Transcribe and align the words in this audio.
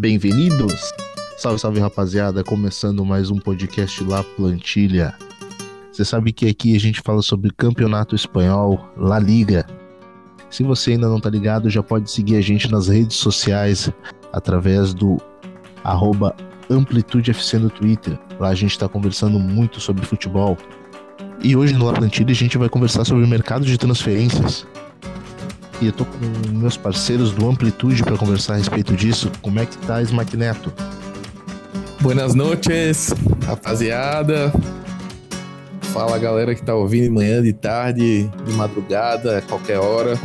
Bem-vindos! 0.00 0.94
Salve, 1.36 1.58
salve 1.58 1.78
rapaziada, 1.78 2.42
começando 2.42 3.04
mais 3.04 3.30
um 3.30 3.36
podcast 3.36 4.02
lá 4.02 4.24
Plantilha. 4.24 5.12
Você 5.92 6.06
sabe 6.06 6.32
que 6.32 6.48
aqui 6.48 6.74
a 6.74 6.80
gente 6.80 7.02
fala 7.04 7.20
sobre 7.20 7.50
campeonato 7.50 8.14
espanhol, 8.14 8.90
La 8.96 9.18
Liga. 9.18 9.66
Se 10.48 10.62
você 10.62 10.92
ainda 10.92 11.06
não 11.06 11.20
tá 11.20 11.28
ligado, 11.28 11.68
já 11.68 11.82
pode 11.82 12.10
seguir 12.10 12.36
a 12.36 12.40
gente 12.40 12.72
nas 12.72 12.88
redes 12.88 13.18
sociais 13.18 13.92
através 14.32 14.94
do 14.94 15.18
arroba 15.84 16.34
AmplitudeFC 16.70 17.58
no 17.58 17.68
Twitter. 17.68 18.18
Lá 18.38 18.48
a 18.48 18.54
gente 18.54 18.70
está 18.70 18.88
conversando 18.88 19.38
muito 19.38 19.80
sobre 19.80 20.06
futebol. 20.06 20.56
E 21.42 21.54
hoje 21.54 21.74
no 21.74 21.84
La 21.84 21.92
Plantilha 21.92 22.30
a 22.30 22.34
gente 22.34 22.56
vai 22.56 22.70
conversar 22.70 23.04
sobre 23.04 23.22
o 23.22 23.28
mercado 23.28 23.66
de 23.66 23.76
transferências. 23.76 24.66
E 25.80 25.86
eu 25.86 25.92
tô 25.92 26.04
com 26.04 26.50
meus 26.52 26.76
parceiros 26.76 27.32
do 27.32 27.48
Amplitude 27.48 28.02
para 28.02 28.16
conversar 28.16 28.54
a 28.54 28.56
respeito 28.58 28.94
disso. 28.94 29.32
Como 29.40 29.58
é 29.58 29.64
que 29.64 29.78
tá, 29.78 30.02
Smack 30.02 30.36
Neto? 30.36 30.70
Buenas 32.00 32.34
noches, 32.34 33.14
rapaziada. 33.46 34.52
Fala 35.80 36.18
galera 36.18 36.54
que 36.54 36.62
tá 36.62 36.74
ouvindo 36.74 37.04
de 37.04 37.10
manhã, 37.10 37.42
de 37.42 37.52
tarde, 37.54 38.30
de 38.44 38.52
madrugada, 38.52 39.42
qualquer 39.42 39.78
hora. 39.78 40.18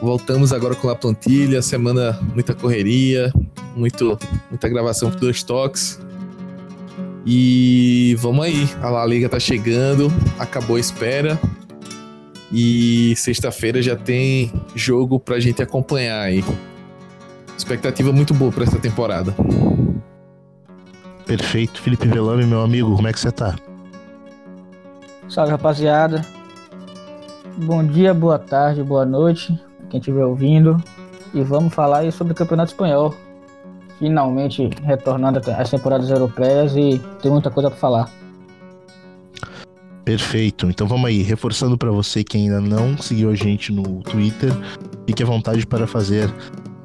Voltamos 0.00 0.52
agora 0.52 0.74
com 0.74 0.88
a 0.88 0.96
plantilha, 0.96 1.60
semana 1.60 2.18
muita 2.34 2.54
correria, 2.54 3.30
muito, 3.74 4.18
muita 4.50 4.68
gravação 4.68 5.10
por 5.10 5.20
dois 5.20 5.42
toques. 5.42 6.00
E 7.26 8.16
vamos 8.18 8.46
aí, 8.46 8.68
a 8.80 8.88
La 8.88 9.04
Liga 9.04 9.28
tá 9.28 9.38
chegando, 9.38 10.10
acabou 10.38 10.76
a 10.76 10.80
espera. 10.80 11.38
E 12.52 13.14
sexta-feira 13.16 13.82
já 13.82 13.96
tem 13.96 14.52
jogo 14.74 15.18
pra 15.18 15.40
gente 15.40 15.62
acompanhar 15.62 16.20
aí. 16.20 16.44
Expectativa 17.56 18.12
muito 18.12 18.32
boa 18.32 18.52
para 18.52 18.64
essa 18.64 18.78
temporada. 18.78 19.34
Perfeito. 21.26 21.80
Felipe 21.80 22.06
Velame, 22.06 22.44
meu 22.44 22.60
amigo, 22.60 22.94
como 22.94 23.08
é 23.08 23.12
que 23.12 23.18
você 23.18 23.32
tá? 23.32 23.56
Salve, 25.28 25.50
rapaziada. 25.50 26.24
Bom 27.56 27.82
dia, 27.82 28.14
boa 28.14 28.38
tarde, 28.38 28.82
boa 28.82 29.04
noite, 29.04 29.58
quem 29.90 29.98
estiver 29.98 30.24
ouvindo. 30.24 30.76
E 31.34 31.42
vamos 31.42 31.74
falar 31.74 32.00
aí 32.00 32.12
sobre 32.12 32.32
o 32.32 32.36
Campeonato 32.36 32.70
Espanhol. 32.70 33.14
Finalmente 33.98 34.70
retornando 34.84 35.40
às 35.50 35.70
temporadas 35.70 36.10
europeias 36.10 36.76
e 36.76 37.00
tem 37.20 37.30
muita 37.30 37.50
coisa 37.50 37.70
para 37.70 37.78
falar. 37.78 38.10
Perfeito. 40.06 40.66
Então 40.66 40.86
vamos 40.86 41.06
aí, 41.06 41.20
reforçando 41.20 41.76
para 41.76 41.90
você 41.90 42.22
que 42.22 42.38
ainda 42.38 42.60
não 42.60 42.96
seguiu 42.96 43.28
a 43.28 43.34
gente 43.34 43.72
no 43.72 44.02
Twitter, 44.04 44.52
fique 45.04 45.22
à 45.22 45.26
vontade 45.26 45.66
para 45.66 45.86
fazer 45.86 46.32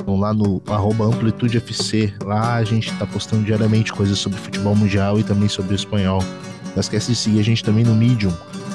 Vão 0.06 0.20
lá 0.20 0.34
no 0.34 0.62
AmplitudeFC. 0.68 2.14
Lá 2.24 2.56
a 2.56 2.64
gente 2.64 2.92
tá 2.98 3.06
postando 3.06 3.44
diariamente 3.44 3.94
coisas 3.94 4.18
sobre 4.18 4.40
futebol 4.40 4.76
mundial 4.76 5.20
e 5.20 5.24
também 5.24 5.48
sobre 5.48 5.74
o 5.74 5.76
espanhol. 5.76 6.24
Não 6.74 6.80
esquece 6.80 7.12
de 7.12 7.18
seguir 7.18 7.40
a 7.40 7.44
gente 7.44 7.64
também 7.64 7.84
no 7.84 7.94
Medium. 7.94 8.34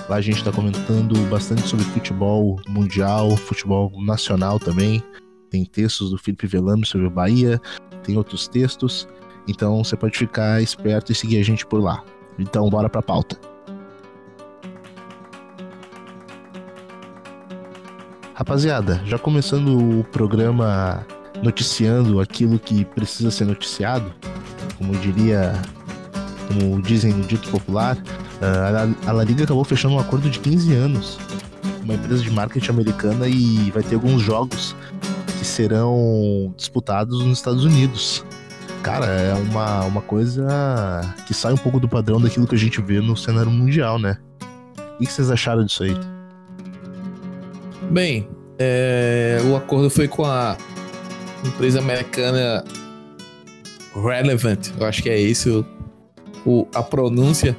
Lá 0.08 0.16
a 0.16 0.20
gente 0.20 0.44
tá 0.44 0.52
comentando 0.52 1.18
bastante 1.28 1.66
sobre 1.66 1.84
futebol 1.86 2.60
mundial, 2.68 3.36
futebol 3.36 3.90
nacional 4.04 4.58
também. 4.58 5.02
Tem 5.50 5.64
textos 5.64 6.10
do 6.10 6.18
Felipe 6.18 6.46
Velame 6.46 6.86
sobre 6.86 7.06
o 7.06 7.10
Bahia, 7.10 7.60
tem 8.04 8.16
outros 8.16 8.46
textos. 8.46 9.08
Então 9.48 9.82
você 9.82 9.96
pode 9.96 10.16
ficar 10.16 10.62
esperto 10.62 11.10
e 11.10 11.14
seguir 11.14 11.38
a 11.38 11.42
gente 11.42 11.66
por 11.66 11.82
lá. 11.82 12.04
Então 12.38 12.68
bora 12.70 12.88
pra 12.88 13.02
pauta. 13.02 13.36
Rapaziada, 18.36 19.00
já 19.06 19.18
começando 19.18 20.00
o 20.00 20.04
programa 20.04 21.06
noticiando 21.42 22.20
aquilo 22.20 22.58
que 22.58 22.84
precisa 22.84 23.30
ser 23.30 23.46
noticiado, 23.46 24.12
como 24.76 24.94
diria, 24.96 25.54
como 26.46 26.82
dizem 26.82 27.14
no 27.14 27.24
dito 27.24 27.48
popular, 27.48 27.96
a 29.06 29.12
La 29.12 29.24
Liga 29.24 29.44
acabou 29.44 29.64
fechando 29.64 29.94
um 29.94 29.98
acordo 29.98 30.28
de 30.28 30.38
15 30.38 30.74
anos 30.74 31.18
uma 31.82 31.94
empresa 31.94 32.22
de 32.22 32.30
marketing 32.30 32.70
americana 32.72 33.26
e 33.26 33.70
vai 33.70 33.82
ter 33.82 33.94
alguns 33.94 34.20
jogos 34.20 34.76
que 35.38 35.44
serão 35.46 36.52
disputados 36.58 37.24
nos 37.24 37.38
Estados 37.38 37.64
Unidos. 37.64 38.22
Cara, 38.82 39.06
é 39.06 39.32
uma, 39.32 39.84
uma 39.84 40.02
coisa 40.02 40.44
que 41.26 41.32
sai 41.32 41.54
um 41.54 41.56
pouco 41.56 41.80
do 41.80 41.88
padrão 41.88 42.20
daquilo 42.20 42.46
que 42.46 42.54
a 42.54 42.58
gente 42.58 42.82
vê 42.82 43.00
no 43.00 43.16
cenário 43.16 43.50
mundial, 43.50 43.98
né? 43.98 44.18
O 44.96 44.98
que 44.98 45.10
vocês 45.10 45.30
acharam 45.30 45.64
disso 45.64 45.84
aí? 45.84 46.15
Bem, 47.90 48.28
é, 48.58 49.38
o 49.50 49.56
acordo 49.56 49.88
foi 49.88 50.08
com 50.08 50.24
a 50.24 50.56
empresa 51.44 51.78
americana 51.78 52.64
Relevant, 53.94 54.70
eu 54.78 54.86
acho 54.86 55.02
que 55.02 55.08
é 55.08 55.18
isso 55.18 55.64
o, 56.44 56.66
a 56.74 56.82
pronúncia. 56.82 57.56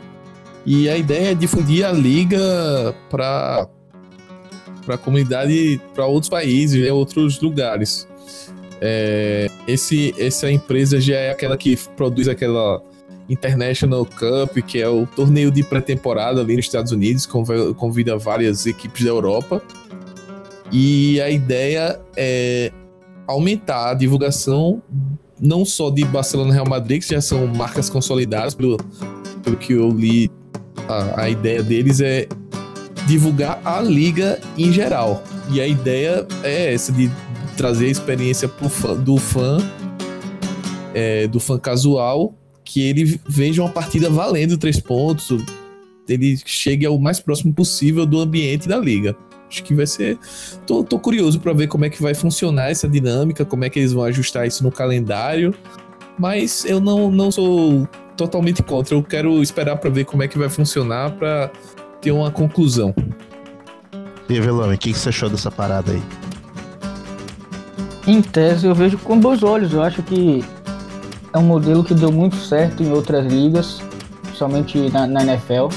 E 0.65 0.89
a 0.89 0.97
ideia 0.97 1.31
é 1.31 1.35
difundir 1.35 1.85
a 1.85 1.91
liga 1.91 2.93
para 3.09 3.67
a 4.88 4.97
comunidade, 4.97 5.79
para 5.95 6.05
outros 6.05 6.29
países, 6.29 6.85
e 6.85 6.89
outros 6.91 7.39
lugares. 7.39 8.07
É, 8.81 9.49
esse, 9.67 10.13
essa 10.19 10.51
empresa 10.51 10.99
já 10.99 11.15
é 11.15 11.31
aquela 11.31 11.57
que 11.57 11.77
produz 11.95 12.27
aquela 12.27 12.81
International 13.29 14.05
Cup, 14.05 14.57
que 14.65 14.81
é 14.81 14.88
o 14.88 15.05
torneio 15.07 15.51
de 15.51 15.63
pré-temporada 15.63 16.41
ali 16.41 16.55
nos 16.55 16.65
Estados 16.65 16.91
Unidos, 16.91 17.25
convida 17.25 18.17
várias 18.17 18.65
equipes 18.65 19.03
da 19.03 19.09
Europa. 19.09 19.61
E 20.72 21.22
a 21.22 21.29
ideia 21.29 22.00
é 22.16 22.72
aumentar 23.25 23.91
a 23.91 23.94
divulgação 23.94 24.81
não 25.39 25.63
só 25.63 25.89
de 25.89 26.03
Barcelona 26.05 26.51
e 26.51 26.53
Real 26.53 26.67
Madrid, 26.67 27.01
que 27.01 27.13
já 27.13 27.22
são 27.22 27.45
marcas 27.47 27.89
consolidadas, 27.89 28.55
pelo, 28.55 28.77
pelo 29.44 29.56
que 29.56 29.73
eu 29.73 29.89
li, 29.89 30.31
a, 30.88 31.22
a 31.22 31.29
ideia 31.29 31.61
deles 31.61 32.01
é 32.01 32.27
divulgar 33.07 33.61
a 33.63 33.81
liga 33.81 34.39
em 34.57 34.72
geral. 34.72 35.23
E 35.51 35.61
a 35.61 35.67
ideia 35.67 36.25
é 36.44 36.73
essa, 36.73 36.91
de 36.91 37.09
trazer 37.56 37.85
a 37.85 37.89
experiência 37.89 38.50
fã, 38.50 38.95
do 38.95 39.17
fã, 39.17 39.57
é, 40.94 41.27
do 41.27 41.39
fã 41.39 41.57
casual, 41.57 42.35
que 42.63 42.81
ele 42.81 43.19
veja 43.27 43.61
uma 43.61 43.72
partida 43.72 44.09
valendo 44.09 44.57
três 44.57 44.79
pontos, 44.79 45.44
ele 46.07 46.38
chegue 46.45 46.85
ao 46.85 46.97
mais 47.00 47.19
próximo 47.19 47.53
possível 47.53 48.06
do 48.06 48.19
ambiente 48.19 48.67
da 48.67 48.77
liga. 48.77 49.16
Acho 49.49 49.63
que 49.63 49.73
vai 49.73 49.87
ser. 49.87 50.17
Tô, 50.65 50.83
tô 50.83 50.99
curioso 50.99 51.39
para 51.39 51.53
ver 51.53 51.67
como 51.67 51.85
é 51.85 51.89
que 51.89 52.01
vai 52.01 52.13
funcionar 52.13 52.69
essa 52.69 52.87
dinâmica, 52.87 53.45
como 53.45 53.63
é 53.63 53.69
que 53.69 53.79
eles 53.79 53.93
vão 53.93 54.03
ajustar 54.03 54.45
isso 54.45 54.63
no 54.63 54.71
calendário. 54.71 55.53
Mas 56.19 56.65
eu 56.65 56.79
não, 56.79 57.09
não 57.09 57.31
sou 57.31 57.87
totalmente 58.17 58.61
contra. 58.61 58.95
Eu 58.95 59.03
quero 59.03 59.41
esperar 59.41 59.77
para 59.77 59.89
ver 59.89 60.05
como 60.05 60.23
é 60.23 60.27
que 60.27 60.37
vai 60.37 60.49
funcionar 60.49 61.11
para 61.11 61.51
ter 62.01 62.11
uma 62.11 62.29
conclusão. 62.29 62.93
E 64.27 64.33
aí, 64.33 64.41
Velame, 64.41 64.75
o 64.75 64.77
que, 64.77 64.91
que 64.91 64.99
você 64.99 65.09
achou 65.09 65.29
dessa 65.29 65.49
parada 65.49 65.91
aí? 65.93 66.01
Em 68.05 68.21
tese, 68.21 68.65
eu 68.65 68.75
vejo 68.75 68.97
com 68.97 69.17
bons 69.19 69.43
olhos. 69.43 69.71
Eu 69.71 69.81
acho 69.81 70.03
que 70.03 70.43
é 71.33 71.37
um 71.37 71.43
modelo 71.43 71.83
que 71.83 71.93
deu 71.93 72.11
muito 72.11 72.35
certo 72.35 72.83
em 72.83 72.91
outras 72.91 73.25
ligas, 73.25 73.81
principalmente 74.23 74.89
na, 74.89 75.07
na 75.07 75.23
NFL 75.23 75.67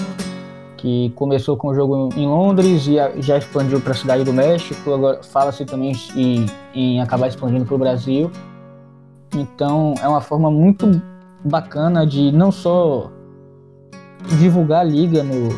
que 0.80 1.10
começou 1.14 1.56
com 1.56 1.68
o 1.68 1.74
jogo 1.74 2.08
em 2.16 2.26
Londres 2.26 2.86
e 2.86 2.96
já 3.20 3.36
expandiu 3.36 3.80
para 3.80 3.92
a 3.92 3.94
cidade 3.94 4.24
do 4.24 4.32
México. 4.32 4.92
Agora 4.92 5.22
fala-se 5.22 5.64
também 5.64 5.92
em, 6.16 6.46
em 6.74 7.00
acabar 7.00 7.28
expandindo 7.28 7.66
para 7.66 7.74
o 7.74 7.78
Brasil. 7.78 8.30
Então 9.34 9.94
é 10.02 10.08
uma 10.08 10.20
forma 10.20 10.50
muito 10.50 11.00
bacana 11.44 12.06
de 12.06 12.32
não 12.32 12.50
só 12.50 13.10
divulgar 14.38 14.80
a 14.80 14.84
liga 14.84 15.22
no, 15.22 15.50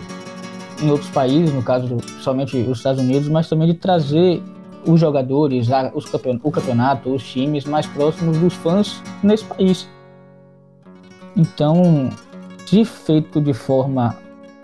em 0.84 0.90
outros 0.90 1.10
países, 1.10 1.54
no 1.54 1.62
caso 1.62 1.98
somente 2.20 2.56
os 2.56 2.78
Estados 2.78 3.00
Unidos, 3.00 3.28
mas 3.28 3.48
também 3.48 3.68
de 3.68 3.74
trazer 3.74 4.42
os 4.84 4.98
jogadores, 4.98 5.68
os 5.94 6.06
campeon 6.06 6.38
o 6.42 6.50
campeonato, 6.50 7.14
os 7.14 7.22
times 7.22 7.64
mais 7.64 7.86
próximos 7.86 8.36
dos 8.38 8.54
fãs 8.54 9.00
nesse 9.22 9.44
país. 9.44 9.88
Então, 11.36 12.10
se 12.66 12.84
feito 12.84 13.40
de 13.40 13.54
forma 13.54 14.16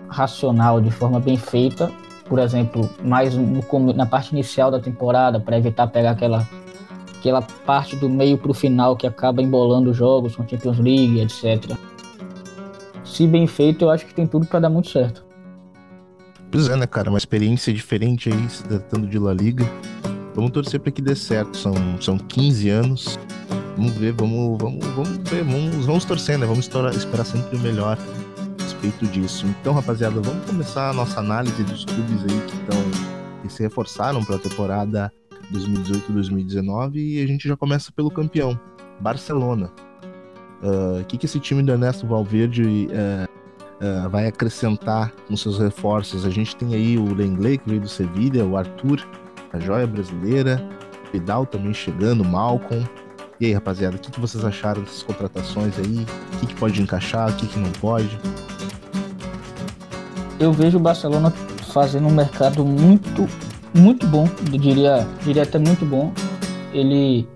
racional, 0.09 0.81
de 0.81 0.91
forma 0.91 1.19
bem 1.19 1.37
feita, 1.37 1.91
por 2.29 2.37
exemplo, 2.39 2.89
mais 3.03 3.35
no, 3.35 3.93
na 3.93 4.05
parte 4.05 4.31
inicial 4.31 4.69
da 4.69 4.79
temporada, 4.79 5.39
para 5.39 5.57
evitar 5.57 5.87
pegar 5.87 6.11
aquela, 6.11 6.47
aquela 7.17 7.41
parte 7.41 7.95
do 7.95 8.07
meio 8.07 8.37
para 8.37 8.51
o 8.51 8.53
final 8.53 8.95
que 8.95 9.07
acaba 9.07 9.41
embolando 9.41 9.89
os 9.89 9.97
jogos 9.97 10.35
com 10.35 10.47
Champions 10.47 10.77
League, 10.77 11.19
etc. 11.19 11.75
Se 13.03 13.25
bem 13.25 13.47
feito, 13.47 13.85
eu 13.85 13.89
acho 13.89 14.05
que 14.05 14.13
tem 14.13 14.27
tudo 14.27 14.45
para 14.45 14.59
dar 14.59 14.69
muito 14.69 14.89
certo. 14.89 15.25
Pois 16.51 16.69
é, 16.69 16.75
né, 16.75 16.85
cara? 16.85 17.09
Uma 17.09 17.17
experiência 17.17 17.73
diferente 17.73 18.31
aí, 18.31 18.49
se 18.49 18.63
tratando 18.63 19.07
de 19.07 19.17
La 19.17 19.33
Liga. 19.33 19.65
Vamos 20.35 20.51
torcer 20.51 20.79
para 20.79 20.91
que 20.91 21.01
dê 21.01 21.15
certo. 21.15 21.57
São, 21.57 21.73
são 21.99 22.17
15 22.17 22.69
anos. 22.69 23.19
Vamos 23.75 23.93
ver, 23.93 24.13
vamos, 24.13 24.57
vamos, 24.61 24.85
vamos 24.87 25.17
ver, 25.29 25.43
vamos, 25.43 25.85
vamos 25.85 26.05
torcer, 26.05 26.37
né? 26.37 26.45
Vamos 26.45 26.67
esperar 26.67 27.25
sempre 27.25 27.55
o 27.55 27.59
melhor 27.59 27.97
respeito 28.79 29.05
disso. 29.07 29.45
Então, 29.45 29.73
rapaziada, 29.73 30.21
vamos 30.21 30.45
começar 30.45 30.89
a 30.89 30.93
nossa 30.93 31.19
análise 31.19 31.63
dos 31.63 31.83
clubes 31.83 32.21
aí 32.23 32.41
que 32.47 32.55
estão 32.55 32.77
que 33.41 33.49
se 33.49 33.63
reforçaram 33.63 34.23
para 34.23 34.35
a 34.35 34.39
temporada 34.39 35.11
2018-2019 35.53 36.95
e 36.95 37.23
a 37.23 37.27
gente 37.27 37.47
já 37.47 37.57
começa 37.57 37.91
pelo 37.91 38.09
campeão. 38.09 38.59
Barcelona. 38.99 39.71
O 40.61 40.99
uh, 40.99 41.05
que, 41.05 41.17
que 41.17 41.25
esse 41.25 41.39
time 41.39 41.63
do 41.63 41.71
Ernesto 41.71 42.05
Valverde 42.05 42.63
uh, 42.63 44.05
uh, 44.05 44.09
vai 44.09 44.27
acrescentar 44.27 45.13
nos 45.29 45.41
seus 45.41 45.57
reforços? 45.57 46.25
A 46.25 46.29
gente 46.29 46.55
tem 46.55 46.73
aí 46.73 46.97
o 46.97 47.13
Lenglet, 47.13 47.59
que 47.59 47.69
veio 47.69 47.81
do 47.81 47.87
Sevilha, 47.87 48.45
o 48.45 48.57
Arthur, 48.57 49.05
a 49.53 49.59
joia 49.59 49.87
brasileira, 49.87 50.61
Vidal 51.13 51.45
também 51.45 51.73
chegando, 51.73 52.25
Malcolm. 52.25 52.85
E 53.39 53.45
aí, 53.45 53.53
rapaziada, 53.53 53.95
o 53.95 53.99
que, 53.99 54.11
que 54.11 54.19
vocês 54.19 54.43
acharam 54.43 54.81
dessas 54.81 55.01
contratações 55.01 55.79
aí? 55.79 56.05
O 56.33 56.39
que, 56.39 56.47
que 56.47 56.55
pode 56.55 56.81
encaixar, 56.81 57.29
o 57.29 57.35
que, 57.37 57.47
que 57.47 57.57
não 57.57 57.71
pode? 57.73 58.19
Eu 60.39 60.53
vejo 60.53 60.77
o 60.77 60.79
Barcelona 60.79 61.31
fazendo 61.73 62.07
um 62.07 62.11
mercado 62.11 62.63
muito, 62.63 63.27
muito 63.75 64.07
bom, 64.07 64.27
eu 64.51 64.57
diria, 64.57 65.05
diria 65.23 65.43
até 65.43 65.59
muito 65.59 65.85
bom. 65.85 66.13
Ele 66.73 67.27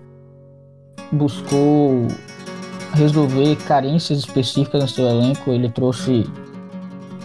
buscou 1.12 2.08
resolver 2.94 3.56
carências 3.68 4.20
específicas 4.20 4.82
no 4.82 4.88
seu 4.88 5.06
elenco. 5.06 5.52
Ele 5.52 5.70
trouxe 5.70 6.26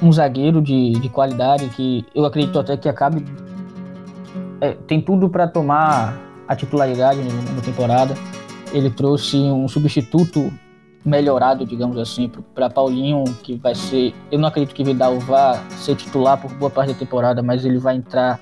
um 0.03 0.13
zagueiro 0.13 0.61
de, 0.61 0.93
de 0.93 1.09
qualidade 1.09 1.69
que 1.69 2.05
eu 2.15 2.25
acredito 2.25 2.59
até 2.59 2.77
que 2.77 2.89
acabe. 2.89 3.25
É, 4.61 4.73
tem 4.73 5.01
tudo 5.01 5.29
para 5.29 5.47
tomar 5.47 6.19
a 6.49 6.57
titularidade 6.57 7.21
na 7.23 7.63
temporada. 7.63 8.15
Ele 8.73 8.91
trouxe 8.91 9.37
um 9.37 9.69
substituto 9.69 10.53
melhorado, 11.05 11.65
digamos 11.65 11.99
assim, 11.99 12.31
para 12.55 12.69
Paulinho, 12.69 13.25
que 13.43 13.57
vai 13.57 13.75
ser. 13.75 14.15
Eu 14.31 14.39
não 14.39 14.49
acredito 14.49 14.75
que 14.75 14.85
Vidal 14.85 15.19
vá 15.21 15.55
ser 15.71 15.97
titular 15.97 16.41
por 16.41 16.53
boa 16.55 16.71
parte 16.71 16.93
da 16.93 16.99
temporada, 16.99 17.43
mas 17.43 17.65
ele 17.65 17.79
vai 17.79 17.97
entrar 17.97 18.39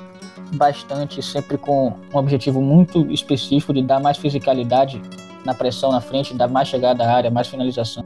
bastante, 0.54 1.22
sempre 1.22 1.58
com 1.58 1.92
um 2.12 2.18
objetivo 2.18 2.60
muito 2.60 3.10
específico 3.10 3.72
de 3.72 3.82
dar 3.82 4.00
mais 4.00 4.16
fisicalidade 4.16 5.00
na 5.44 5.54
pressão 5.54 5.92
na 5.92 6.00
frente, 6.00 6.34
dar 6.34 6.48
mais 6.48 6.68
chegada 6.68 7.04
à 7.04 7.14
área, 7.14 7.30
mais 7.30 7.46
finalização. 7.48 8.04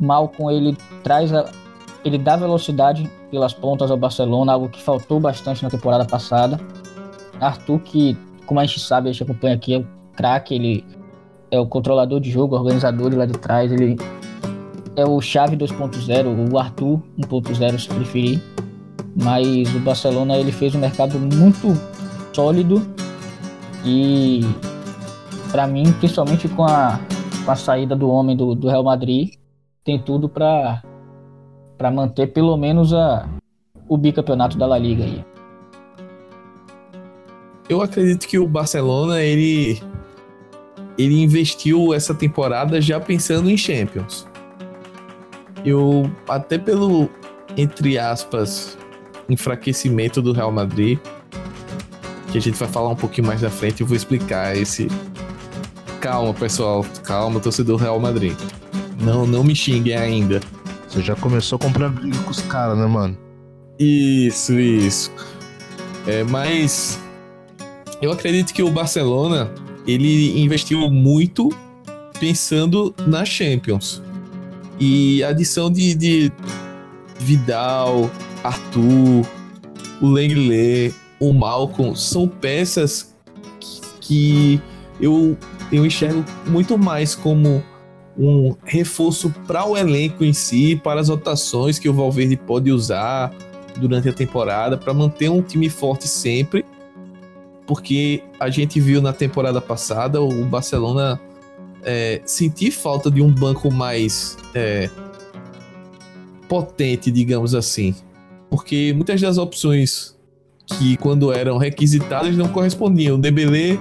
Malcom 0.00 0.50
ele 0.50 0.76
traz 1.02 1.32
a, 1.32 1.50
ele 2.04 2.18
dá 2.18 2.36
velocidade 2.36 3.10
pelas 3.30 3.54
pontas 3.54 3.90
ao 3.90 3.96
Barcelona, 3.96 4.52
algo 4.52 4.68
que 4.68 4.82
faltou 4.82 5.20
bastante 5.20 5.62
na 5.62 5.70
temporada 5.70 6.04
passada. 6.04 6.60
Arthur, 7.40 7.80
que 7.80 8.16
como 8.46 8.60
a 8.60 8.64
gente 8.64 8.80
sabe, 8.80 9.08
a 9.08 9.12
gente 9.12 9.22
acompanha 9.22 9.54
aqui, 9.54 9.74
é 9.74 9.78
o 9.78 9.86
craque, 10.14 10.54
ele 10.54 10.84
é 11.50 11.58
o 11.58 11.66
controlador 11.66 12.20
de 12.20 12.30
jogo, 12.30 12.56
organizador 12.56 13.14
lá 13.14 13.26
de 13.26 13.34
trás, 13.34 13.72
ele 13.72 13.96
é 14.96 15.04
o 15.04 15.20
chave 15.20 15.56
2.0, 15.56 16.52
o 16.52 16.58
Arthur 16.58 17.00
1.0 17.18 17.78
se 17.78 17.88
preferir. 17.88 18.42
Mas 19.16 19.72
o 19.74 19.78
Barcelona 19.80 20.36
ele 20.36 20.50
fez 20.50 20.74
um 20.74 20.80
mercado 20.80 21.18
muito 21.18 21.68
sólido 22.32 22.82
e 23.84 24.40
para 25.52 25.66
mim, 25.68 25.92
principalmente 25.92 26.48
com 26.48 26.64
a, 26.64 26.98
com 27.44 27.50
a 27.50 27.54
saída 27.54 27.94
do 27.94 28.08
homem 28.08 28.36
do, 28.36 28.54
do 28.56 28.68
Real 28.68 28.82
Madrid, 28.82 29.34
tem 29.84 29.98
tudo 30.00 30.28
para 30.28 30.82
para 31.76 31.90
manter 31.90 32.28
pelo 32.28 32.56
menos 32.56 32.94
a, 32.94 33.28
o 33.88 33.96
bicampeonato 33.96 34.56
da 34.56 34.66
La 34.66 34.78
Liga 34.78 35.04
aí. 35.04 35.24
Eu 37.68 37.82
acredito 37.82 38.26
que 38.26 38.38
o 38.38 38.46
Barcelona 38.46 39.22
ele 39.22 39.82
ele 40.96 41.20
investiu 41.20 41.92
essa 41.92 42.14
temporada 42.14 42.80
já 42.80 43.00
pensando 43.00 43.50
em 43.50 43.56
Champions. 43.56 44.26
Eu 45.64 46.10
até 46.28 46.58
pelo 46.58 47.08
entre 47.56 47.98
aspas 47.98 48.76
enfraquecimento 49.28 50.20
do 50.20 50.32
Real 50.32 50.52
Madrid, 50.52 50.98
que 52.30 52.38
a 52.38 52.40
gente 52.40 52.58
vai 52.58 52.68
falar 52.68 52.90
um 52.90 52.96
pouquinho 52.96 53.26
mais 53.26 53.40
na 53.40 53.50
frente, 53.50 53.80
eu 53.80 53.86
vou 53.86 53.96
explicar 53.96 54.56
esse 54.56 54.88
calma, 56.00 56.34
pessoal. 56.34 56.84
Calma, 57.02 57.40
torcedor 57.40 57.80
Real 57.80 57.98
Madrid. 57.98 58.36
Não, 59.00 59.26
não 59.26 59.42
me 59.42 59.54
xinguem 59.54 59.96
ainda. 59.96 60.40
Você 60.86 61.02
já 61.02 61.16
começou 61.16 61.56
a 61.56 61.58
comprar 61.58 61.88
briga 61.88 62.18
com 62.18 62.30
os 62.30 62.40
caras, 62.42 62.76
né, 62.76 62.86
mano? 62.86 63.16
Isso, 63.78 64.52
isso. 64.52 65.10
É, 66.06 66.22
mas 66.24 67.00
eu 68.02 68.12
acredito 68.12 68.52
que 68.52 68.62
o 68.62 68.70
Barcelona 68.70 69.50
ele 69.86 70.40
investiu 70.40 70.90
muito 70.90 71.50
pensando 72.18 72.94
na 73.06 73.24
Champions. 73.24 74.02
E 74.78 75.22
a 75.22 75.28
adição 75.28 75.70
de, 75.70 75.94
de 75.94 76.32
Vidal, 77.20 78.10
Arthur, 78.42 79.26
o 80.00 80.06
Lenglet, 80.08 80.94
o 81.20 81.32
Malcolm 81.32 81.94
são 81.94 82.26
peças 82.28 83.14
que 84.00 84.60
eu 85.00 85.36
eu 85.72 85.84
enxergo 85.84 86.24
muito 86.46 86.76
mais 86.78 87.14
como 87.14 87.62
um 88.16 88.54
reforço 88.64 89.30
para 89.46 89.66
o 89.66 89.76
elenco 89.76 90.24
em 90.24 90.32
si, 90.32 90.76
para 90.76 91.00
as 91.00 91.08
rotações 91.08 91.78
que 91.78 91.88
o 91.88 91.94
Valverde 91.94 92.36
pode 92.36 92.70
usar 92.70 93.34
durante 93.76 94.08
a 94.08 94.12
temporada, 94.12 94.76
para 94.76 94.94
manter 94.94 95.28
um 95.28 95.42
time 95.42 95.68
forte 95.68 96.06
sempre. 96.06 96.64
Porque 97.66 98.22
a 98.38 98.50
gente 98.50 98.78
viu 98.80 99.00
na 99.00 99.12
temporada 99.12 99.60
passada 99.60 100.20
o 100.20 100.44
Barcelona 100.44 101.20
é, 101.82 102.20
sentir 102.26 102.70
falta 102.70 103.10
de 103.10 103.22
um 103.22 103.32
banco 103.32 103.70
mais 103.72 104.36
é, 104.54 104.90
potente, 106.48 107.10
digamos 107.10 107.54
assim. 107.54 107.94
Porque 108.50 108.92
muitas 108.94 109.20
das 109.20 109.38
opções 109.38 110.14
que, 110.66 110.96
quando 110.98 111.32
eram 111.32 111.58
requisitadas, 111.58 112.36
não 112.36 112.48
correspondiam. 112.48 113.16
O 113.16 113.18
Dembélé 113.18 113.78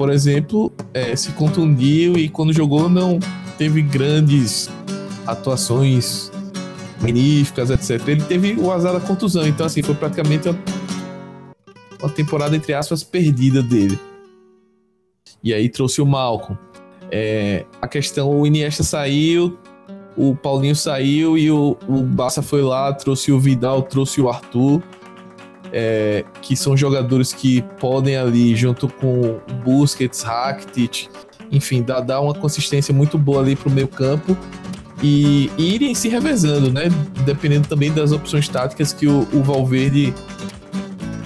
por 0.00 0.08
exemplo, 0.08 0.72
é, 0.94 1.14
se 1.14 1.30
contundiu 1.32 2.16
e 2.16 2.26
quando 2.26 2.54
jogou 2.54 2.88
não 2.88 3.20
teve 3.58 3.82
grandes 3.82 4.70
atuações 5.26 6.32
magníficas, 7.02 7.68
etc. 7.68 8.08
Ele 8.08 8.22
teve 8.22 8.54
o 8.58 8.72
azar 8.72 8.94
da 8.94 9.00
contusão, 9.00 9.46
então 9.46 9.66
assim, 9.66 9.82
foi 9.82 9.94
praticamente 9.94 10.48
uma 12.00 12.10
temporada, 12.10 12.56
entre 12.56 12.72
aspas, 12.74 13.02
perdida 13.02 13.62
dele. 13.62 13.98
E 15.42 15.54
aí 15.54 15.68
trouxe 15.68 16.00
o 16.00 16.06
Malcolm. 16.06 16.58
É, 17.10 17.64
a 17.80 17.88
questão, 17.88 18.30
o 18.30 18.46
Iniesta 18.46 18.82
saiu, 18.82 19.58
o 20.16 20.34
Paulinho 20.36 20.76
saiu 20.76 21.36
e 21.36 21.50
o, 21.50 21.76
o 21.88 22.02
Barça 22.02 22.42
foi 22.42 22.62
lá, 22.62 22.92
trouxe 22.92 23.32
o 23.32 23.40
Vidal, 23.40 23.82
trouxe 23.82 24.20
o 24.20 24.28
Arthur 24.28 24.82
é, 25.72 26.24
que 26.42 26.56
são 26.56 26.76
jogadores 26.76 27.32
que 27.32 27.62
podem 27.78 28.16
ali, 28.16 28.54
junto 28.56 28.88
com 28.88 29.38
Busquets, 29.64 30.22
Rakitic, 30.22 31.08
enfim, 31.50 31.82
dar, 31.82 32.20
uma 32.20 32.34
consistência 32.34 32.94
muito 32.94 33.18
boa 33.18 33.40
ali 33.40 33.56
pro 33.56 33.70
meio 33.70 33.88
campo 33.88 34.36
e, 35.02 35.50
e 35.56 35.74
irem 35.74 35.94
se 35.94 36.08
revezando, 36.08 36.72
né? 36.72 36.84
Dependendo 37.24 37.68
também 37.68 37.92
das 37.92 38.12
opções 38.12 38.48
táticas 38.48 38.92
que 38.92 39.06
o, 39.06 39.26
o 39.32 39.42
Valverde 39.42 40.14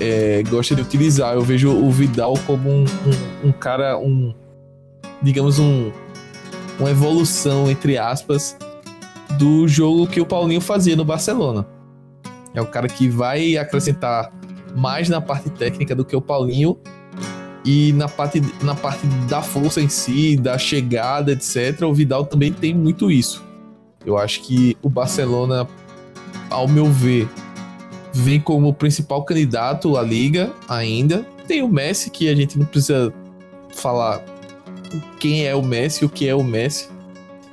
é, 0.00 0.42
gosta 0.48 0.74
de 0.74 0.82
utilizar. 0.82 1.34
Eu 1.34 1.42
vejo 1.42 1.70
o 1.70 1.90
Vidal 1.90 2.34
como 2.46 2.70
um, 2.70 2.84
um, 2.84 3.48
um 3.48 3.52
cara, 3.52 3.98
um 3.98 4.34
digamos 5.22 5.58
um 5.58 5.90
uma 6.78 6.90
evolução 6.90 7.70
entre 7.70 7.96
aspas 7.96 8.56
do 9.38 9.66
jogo 9.68 10.06
que 10.06 10.20
o 10.20 10.26
Paulinho 10.26 10.60
fazia 10.60 10.96
no 10.96 11.04
Barcelona. 11.04 11.66
É 12.52 12.60
o 12.60 12.66
cara 12.66 12.88
que 12.88 13.08
vai 13.08 13.56
acrescentar 13.56 14.32
mais 14.74 15.08
na 15.08 15.20
parte 15.20 15.50
técnica 15.50 15.94
do 15.94 16.04
que 16.04 16.14
o 16.14 16.20
Paulinho 16.20 16.78
e 17.64 17.92
na 17.94 18.08
parte, 18.08 18.42
na 18.62 18.74
parte 18.74 19.06
da 19.28 19.40
força 19.40 19.80
em 19.80 19.88
si, 19.88 20.36
da 20.36 20.58
chegada, 20.58 21.32
etc. 21.32 21.82
O 21.82 21.94
Vidal 21.94 22.26
também 22.26 22.52
tem 22.52 22.74
muito 22.74 23.10
isso. 23.10 23.42
Eu 24.04 24.18
acho 24.18 24.42
que 24.42 24.76
o 24.82 24.88
Barcelona, 24.88 25.66
ao 26.50 26.68
meu 26.68 26.86
ver, 26.86 27.28
vem 28.14 28.40
como 28.40 28.72
principal 28.72 29.24
candidato 29.24 29.96
à 29.96 30.02
liga 30.02 30.52
ainda. 30.68 31.26
Tem 31.46 31.62
o 31.62 31.68
Messi, 31.68 32.10
que 32.10 32.28
a 32.28 32.34
gente 32.34 32.58
não 32.58 32.64
precisa 32.64 33.12
falar 33.74 34.24
quem 35.18 35.46
é 35.46 35.54
o 35.54 35.62
Messi, 35.62 36.04
o 36.04 36.08
que 36.08 36.28
é 36.28 36.34
o 36.34 36.42
Messi. 36.42 36.88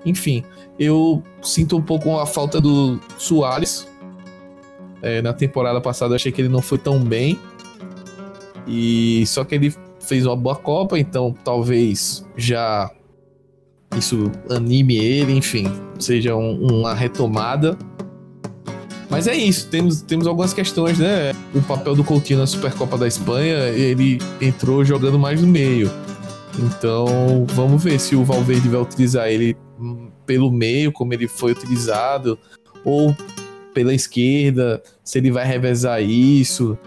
Enfim, 0.05 0.43
eu 0.79 1.23
sinto 1.41 1.77
um 1.77 1.81
pouco 1.81 2.17
a 2.17 2.25
falta 2.25 2.61
do 2.61 2.99
Soares, 3.17 3.87
é, 5.01 5.21
na 5.21 5.33
temporada 5.33 5.81
passada 5.81 6.13
eu 6.13 6.15
achei 6.15 6.31
que 6.31 6.41
ele 6.41 6.49
não 6.49 6.61
foi 6.61 6.77
tão 6.77 6.99
bem. 7.03 7.39
E 8.67 9.25
só 9.25 9.43
que 9.43 9.55
ele 9.55 9.73
fez 9.99 10.25
uma 10.25 10.35
boa 10.35 10.55
Copa, 10.55 10.99
então 10.99 11.35
talvez 11.43 12.25
já 12.37 12.89
isso 13.97 14.31
anime 14.49 14.97
ele, 14.97 15.33
enfim, 15.33 15.65
seja 15.99 16.35
um, 16.35 16.79
uma 16.79 16.93
retomada. 16.93 17.77
Mas 19.11 19.27
é 19.27 19.35
isso, 19.35 19.67
temos, 19.67 20.01
temos 20.01 20.25
algumas 20.25 20.53
questões, 20.53 20.97
né? 20.97 21.33
O 21.53 21.61
papel 21.61 21.93
do 21.95 22.03
Coutinho 22.03 22.39
na 22.39 22.47
Supercopa 22.47 22.97
da 22.97 23.05
Espanha, 23.05 23.67
ele 23.67 24.19
entrou 24.39 24.85
jogando 24.85 25.19
mais 25.19 25.41
no 25.41 25.47
meio. 25.47 25.91
Então, 26.57 27.45
vamos 27.49 27.83
ver 27.83 27.99
se 27.99 28.15
o 28.15 28.23
Valverde 28.23 28.69
vai 28.69 28.79
utilizar 28.79 29.27
ele 29.27 29.57
pelo 30.25 30.49
meio, 30.49 30.93
como 30.93 31.13
ele 31.13 31.27
foi 31.27 31.51
utilizado, 31.51 32.39
ou 32.85 33.13
pela 33.73 33.93
esquerda, 33.93 34.81
se 35.03 35.17
ele 35.17 35.29
vai 35.29 35.45
revezar 35.45 36.01
isso, 36.01 36.77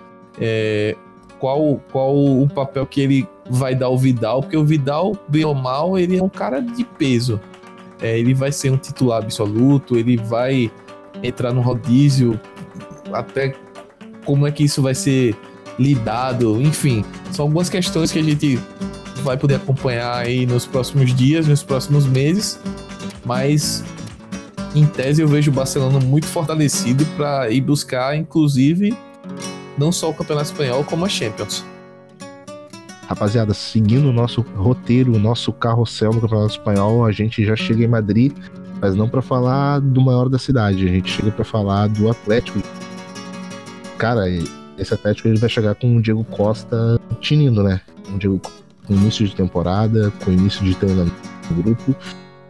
é, 0.40 0.96
qual, 1.38 1.78
qual 1.92 2.16
o 2.16 2.48
papel 2.48 2.86
que 2.86 3.02
ele 3.02 3.28
vai 3.50 3.74
dar 3.74 3.90
o 3.90 3.98
Vidal, 3.98 4.40
porque 4.40 4.56
o 4.56 4.64
Vidal, 4.64 5.14
bem 5.28 5.44
ou 5.44 5.54
mal, 5.54 5.98
ele 5.98 6.16
é 6.16 6.22
um 6.22 6.30
cara 6.30 6.60
de 6.60 6.84
peso. 6.84 7.38
É, 8.00 8.18
ele 8.18 8.32
vai 8.32 8.50
ser 8.50 8.70
um 8.70 8.78
titular 8.78 9.22
absoluto, 9.22 9.98
ele 9.98 10.16
vai 10.16 10.70
entrar 11.24 11.52
no 11.52 11.60
rodízio, 11.60 12.38
até 13.12 13.54
como 14.24 14.46
é 14.46 14.52
que 14.52 14.64
isso 14.64 14.82
vai 14.82 14.94
ser 14.94 15.36
lidado, 15.78 16.60
enfim, 16.60 17.04
são 17.32 17.46
algumas 17.46 17.68
questões 17.68 18.12
que 18.12 18.18
a 18.18 18.22
gente 18.22 18.58
vai 19.22 19.36
poder 19.36 19.56
acompanhar 19.56 20.16
aí 20.16 20.46
nos 20.46 20.66
próximos 20.66 21.14
dias, 21.14 21.48
nos 21.48 21.62
próximos 21.62 22.06
meses, 22.06 22.60
mas 23.24 23.82
em 24.74 24.86
tese 24.86 25.22
eu 25.22 25.28
vejo 25.28 25.50
o 25.50 25.54
Barcelona 25.54 25.98
muito 25.98 26.26
fortalecido 26.26 27.04
para 27.16 27.50
ir 27.50 27.60
buscar, 27.60 28.16
inclusive, 28.16 28.96
não 29.78 29.90
só 29.90 30.10
o 30.10 30.14
Campeonato 30.14 30.50
Espanhol, 30.50 30.84
como 30.84 31.04
a 31.04 31.08
Champions. 31.08 31.64
Rapaziada, 33.06 33.52
seguindo 33.52 34.08
o 34.08 34.12
nosso 34.12 34.40
roteiro, 34.56 35.14
o 35.14 35.18
nosso 35.18 35.52
carrossel 35.52 36.12
no 36.12 36.20
Campeonato 36.20 36.52
Espanhol, 36.52 37.04
a 37.04 37.12
gente 37.12 37.44
já 37.44 37.54
chega 37.54 37.84
em 37.84 37.88
Madrid, 37.88 38.32
mas 38.84 38.94
não 38.94 39.08
para 39.08 39.22
falar 39.22 39.80
do 39.80 39.98
maior 39.98 40.28
da 40.28 40.38
cidade, 40.38 40.86
a 40.86 40.92
gente 40.92 41.10
chega 41.10 41.30
para 41.30 41.42
falar 41.42 41.88
do 41.88 42.10
Atlético. 42.10 42.60
Cara, 43.96 44.28
esse 44.76 44.92
Atlético 44.92 45.26
ele 45.26 45.38
vai 45.38 45.48
chegar 45.48 45.74
com 45.74 45.96
o 45.96 46.02
Diego 46.02 46.22
Costa 46.24 47.00
tinindo, 47.18 47.62
né? 47.62 47.80
Um 48.12 48.18
Diego 48.18 48.38
com 48.86 48.92
início 48.92 49.26
de 49.26 49.34
temporada, 49.34 50.12
com 50.22 50.30
início 50.30 50.62
de 50.62 50.74
treinamento 50.74 51.16
no 51.50 51.62
grupo, 51.62 51.96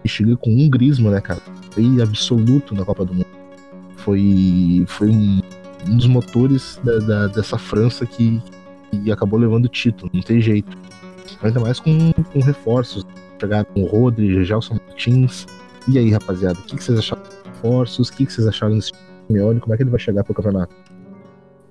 e 0.04 0.08
chega 0.08 0.36
com 0.36 0.50
um 0.50 0.68
grismo, 0.68 1.08
né, 1.08 1.20
cara? 1.20 1.40
Foi 1.70 2.02
absoluto 2.02 2.74
na 2.74 2.84
Copa 2.84 3.04
do 3.04 3.14
Mundo. 3.14 3.26
Foi, 3.98 4.84
foi 4.88 5.08
um, 5.10 5.40
um 5.86 5.96
dos 5.96 6.08
motores 6.08 6.80
da, 6.82 6.98
da, 6.98 7.26
dessa 7.28 7.56
França 7.56 8.04
que, 8.04 8.42
que 8.90 9.12
acabou 9.12 9.38
levando 9.38 9.66
o 9.66 9.68
título, 9.68 10.10
não 10.12 10.20
tem 10.20 10.40
jeito. 10.40 10.76
Ainda 11.44 11.60
mais 11.60 11.78
com, 11.78 12.12
com 12.12 12.40
reforços. 12.40 13.06
Com 13.74 13.82
o 13.82 13.86
Rodri, 13.86 14.42
Gelson 14.42 14.78
Martins. 14.88 15.46
E 15.86 15.98
aí, 15.98 16.10
rapaziada, 16.10 16.58
o 16.58 16.62
que, 16.62 16.76
que 16.76 16.82
vocês 16.82 16.98
acharam 16.98 17.22
dos 17.22 17.32
reforços? 17.44 18.08
O 18.08 18.12
que, 18.12 18.24
que 18.24 18.32
vocês 18.32 18.46
acharam 18.46 18.74
desse 18.74 18.92
Simeone? 19.26 19.60
Como 19.60 19.74
é 19.74 19.76
que 19.76 19.82
ele 19.82 19.90
vai 19.90 20.00
chegar 20.00 20.24
pro 20.24 20.34
campeonato? 20.34 20.74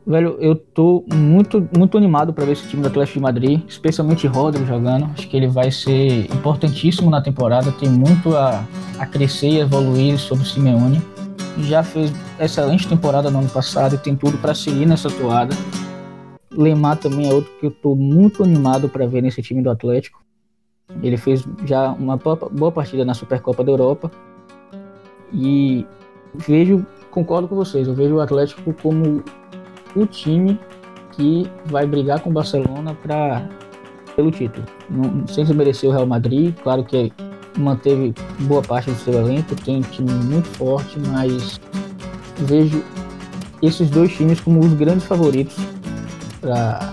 Velho, 0.06 0.36
eu 0.40 0.56
tô 0.56 1.06
muito, 1.12 1.68
muito 1.76 1.98
animado 1.98 2.34
para 2.34 2.46
ver 2.46 2.52
esse 2.52 2.68
time 2.68 2.82
do 2.82 2.90
Atlético 2.90 3.20
de 3.20 3.24
Madrid, 3.24 3.62
especialmente 3.68 4.28
Rodri 4.28 4.66
jogando. 4.66 5.06
Acho 5.06 5.28
que 5.28 5.38
ele 5.38 5.48
vai 5.48 5.72
ser 5.72 6.26
importantíssimo 6.26 7.10
na 7.10 7.22
temporada, 7.22 7.72
tem 7.72 7.90
muito 7.90 8.36
a, 8.36 8.66
a 9.00 9.06
crescer 9.06 9.48
e 9.48 9.60
evoluir 9.60 10.20
sobre 10.20 10.44
o 10.44 10.48
Simeone. 10.48 11.02
Já 11.60 11.84
fez 11.84 12.12
excelente 12.40 12.88
temporada 12.88 13.32
no 13.32 13.40
ano 13.40 13.50
passado 13.50 13.96
e 13.96 13.98
tem 13.98 14.16
tudo 14.16 14.38
para 14.38 14.54
seguir 14.54 14.86
nessa 14.86 15.10
toada. 15.10 15.56
Lemar 16.52 16.98
também 16.98 17.30
é 17.30 17.34
outro 17.34 17.52
que 17.60 17.66
eu 17.66 17.72
tô 17.72 17.96
muito 17.96 18.44
animado 18.44 18.90
para 18.90 19.08
ver 19.08 19.22
nesse 19.22 19.42
time 19.42 19.62
do 19.62 19.72
Atlético. 19.72 20.23
Ele 21.02 21.18
fez 21.18 21.46
já 21.66 21.92
uma 21.92 22.18
boa 22.18 22.72
partida 22.72 23.04
na 23.06 23.14
Supercopa 23.14 23.64
da 23.64 23.72
Europa. 23.72 24.12
E 25.32 25.86
vejo, 26.36 26.86
concordo 27.10 27.48
com 27.48 27.56
vocês, 27.56 27.88
eu 27.88 27.94
vejo 27.94 28.16
o 28.16 28.22
Atlético 28.22 28.74
como 28.74 29.24
o 29.96 30.06
time 30.06 30.60
que 31.12 31.50
vai 31.66 31.86
brigar 31.86 32.20
com 32.20 32.30
o 32.30 32.34
Barcelona 32.34 32.96
para 32.96 33.48
pelo 34.16 34.32
título. 34.32 34.66
Não, 34.90 35.28
sem 35.28 35.44
desmerecer 35.44 35.90
o 35.90 35.94
Real 35.94 36.06
Madrid, 36.06 36.56
claro 36.64 36.84
que 36.84 37.12
manteve 37.58 38.14
boa 38.42 38.62
parte 38.62 38.92
do 38.92 38.98
seu 38.98 39.14
elenco, 39.14 39.56
tem 39.56 39.78
um 39.78 39.82
time 39.82 40.12
muito 40.12 40.48
forte, 40.50 41.00
mas 41.12 41.60
vejo 42.40 42.84
esses 43.62 43.90
dois 43.90 44.12
times 44.16 44.40
como 44.40 44.60
os 44.60 44.74
grandes 44.74 45.06
favoritos 45.06 45.56
para 46.42 46.92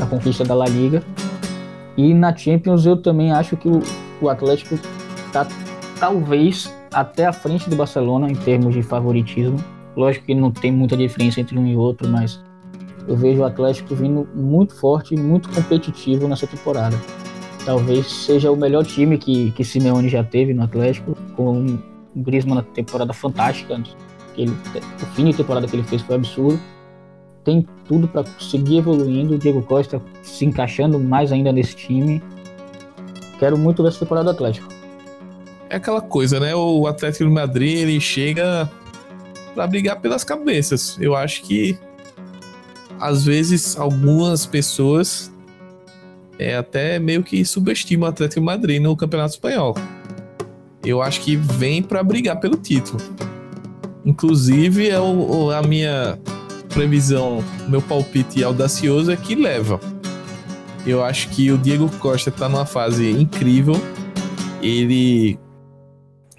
a 0.00 0.06
conquista 0.06 0.44
da 0.44 0.54
La 0.54 0.66
Liga. 0.66 1.02
E 1.96 2.12
na 2.12 2.34
Champions 2.34 2.86
eu 2.86 2.96
também 2.96 3.32
acho 3.32 3.56
que 3.56 3.68
o, 3.68 3.80
o 4.20 4.28
Atlético 4.28 4.74
está 5.26 5.46
talvez 5.98 6.72
até 6.92 7.26
à 7.26 7.32
frente 7.32 7.68
do 7.70 7.76
Barcelona 7.76 8.30
em 8.30 8.34
termos 8.34 8.74
de 8.74 8.82
favoritismo 8.82 9.58
Lógico 9.96 10.26
que 10.26 10.34
não 10.34 10.50
tem 10.50 10.72
muita 10.72 10.96
diferença 10.96 11.40
entre 11.40 11.58
um 11.58 11.66
e 11.66 11.76
outro, 11.76 12.08
mas 12.08 12.42
eu 13.06 13.16
vejo 13.16 13.42
o 13.42 13.44
Atlético 13.44 13.94
vindo 13.94 14.28
muito 14.34 14.74
forte 14.74 15.14
e 15.14 15.18
muito 15.18 15.48
competitivo 15.50 16.26
nessa 16.26 16.46
temporada. 16.46 16.96
Talvez 17.64 18.06
seja 18.06 18.50
o 18.50 18.56
melhor 18.56 18.84
time 18.84 19.16
que, 19.16 19.52
que 19.52 19.64
Simeone 19.64 20.08
já 20.08 20.24
teve 20.24 20.52
no 20.52 20.64
Atlético, 20.64 21.16
com 21.36 21.78
o 22.14 22.22
Griezmann 22.22 22.56
na 22.56 22.62
temporada 22.62 23.12
fantástica. 23.12 23.80
Ele, 24.36 24.50
o 24.50 25.06
fim 25.14 25.26
de 25.26 25.34
temporada 25.34 25.66
que 25.66 25.76
ele 25.76 25.84
fez 25.84 26.02
foi 26.02 26.16
absurdo. 26.16 26.60
Tem 27.44 27.66
tudo 27.86 28.08
para 28.08 28.24
seguir 28.38 28.78
evoluindo. 28.78 29.34
O 29.34 29.38
Diego 29.38 29.62
Costa 29.62 30.00
se 30.22 30.44
encaixando 30.44 30.98
mais 30.98 31.30
ainda 31.30 31.52
nesse 31.52 31.76
time. 31.76 32.22
Quero 33.38 33.58
muito 33.58 33.82
ver 33.82 33.90
essa 33.90 34.00
temporada 34.00 34.24
do 34.24 34.30
Atlético. 34.30 34.68
É 35.68 35.76
aquela 35.76 36.00
coisa, 36.00 36.40
né? 36.40 36.54
O 36.54 36.86
Atlético 36.86 37.24
de 37.24 37.30
Madrid 37.30 37.78
ele 37.78 38.00
chega 38.00 38.70
para 39.54 39.66
brigar 39.66 40.00
pelas 40.00 40.24
cabeças. 40.24 40.96
Eu 41.00 41.14
acho 41.14 41.42
que 41.42 41.78
às 42.98 43.24
vezes 43.24 43.78
algumas 43.78 44.46
pessoas 44.46 45.32
é, 46.38 46.56
até 46.56 46.98
meio 46.98 47.22
que 47.22 47.44
subestimam 47.44 48.06
o 48.06 48.10
Atlético 48.10 48.40
de 48.40 48.46
Madrid 48.46 48.80
no 48.80 48.96
Campeonato 48.96 49.34
Espanhol. 49.34 49.74
Eu 50.84 51.00
acho 51.00 51.20
que 51.20 51.36
vem 51.36 51.82
para 51.82 52.02
brigar 52.02 52.38
pelo 52.40 52.56
título. 52.56 53.00
Inclusive, 54.04 54.90
é 54.90 55.00
o, 55.00 55.50
a 55.50 55.62
minha 55.62 56.18
previsão, 56.74 57.42
meu 57.68 57.80
palpite 57.80 58.42
audacioso 58.42 59.12
é 59.12 59.16
que 59.16 59.36
leva. 59.36 59.80
Eu 60.84 61.04
acho 61.04 61.28
que 61.30 61.50
o 61.52 61.56
Diego 61.56 61.88
Costa 61.98 62.30
está 62.30 62.48
numa 62.48 62.66
fase 62.66 63.10
incrível. 63.12 63.74
Ele 64.60 65.38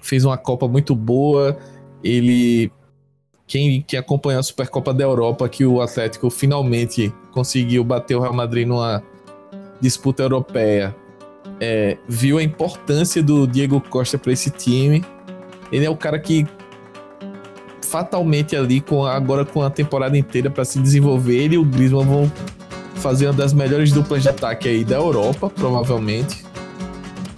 fez 0.02 0.24
uma 0.24 0.36
Copa 0.36 0.68
muito 0.68 0.94
boa. 0.94 1.56
Ele 2.04 2.70
quem, 3.46 3.80
quem 3.80 3.98
acompanhou 3.98 4.38
a 4.38 4.42
Supercopa 4.42 4.92
da 4.92 5.04
Europa, 5.04 5.48
que 5.48 5.64
o 5.64 5.80
Atlético 5.80 6.28
finalmente 6.28 7.12
conseguiu 7.32 7.82
bater 7.82 8.14
o 8.14 8.20
Real 8.20 8.34
Madrid 8.34 8.68
numa 8.68 9.02
disputa 9.80 10.22
europeia, 10.22 10.94
é, 11.58 11.96
viu 12.06 12.38
a 12.38 12.42
importância 12.42 13.22
do 13.22 13.46
Diego 13.46 13.80
Costa 13.80 14.18
para 14.18 14.32
esse 14.32 14.50
time. 14.50 15.02
Ele 15.72 15.86
é 15.86 15.90
o 15.90 15.96
cara 15.96 16.18
que 16.18 16.46
fatalmente 17.86 18.54
ali 18.56 18.80
com 18.80 19.04
agora 19.04 19.44
com 19.44 19.62
a 19.62 19.70
temporada 19.70 20.18
inteira 20.18 20.50
para 20.50 20.64
se 20.64 20.78
desenvolver, 20.78 21.36
ele 21.36 21.54
e 21.54 21.58
o 21.58 21.64
Griezmann 21.64 22.04
vão 22.04 22.32
fazer 22.96 23.26
uma 23.26 23.32
das 23.32 23.52
melhores 23.52 23.92
duplas 23.92 24.22
de 24.22 24.28
ataque 24.28 24.68
aí 24.68 24.84
da 24.84 24.96
Europa, 24.96 25.48
provavelmente. 25.48 26.44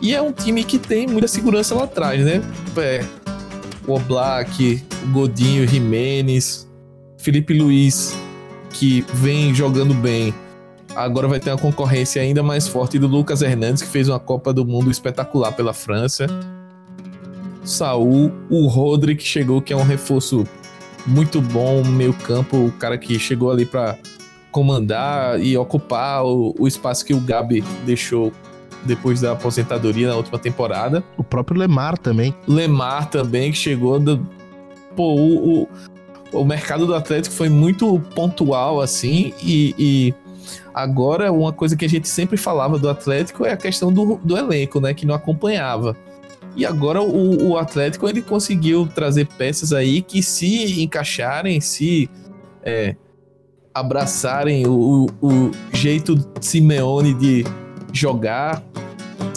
E 0.01 0.15
é 0.15 0.23
um 0.23 0.33
time 0.33 0.65
que 0.65 0.79
tem 0.79 1.07
muita 1.07 1.29
segurança 1.29 1.75
lá 1.75 1.85
atrás, 1.85 2.25
né? 2.25 2.41
É, 2.77 3.05
o 3.87 3.95
Oblak, 3.95 4.83
o 5.05 5.13
Godinho, 5.13 5.67
Jimenez, 5.67 6.69
Felipe 7.19 7.53
Luiz, 7.53 8.17
que 8.71 9.05
vem 9.15 9.55
jogando 9.55 9.93
bem. 9.93 10.33
Agora 10.95 11.29
vai 11.29 11.41
ter 11.41 11.51
uma 11.51 11.59
concorrência 11.59 12.23
ainda 12.23 12.43
mais 12.43 12.67
forte 12.67 12.99
do 12.99 13.07
Lucas 13.07 13.43
Hernandes, 13.43 13.83
que 13.83 13.89
fez 13.89 14.09
uma 14.09 14.19
Copa 14.19 14.53
do 14.53 14.65
Mundo 14.65 14.91
espetacular 14.91 15.53
pela 15.53 15.73
França. 15.73 16.27
Saul, 17.65 18.33
o 18.49 18.67
Rodri, 18.67 19.15
que 19.15 19.25
chegou, 19.25 19.61
que 19.61 19.73
é 19.73 19.77
um 19.77 19.83
reforço 19.83 20.45
muito 21.07 21.41
bom, 21.41 21.85
meio 21.85 22.13
campo, 22.13 22.57
o 22.57 22.73
cara 22.73 22.99
que 22.99 23.19
chegou 23.19 23.51
ali 23.51 23.65
para 23.65 23.97
comandar 24.51 25.41
e 25.41 25.57
ocupar 25.57 26.25
o, 26.25 26.55
o 26.59 26.67
espaço 26.67 27.05
que 27.05 27.15
o 27.15 27.21
Gabi 27.21 27.63
deixou 27.85 28.33
depois 28.85 29.21
da 29.21 29.33
aposentadoria 29.33 30.09
na 30.09 30.17
última 30.17 30.39
temporada. 30.39 31.03
O 31.17 31.25
próprio 31.25 31.59
Lemar 31.59 31.99
também. 31.99 32.35
Lemar 32.47 33.11
também, 33.11 33.51
que 33.51 33.59
chegou. 33.59 33.99
Do... 33.99 34.27
Pô, 34.95 35.15
o, 35.15 35.63
o, 35.63 35.69
o 36.33 36.45
mercado 36.45 36.87
do 36.87 36.95
Atlético 36.95 37.35
foi 37.35 37.49
muito 37.49 38.01
pontual, 38.15 38.81
assim, 38.81 39.33
e, 39.43 39.75
e, 39.79 40.15
agora 40.75 41.33
uma 41.33 41.53
coisa 41.53 41.77
que 41.77 41.85
a 41.85 41.89
gente 41.89 42.09
sempre 42.09 42.37
falava 42.37 42.79
do 42.79 42.89
Atlético 42.89 43.45
é 43.45 43.53
a 43.53 43.57
questão 43.57 43.93
do, 43.93 44.17
do 44.23 44.37
elenco, 44.37 44.81
né? 44.81 44.95
Que 44.95 45.07
não 45.07 45.15
acompanhava. 45.15 45.97
E 46.57 46.67
agora 46.67 47.01
o, 47.01 47.51
o 47.51 47.57
Atlético 47.57 48.09
ele 48.09 48.21
conseguiu 48.21 48.87
trazer 48.87 49.27
peças 49.27 49.73
aí 49.73 50.03
que 50.03 50.23
se 50.23 50.83
encaixarem, 50.83 51.61
se 51.61 52.11
é, 52.63 52.97
abraçarem 53.73 54.67
o, 54.67 55.07
o 55.23 55.51
jeito 55.73 56.17
Simeone 56.41 57.15
de 57.15 57.45
jogar, 57.93 58.63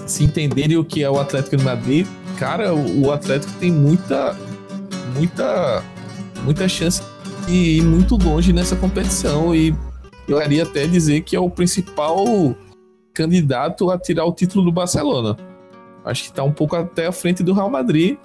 se 0.05 0.23
entenderem 0.23 0.77
o 0.77 0.83
que 0.83 1.03
é 1.03 1.09
o 1.09 1.19
Atlético 1.19 1.57
de 1.57 1.63
Madrid, 1.63 2.07
cara, 2.37 2.73
o 2.73 3.11
Atlético 3.11 3.53
tem 3.59 3.71
muita, 3.71 4.35
muita, 5.15 5.83
muita 6.43 6.67
chance 6.67 7.01
de 7.45 7.53
ir 7.53 7.83
muito 7.83 8.17
longe 8.17 8.51
nessa 8.51 8.75
competição 8.75 9.55
e 9.55 9.75
eu 10.27 10.41
iria 10.41 10.63
até 10.63 10.87
dizer 10.87 11.21
que 11.21 11.35
é 11.35 11.39
o 11.39 11.49
principal 11.49 12.25
candidato 13.13 13.89
a 13.89 13.97
tirar 13.97 14.25
o 14.25 14.33
título 14.33 14.65
do 14.65 14.71
Barcelona. 14.71 15.37
Acho 16.03 16.23
que 16.23 16.29
está 16.29 16.43
um 16.43 16.51
pouco 16.51 16.75
até 16.75 17.07
à 17.07 17.11
frente 17.11 17.43
do 17.43 17.53
Real 17.53 17.69
Madrid 17.69 18.17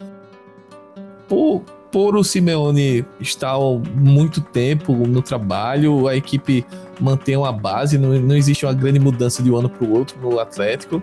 por, 1.28 1.62
por 1.90 2.16
o 2.16 2.24
Simeone 2.24 3.04
estar 3.20 3.56
muito 3.94 4.40
tempo 4.40 4.94
no 4.94 5.22
trabalho, 5.22 6.08
a 6.08 6.16
equipe 6.16 6.64
mantém 7.00 7.36
uma 7.36 7.52
base, 7.52 7.98
não, 7.98 8.10
não 8.20 8.36
existe 8.36 8.64
uma 8.64 8.72
grande 8.72 8.98
mudança 8.98 9.42
de 9.42 9.50
um 9.50 9.56
ano 9.56 9.68
para 9.68 9.86
o 9.86 9.92
outro 9.92 10.18
no 10.20 10.38
Atlético. 10.38 11.02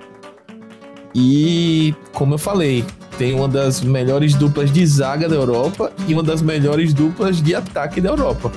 E, 1.15 1.93
como 2.11 2.33
eu 2.33 2.37
falei, 2.39 2.83
tem 3.19 3.35
uma 3.35 3.47
das 3.47 3.81
melhores 3.81 4.33
duplas 4.33 4.71
de 4.71 4.85
zaga 4.85 5.29
da 5.29 5.35
Europa 5.35 5.91
e 6.07 6.13
uma 6.13 6.23
das 6.23 6.41
melhores 6.41 6.93
duplas 6.93 7.41
de 7.41 7.53
ataque 7.53 8.01
da 8.01 8.09
Europa. 8.09 8.51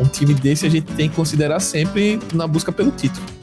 Um 0.00 0.06
time 0.06 0.32
desse 0.32 0.66
a 0.66 0.70
gente 0.70 0.90
tem 0.94 1.10
que 1.10 1.14
considerar 1.14 1.60
sempre 1.60 2.18
na 2.32 2.46
busca 2.46 2.72
pelo 2.72 2.90
título. 2.90 3.41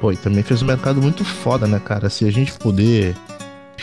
Pô, 0.00 0.12
e 0.12 0.16
também 0.16 0.42
fez 0.42 0.62
um 0.62 0.66
mercado 0.66 1.02
muito 1.02 1.24
foda, 1.24 1.66
né, 1.66 1.80
cara? 1.80 2.08
Se 2.08 2.24
a 2.24 2.30
gente 2.30 2.52
puder 2.52 3.14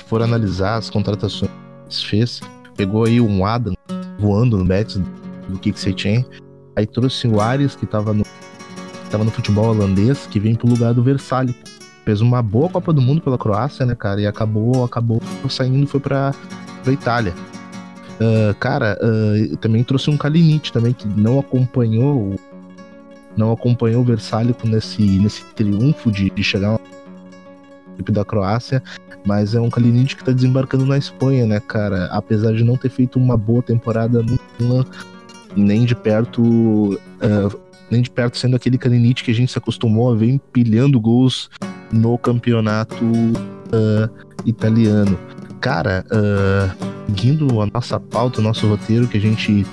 for 0.07 0.21
analisar 0.21 0.77
as 0.77 0.89
contratações 0.89 1.51
que 1.89 2.07
fez, 2.07 2.41
pegou 2.75 3.05
aí 3.05 3.19
um 3.19 3.45
Adam 3.45 3.73
voando 4.19 4.57
no 4.57 4.65
Betis 4.65 4.97
do 4.97 5.77
Setien, 5.77 6.25
aí 6.75 6.85
trouxe 6.85 7.27
o 7.27 7.39
Ares 7.39 7.75
que 7.75 7.85
tava 7.85 8.13
no 8.13 8.23
tava 9.09 9.23
no 9.23 9.31
futebol 9.31 9.67
holandês, 9.67 10.27
que 10.27 10.39
vem 10.39 10.55
pro 10.55 10.67
lugar 10.67 10.93
do 10.93 11.03
Versalhes. 11.03 11.55
Fez 12.03 12.21
uma 12.21 12.41
boa 12.41 12.69
Copa 12.69 12.91
do 12.91 13.01
Mundo 13.01 13.21
pela 13.21 13.37
Croácia, 13.37 13.85
né, 13.85 13.95
cara? 13.95 14.19
E 14.21 14.27
acabou, 14.27 14.83
acabou 14.83 15.21
saindo, 15.49 15.87
foi 15.87 15.99
pra, 15.99 16.33
pra 16.83 16.91
Itália. 16.91 17.33
Uh, 18.19 18.53
cara, 18.59 18.97
uh, 19.01 19.57
também 19.57 19.83
trouxe 19.83 20.09
um 20.09 20.17
Kalinic 20.17 20.71
também, 20.71 20.93
que 20.93 21.07
não 21.07 21.39
acompanhou 21.39 22.35
não 23.35 23.51
acompanhou 23.51 24.01
o 24.01 24.05
Versalhes 24.05 24.55
nesse, 24.63 25.01
nesse 25.01 25.43
triunfo 25.55 26.11
de, 26.11 26.29
de 26.29 26.43
chegar 26.43 26.71
na 26.71 26.79
equipe 27.93 28.11
da 28.11 28.25
Croácia, 28.25 28.81
mas 29.25 29.55
é 29.55 29.59
um 29.59 29.69
Kalinic 29.69 30.15
que 30.15 30.23
tá 30.23 30.31
desembarcando 30.31 30.85
na 30.85 30.97
Espanha, 30.97 31.45
né, 31.45 31.59
cara? 31.59 32.05
Apesar 32.11 32.53
de 32.53 32.63
não 32.63 32.77
ter 32.77 32.89
feito 32.89 33.17
uma 33.17 33.35
boa 33.35 33.61
temporada 33.61 34.23
nenhuma, 34.23 34.85
nem 35.55 35.85
de 35.85 35.95
perto 35.95 36.41
uh, 36.41 37.59
nem 37.89 38.01
de 38.01 38.09
perto 38.09 38.37
sendo 38.37 38.55
aquele 38.55 38.77
Kalinic 38.77 39.23
que 39.23 39.31
a 39.31 39.33
gente 39.33 39.51
se 39.51 39.57
acostumou 39.57 40.11
a 40.11 40.15
ver 40.15 40.29
empilhando 40.29 40.99
gols 40.99 41.49
no 41.91 42.17
campeonato 42.17 43.05
uh, 43.05 44.09
italiano. 44.45 45.17
Cara, 45.59 46.05
uh, 46.11 47.05
seguindo 47.07 47.61
a 47.61 47.65
nossa 47.67 47.99
pauta, 47.99 48.39
o 48.39 48.43
nosso 48.43 48.67
roteiro 48.67 49.07
que 49.07 49.17
a 49.17 49.21
gente, 49.21 49.65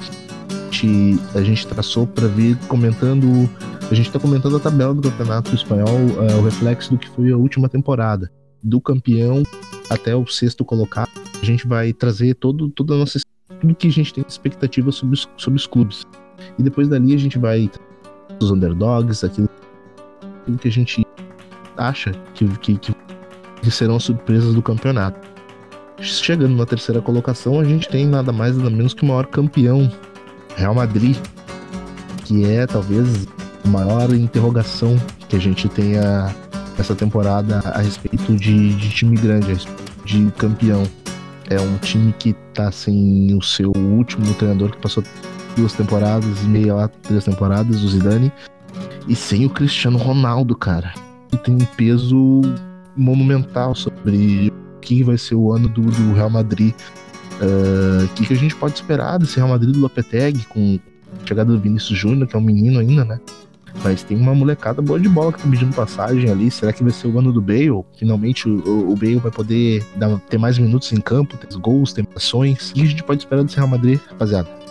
te, 0.73 1.19
a 1.35 1.43
gente 1.43 1.67
traçou 1.67 2.07
para 2.07 2.27
vir 2.27 2.57
comentando. 2.67 3.49
A 3.91 3.95
gente 3.95 4.07
está 4.07 4.19
comentando 4.19 4.57
a 4.57 4.61
tabela 4.61 4.95
do 4.95 5.03
campeonato 5.03 5.55
espanhol, 5.55 5.87
uh, 5.87 6.39
o 6.39 6.45
reflexo 6.45 6.91
do 6.91 6.99
que 6.99 7.09
foi 7.11 7.31
a 7.31 7.37
última 7.37 7.69
temporada. 7.69 8.33
Do 8.63 8.81
campeão 8.81 9.43
até 9.91 10.17
o 10.17 10.27
sexto 10.27 10.65
colocado. 10.65 11.11
A 11.41 11.45
gente 11.45 11.67
vai 11.67 11.93
trazer 11.93 12.35
todo, 12.35 12.71
toda 12.71 12.97
nossa, 12.97 13.21
tudo 13.61 13.75
que 13.75 13.89
a 13.89 13.91
gente 13.91 14.15
tem 14.15 14.25
de 14.25 14.33
expectativa 14.33 14.91
sobre 14.91 15.15
os, 15.15 15.29
sobre 15.37 15.59
os 15.59 15.67
clubes. 15.67 16.07
E 16.59 16.63
depois 16.63 16.89
dali 16.89 17.15
a 17.15 17.19
gente 17.19 17.39
vai 17.39 17.71
os 18.41 18.51
underdogs, 18.51 19.25
aquilo, 19.25 19.49
aquilo 20.41 20.59
que 20.59 20.69
a 20.69 20.73
gente 20.73 21.07
acha 21.77 22.13
que, 22.35 22.47
que, 22.59 22.79
que 22.79 23.71
serão 23.71 23.97
as 23.97 24.05
surpresas 24.05 24.55
do 24.55 24.63
campeonato. 24.63 25.21
Chegando 26.01 26.57
na 26.57 26.67
terceira 26.67 27.01
colocação, 27.01 27.61
a 27.61 27.65
gente 27.65 27.89
tem 27.89 28.07
nada 28.07 28.33
mais 28.33 28.57
nada 28.57 28.71
menos 28.71 28.95
que 28.95 29.03
o 29.03 29.07
maior 29.07 29.27
campeão, 29.27 29.91
Real 30.57 30.75
Madrid, 30.75 31.17
que 32.25 32.45
é 32.45 32.67
talvez 32.67 33.27
a 33.65 33.69
maior 33.69 34.13
interrogação 34.13 34.97
que 35.29 35.37
a 35.37 35.39
gente 35.39 35.69
tenha 35.69 36.35
essa 36.79 36.95
temporada 36.95 37.61
a 37.65 37.81
respeito 37.81 38.35
de, 38.37 38.75
de 38.75 38.89
time 38.91 39.17
grande, 39.17 39.57
de 40.05 40.31
campeão. 40.33 40.83
É 41.51 41.61
um 41.61 41.77
time 41.79 42.13
que 42.19 42.33
tá 42.55 42.71
sem 42.73 43.35
o 43.35 43.43
seu 43.43 43.73
último 43.77 44.33
treinador 44.35 44.71
que 44.71 44.79
passou 44.79 45.03
duas 45.57 45.73
temporadas 45.73 46.43
e 46.43 46.47
meia 46.47 46.75
lá, 46.75 46.89
três 46.89 47.25
temporadas, 47.25 47.83
o 47.83 47.89
Zidane. 47.89 48.33
E 49.09 49.17
sem 49.17 49.45
o 49.47 49.51
Cristiano 49.51 49.99
Ronaldo, 49.99 50.57
cara. 50.57 50.95
E 51.33 51.37
tem 51.37 51.55
um 51.55 51.67
peso 51.77 52.41
monumental 52.97 53.75
sobre 53.75 54.49
o 54.77 54.81
que 54.81 55.03
vai 55.03 55.19
ser 55.19 55.35
o 55.35 55.53
ano 55.53 55.69
do, 55.69 55.83
do 55.83 56.13
Real 56.15 56.31
Madrid. 56.31 56.75
Uh, 57.43 58.05
o 58.05 58.09
que, 58.11 58.27
que 58.27 58.33
a 58.33 58.37
gente 58.37 58.55
pode 58.55 58.75
esperar 58.75 59.19
desse 59.19 59.37
Real 59.37 59.49
Madrid 59.49 59.75
do 59.75 59.81
Lopetegui 59.81 60.45
com 60.47 60.79
a 61.21 61.27
chegada 61.27 61.53
do 61.53 61.59
Vinícius 61.59 61.99
Júnior, 61.99 62.29
que 62.29 62.37
é 62.37 62.39
um 62.39 62.43
menino 62.43 62.79
ainda, 62.79 63.05
né? 63.05 63.21
Mas 63.83 64.03
tem 64.03 64.17
uma 64.17 64.35
molecada 64.35 64.81
boa 64.81 65.01
de 65.01 65.09
bola 65.09 65.33
que 65.33 65.43
tá 65.43 65.49
pedindo 65.49 65.75
passagem 65.75 66.31
ali. 66.31 66.51
Será 66.51 66.73
que 66.73 66.83
vai 66.83 66.93
ser 66.93 67.09
o 67.09 67.19
ano 67.19 67.33
do 67.33 67.41
Bale? 67.41 67.83
Finalmente 67.97 68.49
o, 68.49 68.93
o 68.93 68.95
Bale 68.95 69.17
vai 69.17 69.33
poder 69.33 69.85
dar, 69.97 70.19
ter 70.29 70.39
mais 70.39 70.59
minutos 70.59 70.93
em 70.93 71.01
campo, 71.01 71.37
ter 71.37 71.57
gols, 71.59 71.93
ter 71.93 72.07
ações. 72.15 72.71
O 72.71 72.75
que 72.75 72.83
a 72.83 72.87
gente 72.87 73.03
pode 73.03 73.23
esperar 73.23 73.43
desse 73.43 73.57
Real 73.57 73.69
Madrid, 73.69 73.99
rapaziada? 74.11 74.63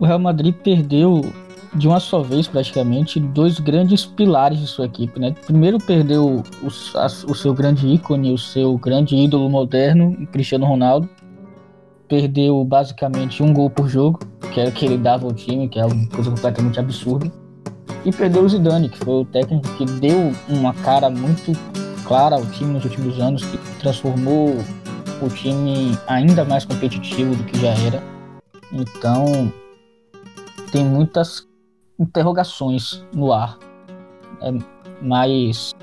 o 0.00 0.06
Real 0.06 0.18
Madrid 0.18 0.54
perdeu 0.54 1.22
de 1.74 1.86
uma 1.86 2.00
só 2.00 2.20
vez 2.22 2.48
praticamente 2.48 3.20
dois 3.20 3.60
grandes 3.60 4.04
pilares 4.04 4.58
de 4.58 4.66
sua 4.66 4.86
equipe, 4.86 5.20
né? 5.20 5.34
Primeiro 5.46 5.78
perdeu 5.78 6.42
o, 6.62 6.98
a, 6.98 7.06
o 7.06 7.34
seu 7.34 7.54
grande 7.54 7.86
ícone, 7.86 8.32
o 8.32 8.38
seu 8.38 8.76
grande 8.76 9.14
ídolo 9.14 9.48
moderno, 9.48 10.26
Cristiano 10.32 10.66
Ronaldo. 10.66 11.08
Perdeu 12.08 12.64
basicamente 12.64 13.40
um 13.40 13.52
gol 13.52 13.70
por 13.70 13.88
jogo, 13.88 14.18
que 14.52 14.60
era 14.60 14.70
o 14.70 14.72
que 14.72 14.84
ele 14.84 14.98
dava 14.98 15.26
ao 15.26 15.32
time, 15.32 15.68
que 15.68 15.78
é 15.78 15.86
uma 15.86 16.08
coisa 16.08 16.30
completamente 16.30 16.80
absurda. 16.80 17.30
E 18.04 18.10
perdeu 18.10 18.42
o 18.42 18.48
Zidane, 18.48 18.88
que 18.88 18.98
foi 18.98 19.22
o 19.22 19.24
técnico 19.24 19.68
que 19.76 19.84
deu 19.84 20.32
uma 20.48 20.74
cara 20.74 21.08
muito 21.08 21.52
clara 22.04 22.34
ao 22.34 22.46
time 22.46 22.72
nos 22.72 22.84
últimos 22.84 23.20
anos, 23.20 23.44
que 23.44 23.58
transformou 23.78 24.56
o 25.22 25.28
time 25.28 25.96
ainda 26.08 26.44
mais 26.44 26.64
competitivo 26.64 27.36
do 27.36 27.44
que 27.44 27.60
já 27.60 27.68
era. 27.68 28.02
Então, 28.72 29.52
tem 30.72 30.84
muitas 30.84 31.46
interrogações 32.00 33.04
no 33.14 33.32
ar. 33.32 33.58
É, 34.40 34.52
mas 35.02 35.74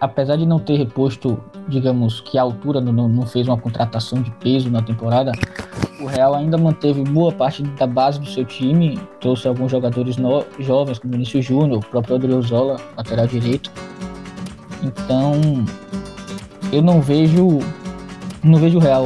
apesar 0.00 0.36
de 0.36 0.46
não 0.46 0.58
ter 0.58 0.76
reposto, 0.76 1.38
digamos 1.68 2.20
que 2.20 2.38
a 2.38 2.42
altura 2.42 2.80
não, 2.80 3.08
não 3.08 3.26
fez 3.26 3.48
uma 3.48 3.58
contratação 3.58 4.22
de 4.22 4.30
peso 4.32 4.70
na 4.70 4.80
temporada, 4.80 5.32
o 6.00 6.06
Real 6.06 6.34
ainda 6.34 6.56
manteve 6.56 7.02
boa 7.02 7.32
parte 7.32 7.62
da 7.62 7.86
base 7.86 8.20
do 8.20 8.26
seu 8.26 8.44
time, 8.44 8.98
trouxe 9.20 9.48
alguns 9.48 9.70
jogadores 9.70 10.16
no, 10.16 10.44
jovens, 10.60 10.98
como 10.98 11.12
Vinícius 11.12 11.44
Júnior, 11.44 11.78
o 11.78 11.86
próprio 11.86 12.16
Odriozola, 12.16 12.76
lateral 12.96 13.26
direito. 13.26 13.70
Então, 14.82 15.32
eu 16.72 16.82
não 16.82 17.00
vejo 17.00 17.58
não 18.42 18.58
vejo 18.60 18.78
o 18.78 18.80
Real 18.80 19.04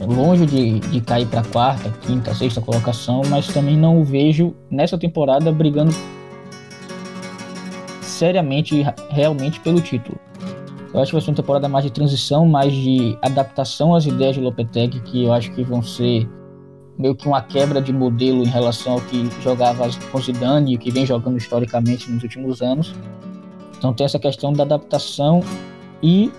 longe 0.00 0.46
de, 0.46 0.80
de 0.80 1.00
cair 1.00 1.26
para 1.26 1.42
quarta, 1.42 1.90
quinta, 2.02 2.34
sexta 2.34 2.60
colocação, 2.60 3.22
mas 3.28 3.46
também 3.48 3.76
não 3.76 4.00
o 4.00 4.04
vejo 4.04 4.54
nessa 4.70 4.98
temporada 4.98 5.52
brigando 5.52 5.92
seriamente, 8.02 8.84
realmente 9.10 9.60
pelo 9.60 9.80
título. 9.80 10.18
Eu 10.92 11.00
acho 11.00 11.10
que 11.10 11.16
vai 11.16 11.22
ser 11.22 11.30
uma 11.30 11.36
temporada 11.36 11.68
mais 11.68 11.84
de 11.84 11.90
transição, 11.90 12.46
mais 12.46 12.72
de 12.72 13.18
adaptação 13.20 13.94
às 13.94 14.06
ideias 14.06 14.36
de 14.36 14.40
Lopetegui, 14.40 15.00
que 15.00 15.24
eu 15.24 15.32
acho 15.32 15.52
que 15.52 15.64
vão 15.64 15.82
ser 15.82 16.28
meio 16.96 17.16
que 17.16 17.26
uma 17.26 17.42
quebra 17.42 17.82
de 17.82 17.92
modelo 17.92 18.44
em 18.44 18.48
relação 18.48 18.92
ao 18.92 19.00
que 19.00 19.28
jogava 19.42 19.88
com 20.12 20.20
Zidane 20.20 20.74
e 20.74 20.78
que 20.78 20.92
vem 20.92 21.04
jogando 21.04 21.36
historicamente 21.36 22.08
nos 22.10 22.22
últimos 22.22 22.62
anos. 22.62 22.94
Então 23.76 23.92
tem 23.92 24.04
essa 24.04 24.20
questão 24.20 24.52
da 24.52 24.62
adaptação 24.62 25.42
e 26.00 26.30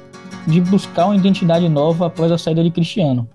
de 0.48 0.62
buscar 0.62 1.08
uma 1.08 1.15
identidade 1.18 1.68
nova 1.68 2.08
após 2.08 2.32
a 2.32 2.38
saída 2.38 2.63
de 2.63 2.72
Cristiano 2.72 3.28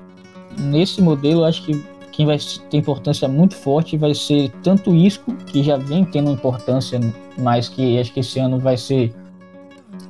nesse 0.59 1.01
modelo, 1.01 1.45
acho 1.45 1.65
que 1.65 1.85
quem 2.13 2.27
vai 2.27 2.39
ter 2.39 2.77
importância 2.77 3.29
muito 3.29 3.55
forte 3.55 3.97
vai 3.97 4.15
ser 4.15 4.51
tanto 4.63 4.91
o 4.91 4.97
Isco, 4.97 5.35
que 5.47 5.63
já 5.63 5.77
vem 5.77 6.05
tendo 6.05 6.31
importância, 6.31 7.01
mas 7.39 7.69
que 7.69 7.99
acho 7.99 8.13
que 8.13 8.21
esse 8.21 8.39
ano 8.39 8.59
vai 8.59 8.77
ser 8.77 9.15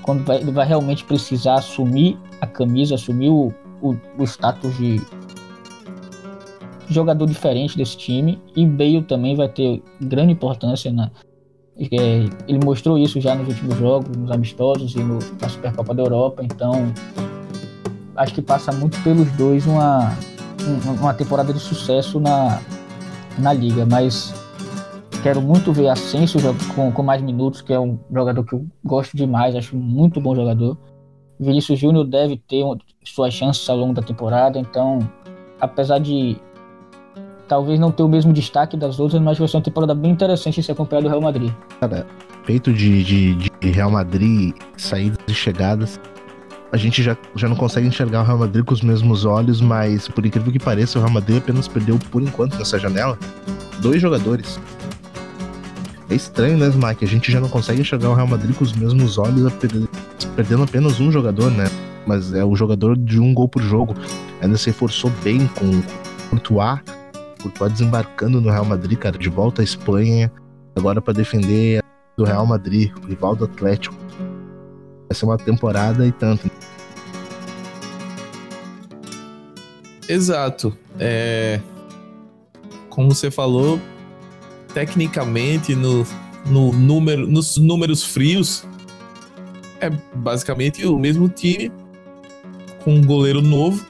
quando 0.03 0.25
vai, 0.25 0.43
vai 0.43 0.67
realmente 0.67 1.05
precisar 1.05 1.57
assumir 1.57 2.19
a 2.41 2.47
camisa, 2.47 2.95
assumir 2.95 3.29
o, 3.29 3.53
o, 3.83 3.97
o 4.19 4.25
status 4.25 4.77
de 4.77 5.01
jogador 6.89 7.27
diferente 7.27 7.77
desse 7.77 7.97
time. 7.97 8.41
E 8.57 8.67
Bale 8.67 9.03
também 9.03 9.37
vai 9.37 9.49
ter 9.49 9.83
grande 10.01 10.33
importância 10.33 10.93
na, 10.93 11.11
é, 11.79 12.25
ele 12.47 12.65
mostrou 12.65 12.99
isso 12.99 13.21
já 13.21 13.35
nos 13.35 13.49
últimos 13.49 13.79
jogos, 13.79 14.15
nos 14.17 14.31
amistosos 14.31 14.95
e 14.95 14.99
no, 14.99 15.19
na 15.41 15.49
Supercopa 15.49 15.95
da 15.95 16.03
Europa. 16.03 16.43
Então, 16.43 16.93
acho 18.17 18.35
que 18.35 18.43
passa 18.43 18.73
muito 18.73 19.01
pelos 19.03 19.31
dois 19.33 19.67
uma, 19.67 20.13
uma 21.01 21.15
temporada 21.15 21.53
de 21.53 21.61
sucesso 21.61 22.21
na, 22.21 22.61
na 23.39 23.53
liga, 23.53 23.87
mas 23.87 24.35
quero 25.23 25.41
muito 25.41 25.73
ver 25.73 25.89
Asensio 25.89 26.41
com, 26.75 26.91
com 26.93 27.03
mais 27.03 27.23
minutos, 27.23 27.61
que 27.61 27.73
é 27.73 27.81
um 27.81 27.99
jogador 28.13 28.45
que 28.45 28.55
eu 28.55 28.67
gosto 28.85 29.17
demais, 29.17 29.55
acho 29.55 29.77
muito 29.77 30.21
bom 30.21 30.35
jogador. 30.35 30.77
Vinícius 31.39 31.79
Júnior 31.79 32.05
deve 32.05 32.37
ter 32.37 32.65
suas 33.05 33.33
chances 33.33 33.69
ao 33.69 33.77
longo 33.77 33.95
da 33.95 34.03
temporada, 34.03 34.59
então, 34.59 34.99
apesar 35.59 35.99
de 35.99 36.37
talvez 37.49 37.81
não 37.81 37.91
ter 37.91 38.03
o 38.03 38.09
mesmo 38.09 38.33
destaque 38.33 38.77
das 38.77 39.01
outras, 39.01 39.21
mas 39.21 39.39
vai 39.39 39.49
ser 39.49 39.57
uma 39.57 39.63
temporada 39.63 39.95
bem 39.95 40.13
interessante 40.13 40.63
se 40.63 40.71
acompanhar 40.71 41.03
do 41.03 41.09
Real 41.09 41.21
Madrid. 41.21 41.51
Cara, 41.81 42.07
feito 42.45 42.73
de, 42.73 43.03
de, 43.03 43.35
de 43.35 43.71
Real 43.71 43.91
Madrid, 43.91 44.55
saídas 44.77 45.19
e 45.27 45.35
chegadas, 45.35 45.99
a 46.73 46.77
gente 46.77 47.03
já, 47.03 47.17
já 47.35 47.49
não 47.49 47.57
consegue 47.57 47.87
enxergar 47.87 48.23
o 48.23 48.25
Real 48.25 48.39
Madrid 48.39 48.65
com 48.65 48.73
os 48.73 48.81
mesmos 48.81 49.25
olhos, 49.25 49.61
mas 49.61 50.07
por 50.09 50.25
incrível 50.25 50.53
que 50.53 50.59
pareça, 50.59 50.99
o 50.99 51.03
Real 51.03 51.13
Madrid 51.13 51.39
apenas 51.39 51.67
perdeu 51.67 51.99
por 52.11 52.23
enquanto 52.23 52.57
nessa 52.57 52.79
janela 52.79 53.19
dois 53.81 54.01
jogadores. 54.01 54.61
É 56.09 56.15
estranho, 56.15 56.59
né, 56.59 56.69
Smack? 56.69 57.05
A 57.05 57.09
gente 57.09 57.31
já 57.31 57.41
não 57.41 57.49
consegue 57.49 57.81
enxergar 57.81 58.11
o 58.11 58.15
Real 58.15 58.27
Madrid 58.27 58.55
com 58.55 58.65
os 58.65 58.73
mesmos 58.73 59.17
olhos, 59.17 59.53
perdendo 60.35 60.63
apenas 60.63 60.99
um 61.01 61.11
jogador, 61.11 61.51
né? 61.51 61.65
Mas 62.07 62.33
é 62.33 62.45
o 62.45 62.57
jogador 62.57 62.97
de 62.97 63.21
um 63.21 63.33
gol 63.33 63.49
por 63.49 63.63
jogo. 63.63 63.95
Ainda 64.41 64.57
se 64.57 64.67
reforçou 64.67 65.13
bem 65.23 65.47
com 65.49 65.67
o 65.67 65.85
Courtois, 66.31 66.81
Courtois 67.41 67.73
desembarcando 67.73 68.41
no 68.41 68.51
Real 68.51 68.65
Madrid, 68.65 68.99
cara, 68.99 69.19
de 69.19 69.29
volta 69.29 69.63
à 69.63 69.65
Espanha, 69.65 70.33
agora 70.77 71.01
para 71.01 71.15
defender 71.15 71.83
do 72.17 72.25
Real 72.25 72.45
Madrid, 72.47 72.93
o 73.03 73.07
rival 73.07 73.37
do 73.37 73.45
Atlético. 73.45 73.95
Vai 75.09 75.15
ser 75.15 75.25
uma 75.25 75.37
temporada 75.37 76.07
e 76.07 76.13
tanto. 76.13 76.51
Exato. 80.11 80.77
É... 80.99 81.61
Como 82.89 83.15
você 83.15 83.31
falou, 83.31 83.81
tecnicamente, 84.75 85.77
no, 85.77 86.05
no 86.47 86.73
número, 86.73 87.29
nos 87.29 87.57
números 87.57 88.03
frios, 88.03 88.67
é 89.81 89.89
basicamente 90.13 90.85
o 90.85 90.99
mesmo 90.99 91.29
time, 91.29 91.71
com 92.83 92.95
um 92.95 93.05
goleiro 93.05 93.41
novo. 93.41 93.87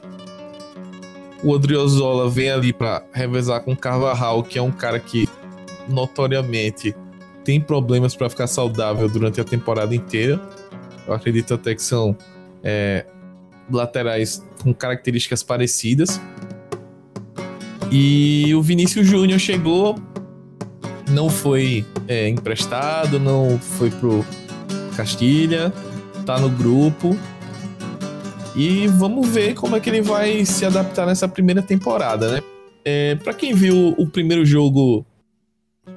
O 1.42 1.52
Odriozola 1.52 2.28
vem 2.28 2.50
ali 2.50 2.70
para 2.70 3.02
revezar 3.14 3.62
com 3.62 3.72
o 3.72 3.76
Carvajal, 3.76 4.42
que 4.42 4.58
é 4.58 4.62
um 4.62 4.70
cara 4.70 5.00
que 5.00 5.26
notoriamente 5.88 6.94
tem 7.42 7.58
problemas 7.58 8.14
para 8.14 8.28
ficar 8.28 8.46
saudável 8.46 9.08
durante 9.08 9.40
a 9.40 9.44
temporada 9.44 9.94
inteira. 9.94 10.38
Eu 11.08 11.14
acredito 11.14 11.54
até 11.54 11.74
que 11.74 11.82
são 11.82 12.14
é, 12.62 13.06
laterais 13.70 14.44
com 14.62 14.72
características 14.74 15.42
parecidas. 15.42 16.20
E 17.90 18.54
o 18.54 18.62
Vinícius 18.62 19.06
Júnior 19.06 19.40
chegou, 19.40 19.98
não 21.10 21.28
foi 21.28 21.84
é, 22.06 22.28
emprestado, 22.28 23.18
não 23.18 23.58
foi 23.58 23.90
pro 23.90 24.24
Castilha, 24.96 25.72
tá 26.24 26.38
no 26.38 26.48
grupo. 26.48 27.16
E 28.54 28.86
vamos 28.86 29.28
ver 29.28 29.54
como 29.54 29.76
é 29.76 29.80
que 29.80 29.88
ele 29.88 30.02
vai 30.02 30.44
se 30.44 30.64
adaptar 30.64 31.06
nessa 31.06 31.28
primeira 31.28 31.62
temporada, 31.62 32.32
né? 32.32 32.42
É, 32.84 33.14
para 33.14 33.34
quem 33.34 33.54
viu 33.54 33.94
o 33.96 34.06
primeiro 34.06 34.44
jogo 34.44 35.04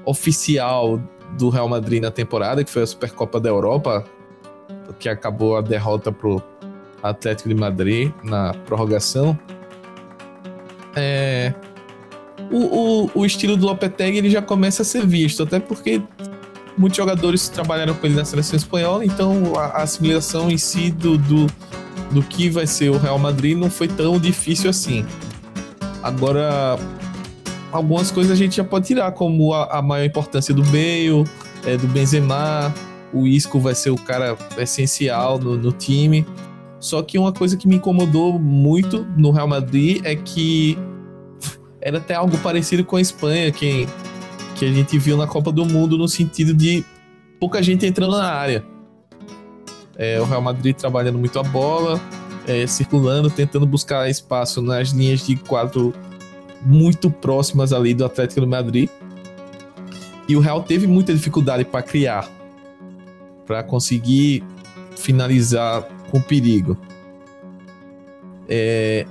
oficial 0.06 1.02
do 1.38 1.50
Real 1.50 1.68
Madrid 1.68 2.02
na 2.02 2.12
temporada, 2.12 2.64
que 2.64 2.70
foi 2.70 2.84
a 2.84 2.88
Supercopa 2.88 3.40
da 3.40 3.50
Europa, 3.50 4.06
que 5.00 5.10
acabou 5.10 5.58
a 5.58 5.62
derrota 5.62 6.12
pro 6.12 6.42
Atlético 7.04 7.50
de 7.50 7.56
Madrid 7.56 8.12
na 8.24 8.54
prorrogação. 8.66 9.38
É, 10.96 11.54
o, 12.50 12.58
o, 13.06 13.12
o, 13.16 13.26
estilo 13.26 13.58
do 13.58 13.66
Lopetegui 13.66 14.18
ele 14.18 14.30
já 14.30 14.42
começa 14.42 14.84
a 14.84 14.86
ser 14.86 15.06
visto, 15.06 15.44
até 15.44 15.60
porque 15.60 16.02
muitos 16.78 16.98
jogadores 16.98 17.50
trabalharam 17.50 17.94
com 17.94 18.06
ele 18.06 18.16
na 18.16 18.26
seleção 18.26 18.56
espanhola, 18.56 19.04
então 19.04 19.54
a, 19.58 19.66
a 19.66 19.84
assimilação 19.84 20.50
em 20.50 20.58
si 20.58 20.92
do, 20.92 21.18
do, 21.18 21.48
do 22.12 22.22
que 22.22 22.50
vai 22.50 22.68
ser 22.68 22.90
o 22.90 22.98
Real 22.98 23.18
Madrid 23.20 23.58
não 23.58 23.70
foi 23.70 23.88
tão 23.88 24.20
difícil 24.20 24.70
assim. 24.70 25.06
Agora, 26.02 26.78
algumas 27.72 28.12
coisas 28.12 28.32
a 28.32 28.36
gente 28.36 28.58
já 28.58 28.64
pode 28.64 28.88
tirar, 28.88 29.12
como 29.14 29.54
a, 29.54 29.80
a 29.80 29.82
maior 29.82 30.06
importância 30.06 30.54
do 30.54 30.64
Bale, 30.64 31.24
é, 31.66 31.78
do 31.78 31.88
Benzema, 31.88 32.74
o 33.12 33.28
Isco 33.28 33.60
vai 33.60 33.74
ser 33.74 33.90
o 33.90 33.96
cara 33.96 34.38
essencial 34.58 35.40
no, 35.40 35.56
no 35.56 35.72
time. 35.72 36.26
Só 36.84 37.02
que 37.02 37.18
uma 37.18 37.32
coisa 37.32 37.56
que 37.56 37.66
me 37.66 37.78
incomodou 37.78 38.38
muito 38.38 39.06
no 39.18 39.32
Real 39.32 39.48
Madrid 39.48 40.02
é 40.04 40.18
que 40.18 40.78
era 41.80 41.98
até 41.98 42.14
algo 42.14 42.38
parecido 42.40 42.84
com 42.84 42.98
a 42.98 43.02
Espanha, 43.02 43.50
que, 43.54 43.88
que 44.58 44.66
a 44.66 44.74
gente 44.74 45.00
viu 45.00 45.16
na 45.16 45.26
Copa 45.26 45.50
do 45.50 45.66
Mundo, 45.66 45.98
no 45.98 46.10
sentido 46.10 46.54
de 46.54 46.84
pouca 47.40 47.64
gente 47.64 47.86
entrando 47.86 48.18
na 48.18 48.30
área. 48.30 48.66
É, 49.96 50.20
o 50.20 50.26
Real 50.26 50.42
Madrid 50.42 50.76
trabalhando 50.76 51.18
muito 51.18 51.40
a 51.40 51.44
bola, 51.44 52.02
é, 52.46 52.68
circulando, 52.68 53.30
tentando 53.30 53.66
buscar 53.66 54.10
espaço 54.10 54.62
nas 54.62 54.90
linhas 54.90 55.26
de 55.26 55.38
quadro 55.38 55.94
muito 56.66 57.10
próximas 57.10 57.72
ali 57.72 57.94
do 57.94 58.04
Atlético 58.04 58.42
do 58.42 58.48
Madrid. 58.48 58.90
E 60.28 60.36
o 60.36 60.42
Real 60.42 60.62
teve 60.62 60.86
muita 60.86 61.14
dificuldade 61.14 61.64
para 61.64 61.82
criar, 61.82 62.30
para 63.48 63.64
conseguir 63.64 64.44
finalizar 64.98 65.88
com 66.14 66.22
perigo. 66.22 66.78
É, 68.48 69.08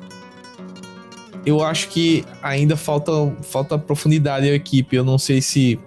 eu 1.44 1.64
acho 1.64 1.88
que 1.88 2.24
ainda 2.40 2.76
falta, 2.76 3.10
falta 3.42 3.76
profundidade 3.76 4.48
à 4.48 4.54
equipe. 4.54 4.94
Eu 4.94 5.02
não 5.02 5.18
sei 5.18 5.42
se 5.42 5.80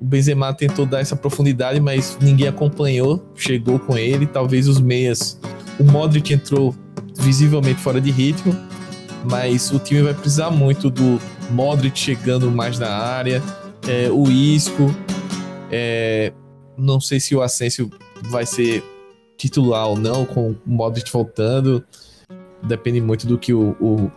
o 0.00 0.04
Benzema 0.04 0.52
tentou 0.52 0.84
dar 0.84 0.98
essa 0.98 1.14
profundidade, 1.14 1.78
mas 1.78 2.18
ninguém 2.20 2.48
acompanhou, 2.48 3.24
chegou 3.36 3.78
com 3.78 3.96
ele. 3.96 4.26
Talvez 4.26 4.66
os 4.66 4.80
meias. 4.80 5.38
O 5.78 5.84
Modric 5.84 6.34
entrou 6.34 6.74
visivelmente 7.18 7.80
fora 7.80 8.00
de 8.00 8.10
ritmo, 8.10 8.52
mas 9.30 9.70
o 9.70 9.78
time 9.78 10.02
vai 10.02 10.14
precisar 10.14 10.50
muito 10.50 10.90
do 10.90 11.20
Modric 11.50 11.96
chegando 11.96 12.50
mais 12.50 12.80
na 12.80 12.88
área, 12.88 13.40
é, 13.86 14.10
o 14.10 14.28
Isco. 14.28 14.92
É, 15.70 16.32
não 16.76 17.00
sei 17.00 17.20
se 17.20 17.36
o 17.36 17.42
Asensio 17.42 17.90
vai 18.24 18.44
ser 18.44 18.82
titular 19.46 19.88
ou 19.88 19.96
não, 19.96 20.24
com 20.24 20.50
o 20.50 20.56
Modric 20.64 21.10
voltando. 21.10 21.84
Depende 22.62 23.00
muito 23.00 23.26
do 23.26 23.38
que 23.38 23.52
o, 23.52 23.76
o 23.80 24.10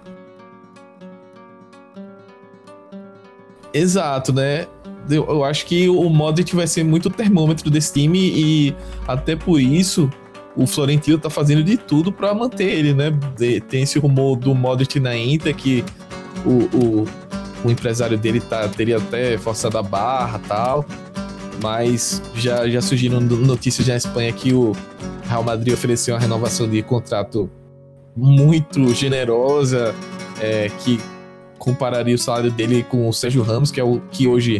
Exato, 3.73 4.33
né? 4.33 4.67
Eu, 5.09 5.25
eu, 5.27 5.43
acho 5.43 5.65
que 5.65 5.89
o 5.89 6.09
Modric 6.09 6.55
vai 6.55 6.67
ser 6.67 6.83
muito 6.83 7.09
termômetro 7.09 7.69
desse 7.69 7.93
time 7.93 8.19
e 8.19 8.75
até 9.07 9.35
por 9.35 9.59
isso 9.59 10.09
o 10.55 10.67
Florentino 10.67 11.17
tá 11.17 11.29
fazendo 11.29 11.63
de 11.63 11.77
tudo 11.77 12.11
para 12.11 12.33
manter 12.33 12.65
ele, 12.65 12.93
né? 12.93 13.11
Tem 13.69 13.83
esse 13.83 13.97
rumor 13.97 14.35
do 14.35 14.53
Modric 14.53 14.99
na 14.99 15.15
Inter 15.15 15.55
que 15.55 15.83
o, 16.45 16.77
o, 16.77 17.07
o 17.63 17.71
empresário 17.71 18.17
dele 18.17 18.39
tá, 18.39 18.67
teria 18.67 18.97
até 18.97 19.37
forçado 19.37 19.77
a 19.77 19.83
barra 19.83 20.39
tal. 20.47 20.85
Mas 21.61 22.21
já, 22.35 22.69
já 22.69 22.81
surgiram 22.81 23.19
notícias 23.19 23.87
na 23.87 23.95
Espanha 23.95 24.31
que 24.31 24.53
o 24.53 24.73
Real 25.29 25.43
Madrid 25.43 25.73
ofereceu 25.73 26.15
uma 26.15 26.19
renovação 26.19 26.67
de 26.67 26.81
contrato 26.81 27.47
muito 28.15 28.91
generosa, 28.95 29.93
é, 30.41 30.69
que 30.79 30.99
compararia 31.59 32.15
o 32.15 32.17
salário 32.17 32.49
dele 32.49 32.83
com 32.83 33.07
o 33.07 33.13
Sérgio 33.13 33.43
Ramos, 33.43 33.69
que 33.69 33.79
é 33.79 33.83
o 33.83 34.01
que 34.11 34.27
hoje 34.27 34.59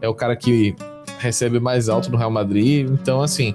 é 0.00 0.08
o 0.08 0.14
cara 0.14 0.36
que 0.36 0.76
recebe 1.18 1.58
mais 1.58 1.88
alto 1.88 2.12
no 2.12 2.16
Real 2.16 2.30
Madrid. 2.30 2.88
Então, 2.88 3.22
assim, 3.22 3.54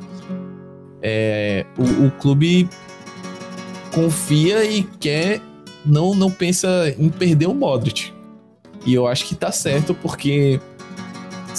é, 1.02 1.66
o, 1.78 2.08
o, 2.08 2.12
clube 2.12 2.68
confia 3.94 4.66
e 4.66 4.84
quer, 4.84 5.40
não, 5.86 6.14
não 6.14 6.30
pensa 6.30 6.94
em 6.98 7.08
perder 7.08 7.48
o 7.48 7.54
Modric. 7.54 8.12
E 8.86 8.94
eu 8.94 9.08
acho 9.08 9.26
que 9.26 9.34
tá 9.34 9.50
certo, 9.50 9.94
porque 9.94 10.60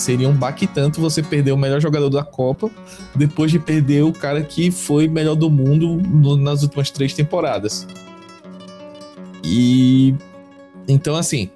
seria 0.00 0.28
um 0.28 0.34
baque 0.34 0.66
tanto 0.66 1.00
você 1.00 1.22
perder 1.22 1.52
o 1.52 1.56
melhor 1.56 1.80
jogador 1.80 2.08
da 2.08 2.24
Copa 2.24 2.70
depois 3.14 3.50
de 3.50 3.58
perder 3.58 4.02
o 4.02 4.12
cara 4.12 4.42
que 4.42 4.70
foi 4.70 5.06
melhor 5.06 5.34
do 5.34 5.50
mundo 5.50 5.96
no, 5.96 6.36
nas 6.36 6.62
últimas 6.62 6.90
três 6.90 7.12
temporadas. 7.12 7.86
E 9.44 10.14
então, 10.88 11.14
assim, 11.14 11.50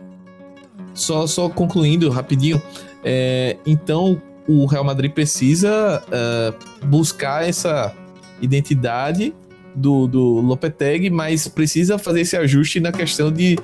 só, 0.93 1.27
só 1.27 1.49
concluindo 1.49 2.09
rapidinho, 2.09 2.63
é, 3.03 3.57
então 3.67 4.21
o 4.47 4.67
Real 4.67 4.85
Madrid 4.85 5.11
precisa 5.11 6.03
uh, 6.07 6.87
buscar 6.87 7.49
essa 7.49 7.95
identidade 8.41 9.35
do, 9.75 10.07
do 10.07 10.41
Lopetegui, 10.41 11.11
mas 11.11 11.49
precisa 11.49 11.99
fazer 11.99 12.21
esse 12.21 12.37
ajuste 12.37 12.79
na 12.79 12.93
questão 12.93 13.33
de 13.33 13.59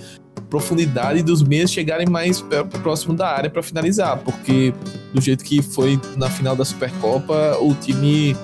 profundidade 0.51 1.23
dos 1.23 1.43
meios 1.43 1.71
chegarem 1.71 2.07
mais 2.09 2.45
próximo 2.83 3.15
da 3.15 3.29
área 3.29 3.49
para 3.49 3.63
finalizar, 3.63 4.19
porque 4.19 4.75
do 5.15 5.21
jeito 5.21 5.45
que 5.45 5.63
foi 5.63 5.99
na 6.17 6.29
final 6.29 6.57
da 6.57 6.65
Supercopa, 6.65 7.57
o 7.61 7.73
time 7.75 8.37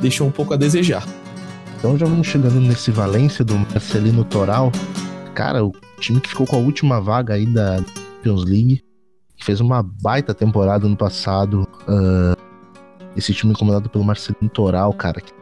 deixou 0.00 0.26
um 0.26 0.30
pouco 0.30 0.52
a 0.52 0.56
desejar. 0.56 1.06
Então 1.78 1.96
já 1.96 2.06
vamos 2.06 2.26
chegando 2.26 2.60
nesse 2.60 2.90
Valência 2.90 3.44
do 3.44 3.56
Marcelino 3.56 4.24
Toral. 4.24 4.72
Cara, 5.34 5.64
o 5.64 5.72
time 6.00 6.20
que 6.20 6.28
ficou 6.28 6.46
com 6.46 6.56
a 6.56 6.58
última 6.58 7.00
vaga 7.00 7.34
aí 7.34 7.46
da 7.46 7.76
Champions 7.76 8.44
League, 8.44 8.82
que 9.36 9.44
fez 9.44 9.60
uma 9.60 9.82
baita 9.82 10.34
temporada 10.34 10.88
no 10.88 10.96
passado. 10.96 11.68
Uh, 11.86 12.34
esse 13.16 13.32
time 13.32 13.54
comandado 13.54 13.88
pelo 13.88 14.02
Marcelino 14.02 14.48
Toral, 14.48 14.92
cara, 14.92 15.20
que 15.20 15.32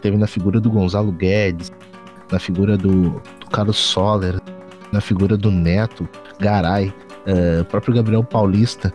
teve 0.00 0.16
na 0.16 0.26
figura 0.26 0.60
do 0.60 0.70
Gonzalo 0.70 1.10
Guedes, 1.10 1.72
na 2.30 2.38
figura 2.38 2.76
do, 2.76 3.10
do 3.40 3.46
Carlos 3.50 3.76
Soller, 3.76 4.40
na 4.94 5.00
figura 5.00 5.36
do 5.36 5.50
Neto, 5.50 6.08
Garay, 6.38 6.94
uh, 7.26 7.64
próprio 7.64 7.94
Gabriel 7.94 8.22
Paulista. 8.22 8.92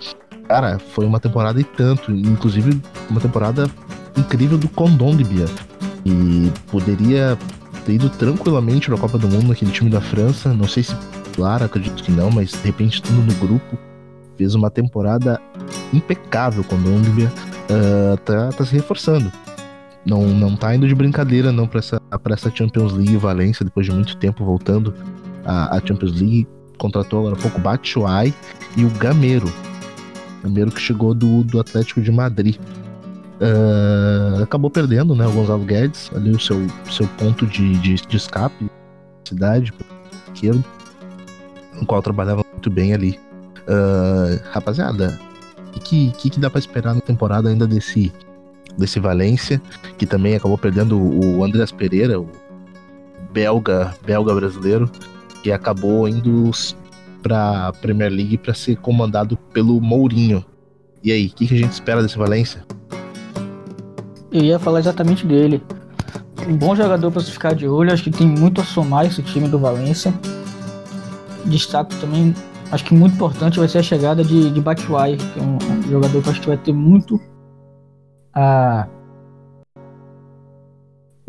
Cara, 0.48 0.80
foi 0.80 1.06
uma 1.06 1.20
temporada 1.20 1.60
e 1.60 1.64
tanto, 1.64 2.12
inclusive 2.12 2.82
uma 3.10 3.20
temporada 3.20 3.70
incrível 4.18 4.58
do 4.58 4.70
Condogbia. 4.70 5.46
E 6.06 6.52
poderia 6.72 7.38
ter 7.86 7.94
ido 7.94 8.10
tranquilamente 8.10 8.88
para 8.88 8.96
a 8.96 9.00
Copa 9.00 9.18
do 9.18 9.28
Mundo 9.28 9.50
naquele 9.50 9.72
time 9.72 9.90
da 9.90 10.00
França. 10.00 10.54
Não 10.54 10.68
sei 10.68 10.84
se, 10.84 10.96
claro, 11.36 11.66
acredito 11.66 12.02
que 12.02 12.12
não, 12.12 12.32
mas 12.32 12.52
de 12.52 12.62
repente 12.64 12.96
estando 12.96 13.22
no 13.22 13.34
grupo, 13.36 13.78
fez 14.38 14.56
uma 14.56 14.72
temporada 14.72 15.40
impecável 15.94 16.64
com 16.64 16.76
a 16.76 16.80
Hungria. 16.80 17.32
Uh, 17.70 18.18
tá, 18.18 18.50
tá 18.50 18.66
se 18.66 18.74
reforçando. 18.74 19.32
Não, 20.06 20.26
não 20.28 20.56
tá 20.56 20.74
indo 20.74 20.88
de 20.88 20.96
brincadeira 20.96 21.52
não 21.52 21.68
para 21.68 21.80
essa, 21.80 22.00
pra 22.24 22.34
essa 22.34 22.50
Champions 22.50 22.94
League 22.94 23.18
Valência, 23.18 23.66
depois 23.66 23.86
de 23.86 23.92
muito 23.92 24.16
tempo 24.16 24.46
voltando 24.46 24.96
à, 25.50 25.76
à 25.76 25.86
Champions 25.86 26.14
League. 26.14 26.48
Contratou 26.78 27.20
agora 27.20 27.36
há 27.36 27.42
pouco 27.42 27.60
Batshuayi 27.60 28.34
e 28.78 28.86
o 28.86 28.90
Gameiro. 28.92 29.52
Gameiro 30.44 30.72
que 30.72 30.80
chegou 30.80 31.14
do, 31.14 31.44
do 31.44 31.60
Atlético 31.60 32.02
de 32.02 32.12
Madrid. 32.12 32.56
Uh, 33.42 34.44
acabou 34.44 34.70
perdendo, 34.70 35.16
né, 35.16 35.26
o 35.26 35.32
Gonzalo 35.32 35.64
Guedes, 35.64 36.12
ali 36.14 36.32
o 36.32 36.40
seu, 36.40 36.58
seu 36.92 37.08
ponto 37.18 37.48
de, 37.48 37.78
de, 37.80 37.96
de 37.96 38.18
escape, 38.18 38.70
cidade, 39.26 39.74
esquerdo, 40.34 40.64
no 41.74 41.86
qual 41.86 42.02
trabalhava 42.02 42.46
muito 42.52 42.70
bem 42.70 42.94
ali. 42.94 43.20
Uh, 43.62 44.42
rapaziada, 44.52 45.20
o 45.76 45.80
que, 45.80 46.12
que, 46.18 46.30
que, 46.30 46.40
dá 46.40 46.50
para 46.50 46.60
esperar 46.60 46.94
na 46.94 47.02
temporada 47.02 47.50
ainda 47.50 47.66
desse, 47.66 48.12
desse 48.78 49.00
Valência, 49.00 49.62
que 49.98 50.06
também 50.06 50.36
acabou 50.36 50.58
perdendo 50.58 51.00
o 51.00 51.44
Andreas 51.44 51.72
Pereira, 51.72 52.20
o 52.20 52.30
belga, 53.32 53.94
belga 54.06 54.34
brasileiro, 54.34 54.90
que 55.44 55.52
acabou 55.52 56.08
indo 56.08 56.52
para 57.22 57.72
Premier 57.82 58.12
League 58.12 58.38
para 58.38 58.54
ser 58.54 58.78
comandado 58.78 59.38
pelo 59.54 59.80
Mourinho. 59.82 60.44
E 61.04 61.12
aí, 61.12 61.28
o 61.28 61.30
que, 61.30 61.48
que 61.48 61.56
a 61.56 61.58
gente 61.58 61.72
espera 61.72 62.02
desse 62.02 62.18
Valência? 62.18 62.66
Eu 64.32 64.44
ia 64.44 64.60
falar 64.60 64.80
exatamente 64.80 65.26
dele. 65.26 65.62
Um 66.48 66.56
bom 66.56 66.76
jogador 66.76 67.12
para 67.12 67.22
se 67.22 67.32
ficar 67.32 67.54
de 67.54 67.68
olho, 67.68 67.92
acho 67.92 68.04
que 68.04 68.12
tem 68.12 68.28
muito 68.28 68.62
a 68.62 68.64
somar 68.64 69.06
esse 69.06 69.22
time 69.22 69.48
do 69.48 69.60
Valência. 69.60 70.14
Destaco 71.46 71.94
também, 71.96 72.34
acho 72.72 72.86
que 72.86 72.94
muito 72.94 73.16
importante 73.16 73.60
vai 73.60 73.68
ser 73.68 73.80
a 73.80 73.84
chegada 73.84 74.24
de, 74.24 74.50
de 74.50 74.62
Batshuayi, 74.62 75.18
que 75.18 75.40
é 75.40 75.42
um, 75.42 75.56
um, 75.56 75.84
jogador 75.84 76.22
que 76.22 76.30
acho 76.30 76.42
que 76.42 76.48
vai 76.48 76.58
ter 76.58 76.74
muito 76.74 77.20
a 78.34 78.88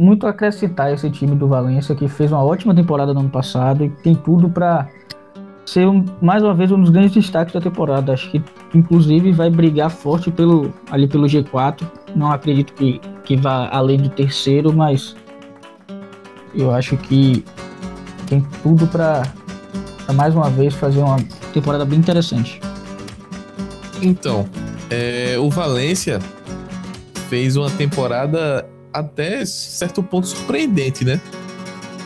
muito 0.00 0.26
acrescentar 0.26 0.90
esse 0.94 1.10
time 1.10 1.36
do 1.36 1.46
Valência, 1.46 1.94
que 1.94 2.08
fez 2.08 2.32
uma 2.32 2.42
ótima 2.42 2.74
temporada 2.74 3.12
no 3.12 3.20
ano 3.20 3.28
passado 3.28 3.84
e 3.84 3.90
tem 3.90 4.14
tudo 4.14 4.48
para 4.48 4.88
ser 5.66 5.86
um, 5.86 6.02
mais 6.22 6.42
uma 6.42 6.54
vez 6.54 6.72
um 6.72 6.80
dos 6.80 6.88
grandes 6.88 7.12
destaques 7.12 7.52
da 7.52 7.60
temporada. 7.60 8.14
Acho 8.14 8.30
que 8.30 8.42
inclusive 8.74 9.30
vai 9.30 9.50
brigar 9.50 9.90
forte 9.90 10.30
pelo 10.30 10.72
ali 10.90 11.06
pelo 11.06 11.26
G4 11.26 11.86
não 12.16 12.32
acredito 12.32 12.72
que, 12.72 12.98
que 13.24 13.36
vá 13.36 13.68
além 13.70 13.98
do 13.98 14.08
terceiro, 14.08 14.72
mas 14.72 15.14
eu 16.54 16.72
acho 16.72 16.96
que 16.96 17.44
tem 18.26 18.40
tudo 18.62 18.86
para 18.86 19.22
mais 20.14 20.34
uma 20.34 20.48
vez 20.48 20.72
fazer 20.72 21.00
uma 21.00 21.18
temporada 21.52 21.84
bem 21.84 21.98
interessante. 21.98 22.58
Então, 24.00 24.48
é, 24.88 25.36
o 25.38 25.50
Valência 25.50 26.18
fez 27.28 27.54
uma 27.54 27.70
temporada 27.70 28.66
até 28.92 29.44
certo 29.44 30.02
ponto 30.02 30.26
surpreendente, 30.26 31.04
né? 31.04 31.20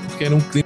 Porque 0.08 0.24
era 0.24 0.34
um 0.34 0.40
clima 0.40 0.64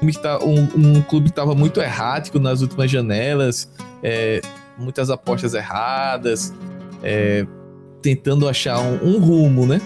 que 0.00 0.18
tá, 0.18 0.38
um, 0.44 0.68
um 0.76 1.02
clube 1.02 1.26
que 1.26 1.32
estava 1.32 1.54
muito 1.54 1.80
errático 1.80 2.38
nas 2.38 2.60
últimas 2.60 2.90
janelas, 2.90 3.70
é, 4.02 4.40
muitas 4.78 5.10
apostas 5.10 5.54
erradas, 5.54 6.52
é, 7.02 7.46
tentando 8.02 8.48
achar 8.48 8.80
um, 8.80 9.16
um, 9.16 9.18
rumo, 9.18 9.66
né? 9.66 9.80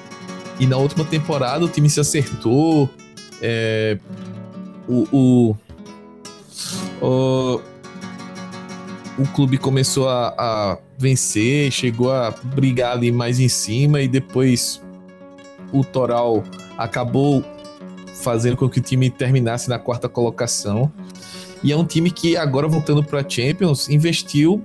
E 0.58 0.66
na 0.66 0.76
última 0.76 1.04
temporada 1.04 1.64
o 1.64 1.68
time 1.68 1.88
se 1.88 2.00
acertou. 2.00 2.90
É, 3.40 3.98
o, 4.88 5.06
o, 5.12 5.56
o, 7.00 7.60
o, 9.18 9.26
clube 9.32 9.56
começou 9.58 10.08
a, 10.08 10.34
a 10.36 10.78
vencer, 10.98 11.70
chegou 11.70 12.10
a 12.10 12.32
brigar 12.42 12.92
ali 12.92 13.12
mais 13.12 13.38
em 13.38 13.48
cima 13.48 14.00
e 14.00 14.08
depois 14.08 14.82
o 15.72 15.84
Toral 15.84 16.42
acabou 16.76 17.44
fazendo 18.14 18.56
com 18.56 18.68
que 18.68 18.78
o 18.78 18.82
time 18.82 19.10
terminasse 19.10 19.68
na 19.68 19.78
quarta 19.78 20.08
colocação. 20.08 20.90
E 21.62 21.72
é 21.72 21.76
um 21.76 21.84
time 21.84 22.10
que 22.10 22.36
agora 22.36 22.68
voltando 22.68 23.02
para 23.02 23.28
Champions 23.28 23.88
investiu 23.88 24.62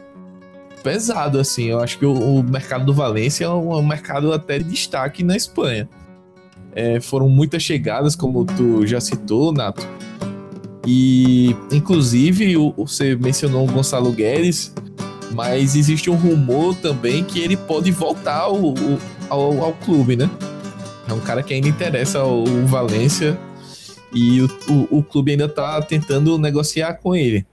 pesado, 0.84 1.40
assim. 1.40 1.66
Eu 1.66 1.80
acho 1.80 1.98
que 1.98 2.06
o, 2.06 2.14
o 2.14 2.44
mercado 2.44 2.86
do 2.86 2.94
Valência 2.94 3.46
é 3.46 3.50
um, 3.50 3.82
mercado 3.82 4.34
até 4.34 4.60
de 4.60 4.66
destaque 4.66 5.24
na 5.24 5.36
Espanha. 5.36 5.88
É, 6.76 7.00
foram 7.00 7.30
muitas 7.30 7.64
chegadas, 7.64 8.16
como 8.16 8.46
tu 8.46 8.86
já 8.86 9.00
citou, 9.00 9.52
Nato. 9.52 9.88
E, 10.86 11.56
inclusive, 11.72 12.58
o, 12.58 12.74
você 12.78 13.16
mencionou 13.16 13.68
o 13.68 13.72
Gonçalo 13.72 14.12
Guedes, 14.12 14.74
mas 15.32 15.76
existe 15.76 16.10
um 16.10 16.16
rumor 16.16 16.76
também 16.76 17.24
que 17.24 17.40
ele 17.40 17.56
pode 17.56 17.92
voltar 17.92 18.40
ao, 18.40 18.74
ao, 19.30 19.64
ao 19.64 19.74
clube, 19.74 20.16
né? 20.16 20.30
É 21.08 21.14
um 21.14 21.20
cara 21.20 21.44
que 21.44 21.54
ainda 21.54 21.68
interessa 21.68 22.20
ao 22.20 22.46
Valência 22.66 23.38
e 24.14 24.42
o, 24.42 24.50
o, 24.70 25.00
o 25.00 25.04
clube 25.04 25.32
ainda 25.32 25.50
tá 25.50 25.82
tentando 25.82 26.38
negociar 26.38 26.94
com 26.96 27.16
ele. 27.16 27.46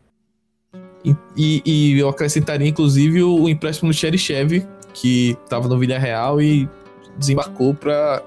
E, 1.36 1.62
e, 1.64 1.98
eu 1.98 2.08
acrescentaria, 2.08 2.68
inclusive, 2.68 3.22
o, 3.22 3.48
empréstimo 3.48 3.90
do 3.90 3.94
Cherichev, 3.94 4.66
que 4.92 5.36
estava 5.42 5.66
no 5.66 5.78
Villarreal 5.78 6.42
e 6.42 6.68
desembarcou 7.16 7.74
para 7.74 8.22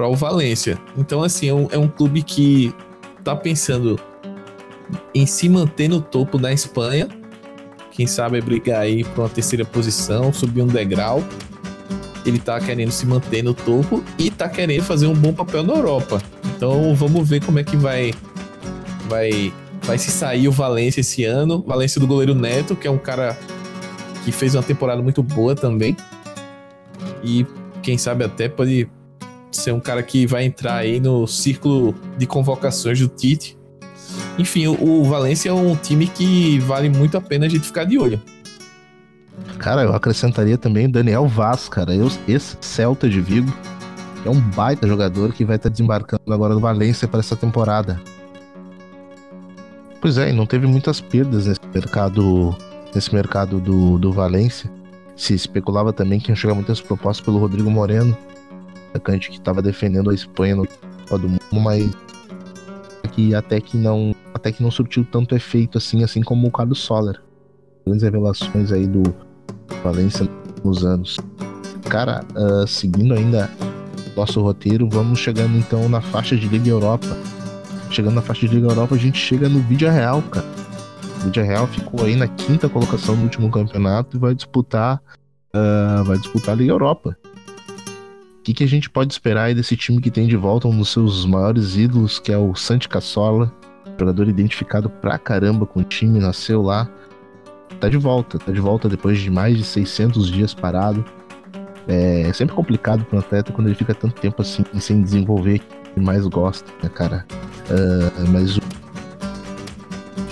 o 0.00 0.16
Valência. 0.16 0.78
Então, 0.96 1.22
assim, 1.22 1.48
é 1.48 1.54
um, 1.54 1.68
é 1.70 1.78
um 1.78 1.88
clube 1.88 2.22
que 2.22 2.74
está 3.18 3.36
pensando 3.36 4.00
em 5.14 5.26
se 5.26 5.48
manter 5.48 5.88
no 5.88 6.00
topo 6.00 6.38
da 6.38 6.52
Espanha. 6.52 7.08
Quem 7.92 8.06
sabe 8.06 8.40
brigar 8.40 8.80
aí 8.80 9.04
para 9.04 9.22
uma 9.22 9.28
terceira 9.28 9.64
posição, 9.64 10.32
subir 10.32 10.62
um 10.62 10.66
degrau. 10.66 11.22
Ele 12.24 12.36
está 12.36 12.60
querendo 12.60 12.90
se 12.90 13.04
manter 13.06 13.42
no 13.42 13.52
topo 13.52 14.02
e 14.18 14.28
está 14.28 14.48
querendo 14.48 14.82
fazer 14.82 15.06
um 15.06 15.14
bom 15.14 15.32
papel 15.32 15.62
na 15.62 15.74
Europa. 15.74 16.22
Então 16.56 16.94
vamos 16.94 17.28
ver 17.28 17.44
como 17.44 17.58
é 17.58 17.64
que 17.64 17.76
vai 17.76 18.12
vai 19.08 19.52
vai 19.82 19.98
se 19.98 20.10
sair 20.10 20.48
o 20.48 20.52
Valência 20.52 21.00
esse 21.00 21.24
ano. 21.24 21.62
Valência 21.66 22.00
do 22.00 22.06
goleiro 22.06 22.34
Neto, 22.34 22.76
que 22.76 22.86
é 22.86 22.90
um 22.90 22.98
cara 22.98 23.36
que 24.24 24.30
fez 24.30 24.54
uma 24.54 24.62
temporada 24.62 25.02
muito 25.02 25.22
boa 25.22 25.54
também. 25.54 25.96
E 27.22 27.44
quem 27.82 27.98
sabe 27.98 28.24
até 28.24 28.48
pode 28.48 28.88
ser 29.50 29.72
um 29.72 29.80
cara 29.80 30.02
que 30.02 30.26
vai 30.26 30.44
entrar 30.44 30.76
aí 30.76 31.00
no 31.00 31.26
círculo 31.26 31.94
de 32.16 32.26
convocações 32.26 32.98
do 32.98 33.08
Tite. 33.08 33.58
Enfim, 34.38 34.66
o, 34.66 35.00
o 35.00 35.04
Valência 35.04 35.50
é 35.50 35.52
um 35.52 35.76
time 35.76 36.06
que 36.06 36.58
vale 36.60 36.88
muito 36.88 37.16
a 37.16 37.20
pena 37.20 37.46
a 37.46 37.48
gente 37.48 37.66
ficar 37.66 37.84
de 37.84 37.98
olho. 37.98 38.20
Cara, 39.58 39.82
eu 39.82 39.94
acrescentaria 39.94 40.58
também 40.58 40.90
Daniel 40.90 41.26
Vaz, 41.26 41.68
cara, 41.68 41.92
esse 42.26 42.56
Celta 42.60 43.08
de 43.08 43.20
Vigo, 43.20 43.52
é 44.24 44.30
um 44.30 44.40
baita 44.40 44.86
jogador 44.86 45.32
que 45.32 45.44
vai 45.44 45.56
estar 45.56 45.68
desembarcando 45.68 46.32
agora 46.32 46.54
no 46.54 46.60
Valência 46.60 47.08
para 47.08 47.20
essa 47.20 47.36
temporada. 47.36 48.00
Pois 50.00 50.18
é, 50.18 50.30
e 50.30 50.32
não 50.32 50.46
teve 50.46 50.66
muitas 50.66 51.00
perdas 51.00 51.46
nesse 51.46 51.60
mercado, 51.72 52.56
nesse 52.94 53.14
mercado 53.14 53.60
do, 53.60 53.98
do 53.98 54.12
Valência. 54.12 54.70
Se 55.16 55.34
especulava 55.34 55.92
também 55.92 56.18
que 56.18 56.30
iam 56.30 56.36
chegar 56.36 56.54
muitas 56.54 56.80
propostas 56.80 57.24
pelo 57.24 57.38
Rodrigo 57.38 57.70
Moreno, 57.70 58.16
atacante 58.90 59.30
que 59.30 59.38
estava 59.38 59.62
defendendo 59.62 60.10
a 60.10 60.14
Espanha 60.14 60.56
no 60.56 60.66
Copa 60.66 61.18
do 61.18 61.28
Mundo, 61.28 61.40
mas 61.52 61.90
que 63.12 63.34
até 63.34 63.60
que 63.60 63.76
não 63.76 64.14
até 64.34 64.50
que 64.50 64.62
não 64.62 64.70
surtiu 64.70 65.04
tanto 65.04 65.36
efeito 65.36 65.78
assim, 65.78 66.02
assim 66.02 66.22
como 66.22 66.48
o 66.48 66.50
Carlos 66.50 66.80
Soller. 66.80 67.20
Grandes 67.84 68.02
revelações 68.02 68.72
aí 68.72 68.86
do 68.86 69.02
Valência 69.82 70.28
nos 70.64 70.84
anos. 70.84 71.18
Cara, 71.88 72.24
uh, 72.34 72.66
seguindo 72.66 73.14
ainda 73.14 73.50
nosso 74.16 74.40
roteiro, 74.40 74.88
vamos 74.90 75.18
chegando 75.18 75.56
então 75.56 75.88
na 75.88 76.00
faixa 76.00 76.36
de 76.36 76.46
Liga 76.48 76.68
Europa 76.68 77.08
Chegando 77.92 78.14
na 78.14 78.22
faixa 78.22 78.48
de 78.48 78.54
Liga 78.54 78.68
Europa, 78.68 78.94
a 78.94 78.98
gente 78.98 79.18
chega 79.18 79.50
no 79.50 79.60
Vídeo 79.60 79.90
Real, 79.90 80.22
cara. 80.22 80.46
O 81.26 81.30
Real 81.30 81.66
ficou 81.66 82.06
aí 82.06 82.16
na 82.16 82.26
quinta 82.26 82.66
colocação 82.66 83.14
do 83.14 83.22
último 83.22 83.50
campeonato 83.50 84.16
e 84.16 84.18
vai 84.18 84.34
disputar, 84.34 85.00
uh, 85.54 86.02
vai 86.02 86.16
disputar 86.16 86.54
a 86.54 86.56
Liga 86.56 86.72
Europa. 86.72 87.14
O 88.38 88.42
que, 88.42 88.54
que 88.54 88.64
a 88.64 88.66
gente 88.66 88.88
pode 88.88 89.12
esperar 89.12 89.44
aí 89.44 89.54
desse 89.54 89.76
time 89.76 90.00
que 90.00 90.10
tem 90.10 90.26
de 90.26 90.36
volta 90.36 90.66
um 90.66 90.78
dos 90.78 90.88
seus 90.88 91.26
maiores 91.26 91.76
ídolos, 91.76 92.18
que 92.18 92.32
é 92.32 92.38
o 92.38 92.54
Santi 92.54 92.88
Cassola, 92.88 93.52
jogador 94.00 94.26
identificado 94.26 94.88
pra 94.88 95.18
caramba 95.18 95.66
com 95.66 95.80
o 95.80 95.84
time, 95.84 96.18
nasceu 96.18 96.62
lá, 96.62 96.88
tá 97.82 97.88
de 97.88 97.96
volta, 97.96 98.38
tá 98.38 98.52
de 98.52 98.60
volta 98.60 98.88
depois 98.88 99.18
de 99.18 99.28
mais 99.28 99.58
de 99.58 99.64
600 99.64 100.30
dias 100.30 100.54
parado. 100.54 101.04
É 101.88 102.32
sempre 102.32 102.54
complicado 102.54 103.04
para 103.04 103.16
um 103.16 103.18
atleta 103.18 103.52
quando 103.52 103.66
ele 103.66 103.74
fica 103.74 103.92
tanto 103.92 104.20
tempo 104.20 104.40
assim 104.40 104.64
sem 104.78 105.02
desenvolver 105.02 105.58
que 105.92 106.00
mais 106.00 106.24
gosta, 106.28 106.70
né, 106.80 106.88
cara? 106.88 107.26
Uh, 107.68 108.30
mas 108.30 108.56
o 108.56 108.62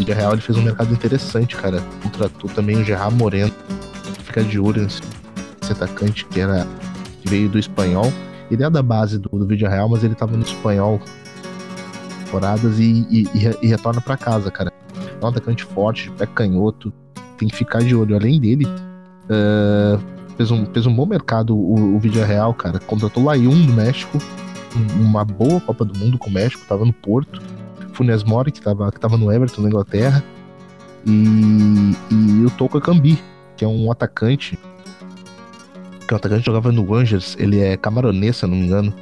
Real 0.07 0.33
ele 0.33 0.41
fez 0.41 0.57
um 0.57 0.63
mercado 0.63 0.95
interessante, 0.95 1.57
cara. 1.57 1.83
Contratou 2.05 2.49
também 2.51 2.77
o 2.77 2.85
Gerard 2.85 3.17
Moreno, 3.17 3.53
fica 4.23 4.45
de 4.45 4.61
olho 4.61 4.83
nesse 4.83 5.03
atacante 5.73 6.25
que 6.27 6.41
era 6.41 6.65
que 7.21 7.29
veio 7.29 7.49
do 7.49 7.59
espanhol 7.59 8.11
Ele 8.51 8.63
é 8.63 8.71
da 8.71 8.83
base 8.83 9.19
do, 9.19 9.29
do 9.29 9.55
Real, 9.69 9.89
mas 9.89 10.05
ele 10.05 10.15
tava 10.15 10.37
no 10.37 10.45
espanhol 10.45 11.01
temporadas 12.25 12.79
e, 12.79 13.07
e, 13.11 13.23
e, 13.35 13.59
e 13.63 13.67
retorna 13.67 14.01
para 14.01 14.17
casa, 14.17 14.53
cara. 14.53 14.73
É 15.21 15.25
um 15.25 15.29
atacante 15.29 15.65
forte, 15.65 16.05
de 16.05 16.11
pé 16.13 16.27
canhoto, 16.27 16.93
tem 17.40 17.48
que 17.48 17.57
ficar 17.57 17.81
de 17.81 17.94
olho. 17.94 18.14
Além 18.14 18.38
dele, 18.38 18.66
uh, 18.66 19.98
fez, 20.37 20.50
um, 20.50 20.66
fez 20.66 20.87
um 20.87 20.94
bom 20.94 21.07
mercado 21.07 21.57
o, 21.57 21.96
o 21.96 21.98
Vídeo 21.98 22.24
Real, 22.24 22.53
cara. 22.53 22.79
Contratou 22.79 23.24
Layun 23.24 23.66
do 23.66 23.72
México, 23.72 24.18
uma 24.96 25.24
boa 25.24 25.61
Copa 25.61 25.85
do 25.85 25.98
Mundo 25.98 26.18
com 26.18 26.29
o 26.29 26.33
México, 26.33 26.62
tava 26.68 26.85
no 26.85 26.92
Porto. 26.92 27.40
Funes 27.94 28.22
Mori, 28.22 28.53
que 28.53 28.61
tava, 28.61 28.92
que 28.92 29.00
tava 29.00 29.16
no 29.16 29.33
Everton, 29.33 29.62
na 29.62 29.68
Inglaterra. 29.68 30.22
E, 31.07 31.94
e 32.11 32.44
o 32.44 32.50
Toco 32.50 32.81
Cambi, 32.81 33.18
que 33.57 33.64
é 33.64 33.68
um 33.68 33.90
atacante. 33.90 34.59
Que 36.07 36.12
é 36.12 36.14
um 36.14 36.16
atacante 36.16 36.42
que 36.42 36.46
jogava 36.46 36.70
no 36.70 36.85
Rangers. 36.85 37.37
Ele 37.38 37.61
é 37.61 37.76
camaronês, 37.76 38.37
se 38.37 38.46
não 38.46 38.57
me 38.57 38.66
engano. 38.66 38.94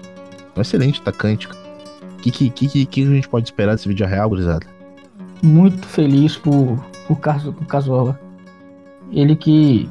Um 0.57 0.61
excelente 0.61 1.01
atacante. 1.01 1.49
O 1.49 2.17
que, 2.23 2.31
que, 2.31 2.51
que, 2.51 2.87
que, 2.87 3.03
a 3.03 3.07
gente 3.07 3.29
pode 3.29 3.47
esperar 3.47 3.75
desse 3.75 3.87
vídeo 3.87 4.07
real, 4.07 4.29
gurizada? 4.29 4.67
Muito 5.43 5.87
feliz 5.87 6.37
por, 6.37 6.85
por, 7.07 7.21
Caso, 7.21 7.53
por 7.53 7.67
Casola. 7.67 8.28
Ele 9.13 9.35
que 9.35 9.89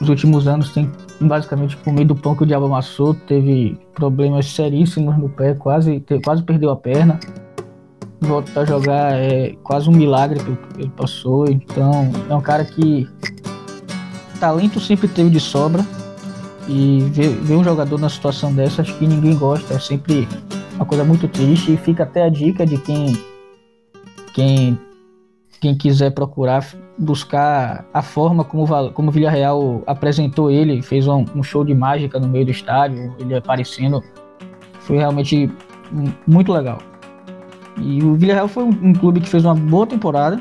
nos 0.00 0.08
últimos 0.08 0.46
anos 0.46 0.70
tem 0.72 0.90
basicamente 1.20 1.76
comido 1.78 2.12
o 2.12 2.16
pão 2.16 2.34
que 2.34 2.44
o 2.44 2.46
diabo 2.46 2.66
amassou, 2.66 3.14
teve 3.14 3.78
problemas 3.94 4.46
seríssimos 4.46 5.16
no 5.18 5.28
pé, 5.28 5.54
quase, 5.54 6.04
quase 6.24 6.42
perdeu 6.42 6.70
a 6.70 6.76
perna 6.76 7.18
voltar 8.20 8.62
a 8.62 8.64
jogar 8.64 9.12
é 9.14 9.54
quase 9.62 9.88
um 9.88 9.92
milagre 9.92 10.40
que 10.40 10.80
ele 10.80 10.90
passou. 10.90 11.48
Então, 11.48 12.10
é 12.28 12.34
um 12.34 12.40
cara 12.40 12.64
que 12.64 13.08
talento 14.40 14.80
sempre 14.80 15.08
teve 15.08 15.30
de 15.30 15.40
sobra. 15.40 15.84
E 16.70 17.00
ver, 17.12 17.30
ver 17.30 17.54
um 17.54 17.64
jogador 17.64 17.98
na 17.98 18.10
situação 18.10 18.52
dessa, 18.52 18.82
acho 18.82 18.94
que 18.98 19.06
ninguém 19.06 19.36
gosta. 19.36 19.74
É 19.74 19.78
sempre 19.78 20.28
uma 20.74 20.84
coisa 20.84 21.04
muito 21.04 21.26
triste. 21.28 21.72
E 21.72 21.76
fica 21.76 22.02
até 22.02 22.24
a 22.24 22.28
dica 22.28 22.66
de 22.66 22.76
quem, 22.78 23.16
quem, 24.34 24.78
quem 25.60 25.74
quiser 25.74 26.10
procurar 26.10 26.64
buscar 26.96 27.84
a 27.92 28.02
forma 28.02 28.44
como, 28.44 28.66
como 28.92 29.10
Villarreal 29.10 29.82
apresentou 29.86 30.50
ele. 30.50 30.82
Fez 30.82 31.06
um, 31.06 31.24
um 31.34 31.42
show 31.42 31.64
de 31.64 31.74
mágica 31.74 32.18
no 32.18 32.28
meio 32.28 32.44
do 32.44 32.50
estádio, 32.50 33.14
ele 33.18 33.34
aparecendo. 33.34 34.02
Foi 34.80 34.96
realmente 34.96 35.50
muito 36.26 36.52
legal. 36.52 36.78
E 37.80 38.02
o 38.02 38.14
Villarreal 38.14 38.48
foi 38.48 38.64
um, 38.64 38.70
um, 38.82 38.92
clube 38.92 39.20
que 39.20 39.28
fez 39.28 39.44
uma 39.44 39.54
boa 39.54 39.86
temporada, 39.86 40.40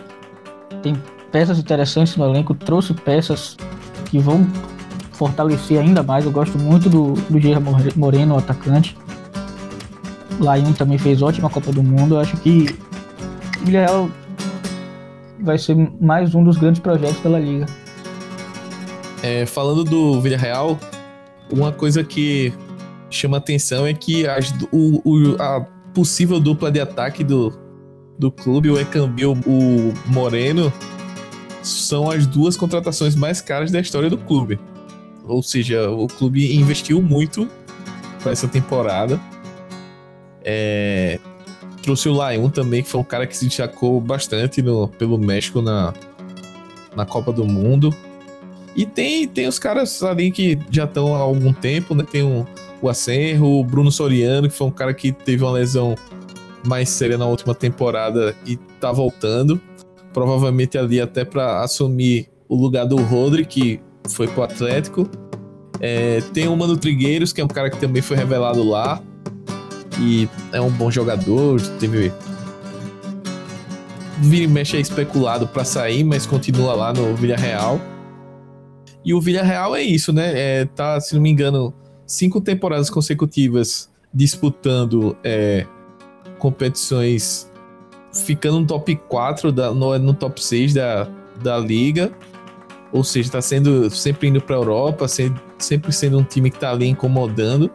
tem 0.82 0.96
peças 1.32 1.60
interessantes 1.60 2.16
no 2.18 2.26
elenco, 2.26 2.56
trouxe 2.56 2.94
peças 2.94 3.56
que 4.06 4.18
vão 4.18 4.48
fortalecer 5.12 5.80
ainda 5.80 6.02
mais. 6.02 6.26
Eu 6.26 6.32
gosto 6.32 6.58
muito 6.58 6.90
do, 6.90 7.14
do 7.14 7.40
Gerard 7.40 7.66
Moreno, 7.96 8.36
o 8.36 8.38
atacante. 8.38 8.98
Laion 10.40 10.74
também 10.74 10.98
fez 10.98 11.22
ótima 11.22 11.50
Copa 11.50 11.72
do 11.72 11.84
Mundo. 11.84 12.16
Eu 12.16 12.20
acho 12.20 12.38
que 12.38 12.76
o 13.62 13.66
Villarreal 13.66 14.10
vai 15.40 15.58
ser 15.58 15.76
mais 16.00 16.34
um 16.34 16.44
dos 16.44 16.58
grandes 16.58 16.82
projetos 16.82 17.22
da 17.22 17.30
La 17.30 17.40
Liga. 17.40 17.66
É, 19.24 19.46
falando 19.46 19.84
do 19.84 20.22
Villarreal, 20.22 20.80
uma 21.52 21.72
coisa 21.72 22.04
que 22.04 22.54
chama 23.10 23.38
atenção 23.38 23.86
é 23.86 23.94
que 23.94 24.26
o, 24.72 25.02
o, 25.04 25.42
a 25.42 25.62
possível 25.94 26.40
dupla 26.40 26.72
de 26.72 26.80
ataque 26.80 27.24
do, 27.24 27.52
do 28.18 28.32
clube, 28.32 28.70
o 28.70 28.80
Ecambio, 28.80 29.34
o 29.46 29.94
Moreno, 30.06 30.72
são 31.64 32.10
as 32.10 32.26
duas 32.26 32.56
contratações 32.56 33.16
mais 33.16 33.42
caras 33.42 33.72
da 33.72 33.80
história 33.80 34.10
do 34.10 34.18
clube. 34.18 34.60
Ou 35.26 35.44
seja, 35.44 35.90
o 35.90 36.08
clube 36.08 36.56
investiu 36.56 37.02
muito 37.02 37.50
para 38.22 38.32
essa 38.32 38.48
temporada. 38.48 39.20
É, 40.44 41.20
trouxe 41.88 42.10
o 42.10 42.14
Laion 42.14 42.50
também, 42.50 42.84
que 42.84 42.90
foi 42.90 43.00
um 43.00 43.04
cara 43.04 43.26
que 43.26 43.36
se 43.36 43.46
destacou 43.46 44.02
bastante 44.02 44.62
no, 44.62 44.90
pelo 44.90 45.18
México 45.18 45.62
na, 45.62 45.94
na 46.94 47.06
Copa 47.06 47.32
do 47.32 47.46
Mundo. 47.46 47.96
E 48.76 48.86
tem, 48.86 49.26
tem 49.26 49.48
os 49.48 49.58
caras 49.58 50.04
ali 50.04 50.30
que 50.30 50.60
já 50.70 50.84
estão 50.84 51.16
há 51.16 51.20
algum 51.20 51.54
tempo, 51.54 51.96
né? 51.96 52.04
Tem 52.04 52.24
um, 52.24 52.46
o 52.82 52.90
Acerro, 52.90 53.62
o 53.62 53.64
Bruno 53.64 53.90
Soriano, 53.90 54.50
que 54.50 54.54
foi 54.54 54.68
um 54.68 54.72
cara 54.72 54.94
que 54.94 55.14
teve 55.14 55.46
uma 55.46 55.54
lesão 55.54 55.96
mais 56.66 56.90
séria 56.90 57.18
na 57.18 57.26
última 57.26 57.56
temporada 57.56 58.36
e 58.46 58.58
tá 58.82 58.92
voltando. 58.92 59.60
Provavelmente 60.12 60.78
ali 60.78 61.00
até 61.00 61.24
para 61.24 61.62
assumir 61.64 62.28
o 62.50 62.56
lugar 62.62 62.86
do 62.86 62.98
Rodri, 62.98 63.46
que 63.46 63.80
foi 64.10 64.28
pro 64.28 64.44
Atlético. 64.44 65.10
É, 65.80 66.20
tem 66.34 66.50
o 66.50 66.58
Mano 66.58 66.76
Trigueiros, 66.76 67.32
que 67.32 67.40
é 67.40 67.46
um 67.46 67.48
cara 67.48 67.70
que 67.70 67.80
também 67.80 68.02
foi 68.02 68.18
revelado 68.18 68.62
lá. 68.62 69.02
E 70.00 70.30
é 70.52 70.62
um 70.62 70.70
bom 70.70 70.92
jogador, 70.92 71.60
teve. 71.80 72.12
Vira 74.20 74.46
e 74.46 74.48
mexe 74.48 74.78
é 74.78 74.80
especulado 74.80 75.48
para 75.48 75.64
sair, 75.64 76.04
mas 76.04 76.26
continua 76.26 76.74
lá 76.74 76.94
no 76.94 77.16
Villarreal. 77.16 77.80
E 79.06 79.14
o 79.14 79.22
Villarreal 79.22 79.76
é 79.76 79.82
isso, 79.82 80.12
né? 80.12 80.32
É, 80.36 80.66
tá, 80.66 81.00
se 81.00 81.16
não 81.16 81.22
me 81.22 81.30
engano, 81.30 81.74
cinco 82.06 82.42
temporadas 82.42 82.90
consecutivas 82.90 83.90
disputando 84.14 85.16
é, 85.24 85.66
competições, 86.40 87.52
ficando 88.26 88.60
no 88.60 88.66
top 88.66 88.96
4, 89.08 89.52
da, 89.52 89.72
no, 89.72 89.98
no 90.00 90.14
top 90.14 90.44
6 90.44 90.74
da, 90.74 91.08
da 91.42 91.58
liga. 91.58 92.12
Ou 92.92 93.04
seja, 93.04 93.28
está 93.28 93.42
sendo 93.42 93.90
sempre 93.90 94.30
indo 94.30 94.42
para 94.42 94.56
a 94.56 94.60
Europa, 94.60 95.08
sempre, 95.08 95.42
sempre 95.60 95.92
sendo 95.92 96.18
um 96.18 96.24
time 96.24 96.50
que 96.50 96.58
está 96.58 96.72
ali 96.72 96.88
incomodando. 96.88 97.70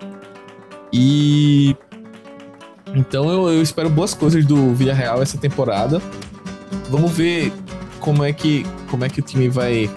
E 0.92 1.76
então 2.94 3.30
eu, 3.30 3.50
eu, 3.50 3.62
espero 3.62 3.88
boas 3.88 4.14
coisas 4.14 4.44
do 4.44 4.74
Villarreal 4.74 5.22
essa 5.22 5.38
temporada. 5.38 6.00
Vamos 6.90 7.12
ver 7.12 7.52
como 8.00 8.24
é 8.24 8.32
que 8.32 8.66
como 8.90 9.04
é 9.04 9.08
que 9.08 9.20
o 9.20 9.22
time 9.22 9.48
vai 9.48 9.90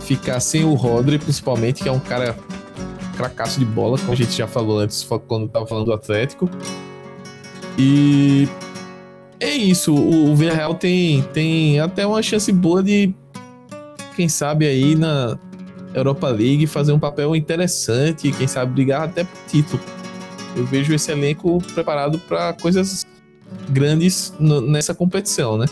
ficar 0.00 0.40
sem 0.40 0.64
o 0.64 0.74
Rodri, 0.74 1.18
principalmente, 1.18 1.82
que 1.82 1.88
é 1.88 1.92
um 1.92 2.00
cara 2.00 2.36
cracaço 3.16 3.58
de 3.58 3.64
bola, 3.64 3.98
como 3.98 4.12
a 4.12 4.16
gente 4.16 4.32
já 4.32 4.46
falou 4.46 4.78
antes, 4.78 5.06
quando 5.26 5.48
tava 5.48 5.66
falando 5.66 5.86
do 5.86 5.92
Atlético. 5.92 6.48
E 7.78 8.48
é 9.40 9.52
isso, 9.52 9.94
o, 9.94 10.30
o 10.30 10.36
Villarreal 10.36 10.74
tem, 10.74 11.22
tem 11.32 11.80
até 11.80 12.06
uma 12.06 12.22
chance 12.22 12.50
boa 12.52 12.82
de, 12.82 13.14
quem 14.14 14.28
sabe 14.28 14.66
aí 14.66 14.94
na 14.94 15.38
Europa 15.92 16.28
League 16.28 16.66
fazer 16.66 16.92
um 16.92 16.98
papel 16.98 17.34
interessante, 17.34 18.32
quem 18.32 18.46
sabe 18.46 18.72
brigar 18.72 19.02
até 19.02 19.24
por 19.24 19.38
título. 19.48 19.82
Eu 20.56 20.64
vejo 20.64 20.94
esse 20.94 21.10
elenco 21.10 21.62
preparado 21.74 22.18
para 22.18 22.52
coisas 22.54 23.06
grandes 23.68 24.32
nessa 24.38 24.94
competição, 24.94 25.58
né? 25.58 25.66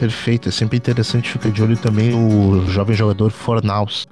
Perfeito, 0.00 0.48
é 0.48 0.52
sempre 0.52 0.76
interessante 0.76 1.30
ficar 1.30 1.50
de 1.50 1.62
olho 1.62 1.76
também 1.76 2.12
o 2.14 2.66
jovem 2.66 2.96
jogador 2.96 3.30
Fornaus 3.30 4.06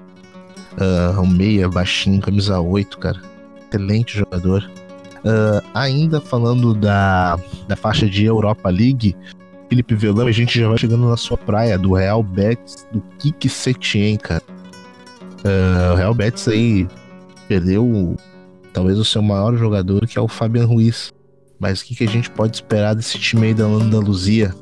Uh, 0.77 1.19
um 1.23 1.27
meia, 1.27 1.69
baixinho, 1.69 2.21
camisa 2.21 2.61
8, 2.61 2.99
cara. 2.99 3.21
Excelente 3.67 4.19
jogador. 4.19 4.71
Uh, 5.25 5.67
ainda 5.75 6.21
falando 6.21 6.75
da, 6.75 7.39
da 7.67 7.75
faixa 7.75 8.09
de 8.09 8.27
Europa 8.27 8.69
League, 8.69 9.17
Felipe 9.71 9.95
Velão, 9.95 10.27
a 10.27 10.33
gente 10.33 10.61
já 10.61 10.69
vai 10.69 10.77
chegando 10.77 11.09
na 11.09 11.17
sua 11.17 11.39
praia, 11.39 11.79
do 11.79 11.95
Real 11.95 12.23
Betis, 12.23 12.87
do 12.93 13.01
Kik 13.19 13.49
Setien, 13.49 14.19
cara. 14.19 14.43
Uh, 15.39 15.95
o 15.95 15.97
Real 15.97 16.13
Betis 16.13 16.47
aí 16.47 16.87
perdeu 17.49 18.17
talvez 18.77 18.99
o 18.99 19.05
seu 19.07 19.23
maior 19.23 19.57
jogador, 19.57 20.07
que 20.07 20.19
é 20.19 20.21
o 20.21 20.29
Fabian 20.29 20.67
Ruiz. 20.67 21.11
Mas 21.59 21.81
o 21.81 21.85
que, 21.87 21.95
que 21.95 22.05
a 22.05 22.07
gente 22.07 22.31
pode 22.31 22.57
esperar 22.57 22.95
desse 22.95 23.19
time 23.19 23.47
aí 23.47 23.55
da 23.55 23.65
Andaluzia? 23.65 24.55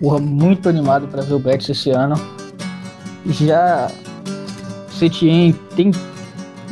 Porra, 0.00 0.18
muito 0.18 0.68
animado 0.68 1.06
para 1.06 1.22
ver 1.22 1.34
o 1.34 1.38
Betis 1.38 1.68
esse 1.68 1.90
ano. 1.90 2.16
Já 3.24 3.88
Setien 4.88 5.52
tem 5.76 5.92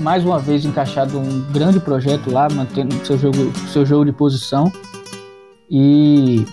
mais 0.00 0.24
uma 0.24 0.40
vez 0.40 0.64
encaixado 0.64 1.16
um 1.16 1.40
grande 1.52 1.78
projeto 1.78 2.28
lá, 2.28 2.48
mantendo 2.50 2.94
seu 3.06 3.16
jogo, 3.16 3.36
seu 3.68 3.86
jogo 3.86 4.04
de 4.04 4.12
posição. 4.12 4.72
E 5.70 6.44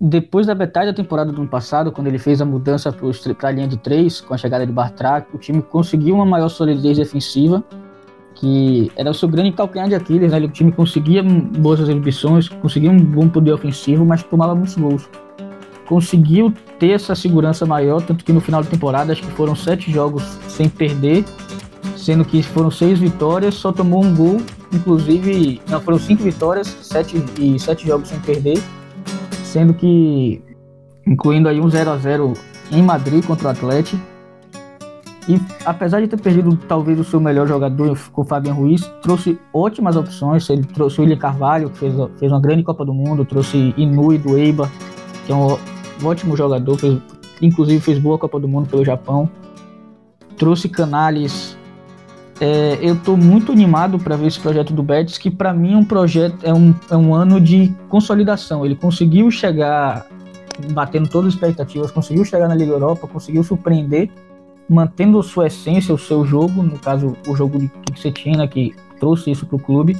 depois 0.00 0.46
da 0.46 0.54
metade 0.54 0.86
da 0.86 0.94
temporada 0.94 1.32
do 1.32 1.40
ano 1.40 1.50
passado, 1.50 1.90
quando 1.90 2.06
ele 2.06 2.20
fez 2.20 2.40
a 2.40 2.44
mudança 2.44 2.92
para 2.92 3.48
a 3.48 3.52
linha 3.52 3.66
de 3.66 3.76
três, 3.76 4.20
com 4.20 4.32
a 4.32 4.38
chegada 4.38 4.64
de 4.64 4.72
Bartra, 4.72 5.26
o 5.34 5.38
time 5.38 5.60
conseguiu 5.60 6.14
uma 6.14 6.24
maior 6.24 6.48
solidez 6.48 6.96
defensiva, 6.96 7.64
que 8.40 8.90
era 8.96 9.10
o 9.10 9.14
seu 9.14 9.28
grande 9.28 9.52
calcanhar 9.52 9.88
de 9.88 9.94
Aquiles. 9.94 10.32
Né? 10.32 10.38
O 10.38 10.48
time 10.48 10.72
conseguia 10.72 11.22
boas 11.22 11.78
exibições, 11.78 12.48
conseguia 12.48 12.90
um 12.90 12.98
bom 12.98 13.28
poder 13.28 13.52
ofensivo, 13.52 14.04
mas 14.04 14.22
tomava 14.22 14.54
muitos 14.54 14.74
gols 14.76 15.08
conseguiu 15.90 16.54
ter 16.78 16.90
essa 16.92 17.16
segurança 17.16 17.66
maior, 17.66 18.00
tanto 18.00 18.24
que 18.24 18.32
no 18.32 18.40
final 18.40 18.62
da 18.62 18.70
temporada 18.70 19.12
acho 19.12 19.22
que 19.22 19.32
foram 19.32 19.56
sete 19.56 19.90
jogos 19.90 20.22
sem 20.46 20.68
perder, 20.68 21.24
sendo 21.96 22.24
que 22.24 22.40
foram 22.44 22.70
seis 22.70 23.00
vitórias, 23.00 23.56
só 23.56 23.72
tomou 23.72 24.04
um 24.04 24.14
gol, 24.14 24.40
inclusive, 24.72 25.60
não, 25.68 25.80
foram 25.80 25.98
cinco 25.98 26.22
vitórias 26.22 26.68
sete, 26.80 27.16
e 27.40 27.58
sete 27.58 27.88
jogos 27.88 28.08
sem 28.08 28.20
perder, 28.20 28.62
sendo 29.42 29.74
que, 29.74 30.40
incluindo 31.04 31.48
aí 31.48 31.60
um 31.60 31.68
0 31.68 31.90
a 31.90 31.96
0 31.96 32.34
em 32.70 32.82
Madrid 32.84 33.26
contra 33.26 33.48
o 33.48 33.50
Atlético, 33.50 34.00
E 35.30 35.40
apesar 35.64 36.00
de 36.00 36.08
ter 36.08 36.20
perdido 36.20 36.56
talvez 36.56 36.98
o 36.98 37.04
seu 37.04 37.20
melhor 37.20 37.46
jogador 37.46 37.96
com 38.10 38.22
o 38.22 38.24
Fabian 38.24 38.52
Ruiz, 38.52 38.90
trouxe 39.00 39.38
ótimas 39.54 39.94
opções. 39.94 40.50
Ele 40.50 40.64
trouxe 40.64 40.98
o 40.98 41.02
William 41.02 41.18
Carvalho, 41.18 41.70
que 41.70 41.78
fez, 41.78 41.94
fez 42.18 42.32
uma 42.32 42.40
grande 42.40 42.64
Copa 42.64 42.84
do 42.84 42.92
Mundo, 42.92 43.24
trouxe 43.24 43.72
Inui 43.76 44.18
do 44.18 44.36
Eiba, 44.36 44.68
que 45.24 45.30
é 45.30 45.34
um 45.36 45.56
ótimo 46.02 46.36
jogador, 46.36 46.76
fez, 46.76 46.98
inclusive 47.40 47.80
fez 47.80 48.00
boa 48.00 48.18
Copa 48.18 48.40
do 48.40 48.48
Mundo 48.48 48.68
pelo 48.68 48.84
Japão. 48.84 49.30
Trouxe 50.36 50.68
Canales. 50.68 51.56
É, 52.40 52.78
eu 52.82 52.94
estou 52.94 53.16
muito 53.16 53.52
animado 53.52 54.00
para 54.00 54.16
ver 54.16 54.26
esse 54.26 54.40
projeto 54.40 54.72
do 54.72 54.82
Betis, 54.82 55.16
que 55.16 55.30
para 55.30 55.52
mim 55.52 55.74
é 55.74 55.76
um 55.76 55.84
projeto, 55.84 56.38
é 56.42 56.52
um, 56.52 56.74
é 56.90 56.96
um 56.96 57.14
ano 57.14 57.40
de 57.40 57.72
consolidação. 57.88 58.66
Ele 58.66 58.74
conseguiu 58.74 59.30
chegar 59.30 60.06
batendo 60.72 61.08
todas 61.08 61.28
as 61.28 61.34
expectativas, 61.34 61.92
conseguiu 61.92 62.24
chegar 62.24 62.48
na 62.48 62.54
Liga 62.54 62.72
Europa, 62.72 63.06
conseguiu 63.06 63.44
surpreender, 63.44 64.10
mantendo 64.70 65.20
sua 65.20 65.48
essência, 65.48 65.92
o 65.92 65.98
seu 65.98 66.24
jogo, 66.24 66.62
no 66.62 66.78
caso 66.78 67.16
o 67.26 67.34
jogo 67.34 67.58
de 67.58 67.68
Kiksetina, 67.86 68.46
que 68.46 68.72
trouxe 69.00 69.32
isso 69.32 69.44
para 69.44 69.56
o 69.56 69.58
clube, 69.58 69.96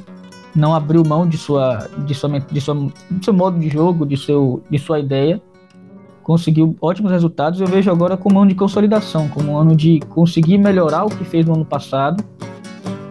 não 0.55 0.73
abriu 0.73 1.03
mão 1.03 1.27
de 1.27 1.37
sua, 1.37 1.89
de 2.05 2.15
sua, 2.15 2.39
de 2.39 2.61
sua, 2.61 2.75
de 3.11 3.25
seu 3.25 3.33
modo 3.33 3.59
de 3.59 3.67
jogo, 3.67 4.05
de 4.05 4.15
seu, 4.15 4.63
de 4.69 4.79
sua 4.79 5.01
ideia, 5.01 5.41
conseguiu 6.23 6.73
ótimos 6.79 7.11
resultados. 7.11 7.59
Eu 7.59 7.67
vejo 7.67 7.91
agora 7.91 8.15
como 8.15 8.39
um 8.39 8.43
ano 8.43 8.49
de 8.49 8.55
consolidação, 8.55 9.27
como 9.27 9.51
um 9.51 9.57
ano 9.57 9.75
de 9.75 9.99
conseguir 10.07 10.57
melhorar 10.57 11.03
o 11.03 11.09
que 11.09 11.25
fez 11.25 11.45
no 11.45 11.53
ano 11.53 11.65
passado 11.65 12.23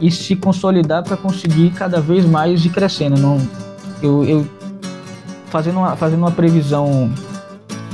e 0.00 0.11
se 0.11 0.34
consolidar 0.34 1.04
para 1.04 1.16
conseguir 1.18 1.72
cada 1.72 2.00
vez 2.00 2.24
mais 2.24 2.64
ir 2.64 2.70
crescendo. 2.70 3.20
Não, 3.20 3.36
eu, 4.02 4.24
eu 4.24 4.46
fazendo 5.46 5.78
uma, 5.78 5.94
fazendo 5.94 6.20
uma 6.20 6.30
previsão 6.30 7.12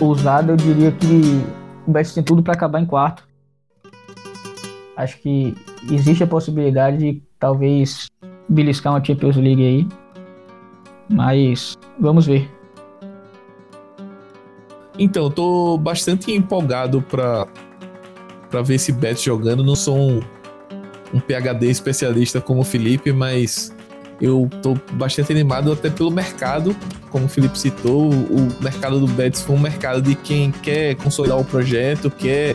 ousada, 0.01 0.53
eu 0.53 0.57
diria 0.57 0.93
que 0.93 1.45
o 1.85 1.91
Betis 1.91 2.14
tem 2.14 2.23
tudo 2.23 2.45
para 2.45 2.53
acabar 2.53 2.81
em 2.81 2.87
quarto. 2.87 3.27
Acho 4.97 5.19
que 5.19 5.55
existe 5.91 6.23
a 6.23 6.27
possibilidade 6.27 6.99
de 6.99 7.23
talvez 7.39 8.07
beliscar 8.49 8.93
uma 8.93 9.05
Champions 9.05 9.37
League 9.37 9.63
aí. 9.63 9.89
Mas 11.09 11.77
vamos 11.99 12.27
ver. 12.27 12.51
Então, 14.99 15.31
tô 15.31 15.77
bastante 15.77 16.33
empolgado 16.33 17.03
para 17.03 17.47
para 18.51 18.63
ver 18.63 18.77
esse 18.77 18.93
Betis 18.93 19.23
jogando. 19.23 19.63
Não 19.65 19.75
sou 19.75 19.97
um, 19.97 20.21
um 21.13 21.21
PhD 21.21 21.69
especialista 21.69 22.41
como 22.41 22.61
o 22.61 22.65
Felipe, 22.65 23.13
mas 23.13 23.75
eu 24.21 24.49
tô 24.63 24.75
bastante 24.93 25.33
animado 25.33 25.73
até 25.73 25.91
pelo 25.91 26.11
mercado, 26.11 26.75
como 27.11 27.27
o 27.27 27.29
Felipe 27.29 27.59
citou, 27.59 28.11
o 28.11 28.63
mercado 28.63 28.99
do 28.99 29.07
Betis 29.07 29.43
foi 29.43 29.57
um 29.57 29.61
mercado 29.61 30.01
de 30.01 30.15
quem 30.15 30.51
quer 30.51 30.95
consolidar 30.97 31.39
o 31.39 31.45
projeto, 31.45 32.11
quer 32.11 32.55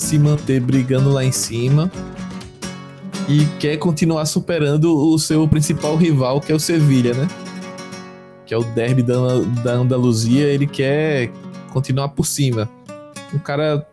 se 0.00 0.18
manter 0.18 0.60
brigando 0.60 1.10
lá 1.10 1.24
em 1.24 1.32
cima 1.32 1.90
e 3.28 3.44
quer 3.58 3.76
continuar 3.76 4.24
superando 4.26 4.96
o 4.96 5.18
seu 5.18 5.46
principal 5.46 5.96
rival, 5.96 6.40
que 6.40 6.50
é 6.50 6.54
o 6.54 6.58
Sevilha, 6.60 7.14
né? 7.14 7.28
Que 8.44 8.54
é 8.54 8.58
o 8.58 8.64
derby 8.64 9.02
da, 9.02 9.14
da 9.62 9.72
Andaluzia, 9.74 10.46
ele 10.46 10.66
quer 10.66 11.30
continuar 11.72 12.08
por 12.08 12.26
cima. 12.26 12.68
Um 13.32 13.38
cara, 13.38 13.86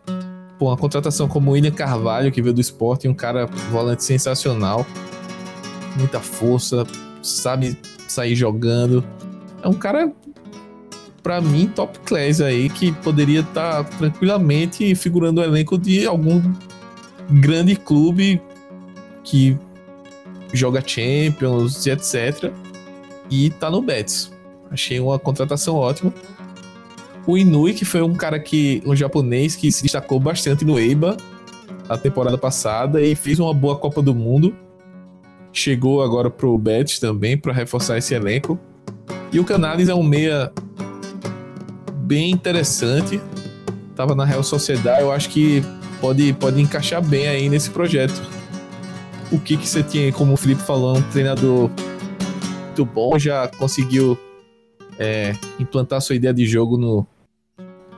pô, 0.58 0.66
uma 0.66 0.76
contratação 0.76 1.28
como 1.28 1.50
o 1.50 1.52
William 1.52 1.70
Carvalho, 1.70 2.32
que 2.32 2.42
veio 2.42 2.54
do 2.54 2.60
esporte, 2.60 3.06
um 3.06 3.14
cara 3.14 3.46
volante 3.70 4.02
sensacional 4.02 4.84
muita 5.98 6.20
força, 6.20 6.86
sabe 7.22 7.76
sair 8.06 8.34
jogando. 8.34 9.04
É 9.62 9.68
um 9.68 9.74
cara, 9.74 10.12
para 11.28 11.42
mim, 11.42 11.66
top 11.66 11.98
class 12.06 12.40
aí, 12.40 12.70
que 12.70 12.90
poderia 12.90 13.40
estar 13.40 13.84
tá 13.84 13.98
tranquilamente 13.98 14.94
figurando 14.94 15.42
o 15.42 15.44
elenco 15.44 15.76
de 15.76 16.06
algum 16.06 16.40
grande 17.28 17.76
clube 17.76 18.40
que 19.22 19.54
joga 20.54 20.82
Champions 20.86 21.84
e 21.84 21.90
etc. 21.90 22.50
E 23.30 23.50
tá 23.50 23.70
no 23.70 23.82
Betis. 23.82 24.32
Achei 24.70 24.98
uma 24.98 25.18
contratação 25.18 25.74
ótima. 25.74 26.14
O 27.26 27.36
Inui, 27.36 27.74
que 27.74 27.84
foi 27.84 28.00
um 28.00 28.14
cara 28.14 28.40
que. 28.40 28.82
um 28.86 28.96
japonês 28.96 29.54
que 29.54 29.70
se 29.70 29.82
destacou 29.82 30.18
bastante 30.18 30.64
no 30.64 30.78
EIBA 30.78 31.14
a 31.90 31.98
temporada 31.98 32.38
passada 32.38 33.02
e 33.02 33.14
fez 33.14 33.38
uma 33.38 33.52
boa 33.52 33.76
Copa 33.76 34.00
do 34.00 34.14
Mundo 34.14 34.56
chegou 35.52 36.02
agora 36.02 36.30
pro 36.30 36.56
Betis 36.56 36.98
também 36.98 37.36
para 37.36 37.52
reforçar 37.52 37.98
esse 37.98 38.14
elenco. 38.14 38.58
E 39.30 39.38
o 39.38 39.44
Canales 39.44 39.90
é 39.90 39.94
um 39.94 40.02
meia 40.02 40.50
bem 42.08 42.30
interessante. 42.30 43.20
Tava 43.94 44.14
na 44.14 44.24
Real 44.24 44.42
Sociedade, 44.42 45.02
eu 45.02 45.12
acho 45.12 45.28
que 45.28 45.62
pode, 46.00 46.32
pode 46.32 46.58
encaixar 46.58 47.04
bem 47.04 47.28
aí 47.28 47.50
nesse 47.50 47.68
projeto. 47.68 48.18
O 49.30 49.38
que 49.38 49.58
que 49.58 49.68
você 49.68 49.82
tinha, 49.82 50.10
como 50.10 50.32
o 50.32 50.36
Felipe 50.36 50.62
falou, 50.62 50.96
um 50.96 51.02
treinador 51.10 51.70
muito 52.64 52.84
bom, 52.86 53.18
já 53.18 53.46
conseguiu 53.46 54.18
é, 54.98 55.34
implantar 55.60 56.00
sua 56.00 56.16
ideia 56.16 56.32
de 56.32 56.46
jogo 56.46 56.78
no, 56.78 57.06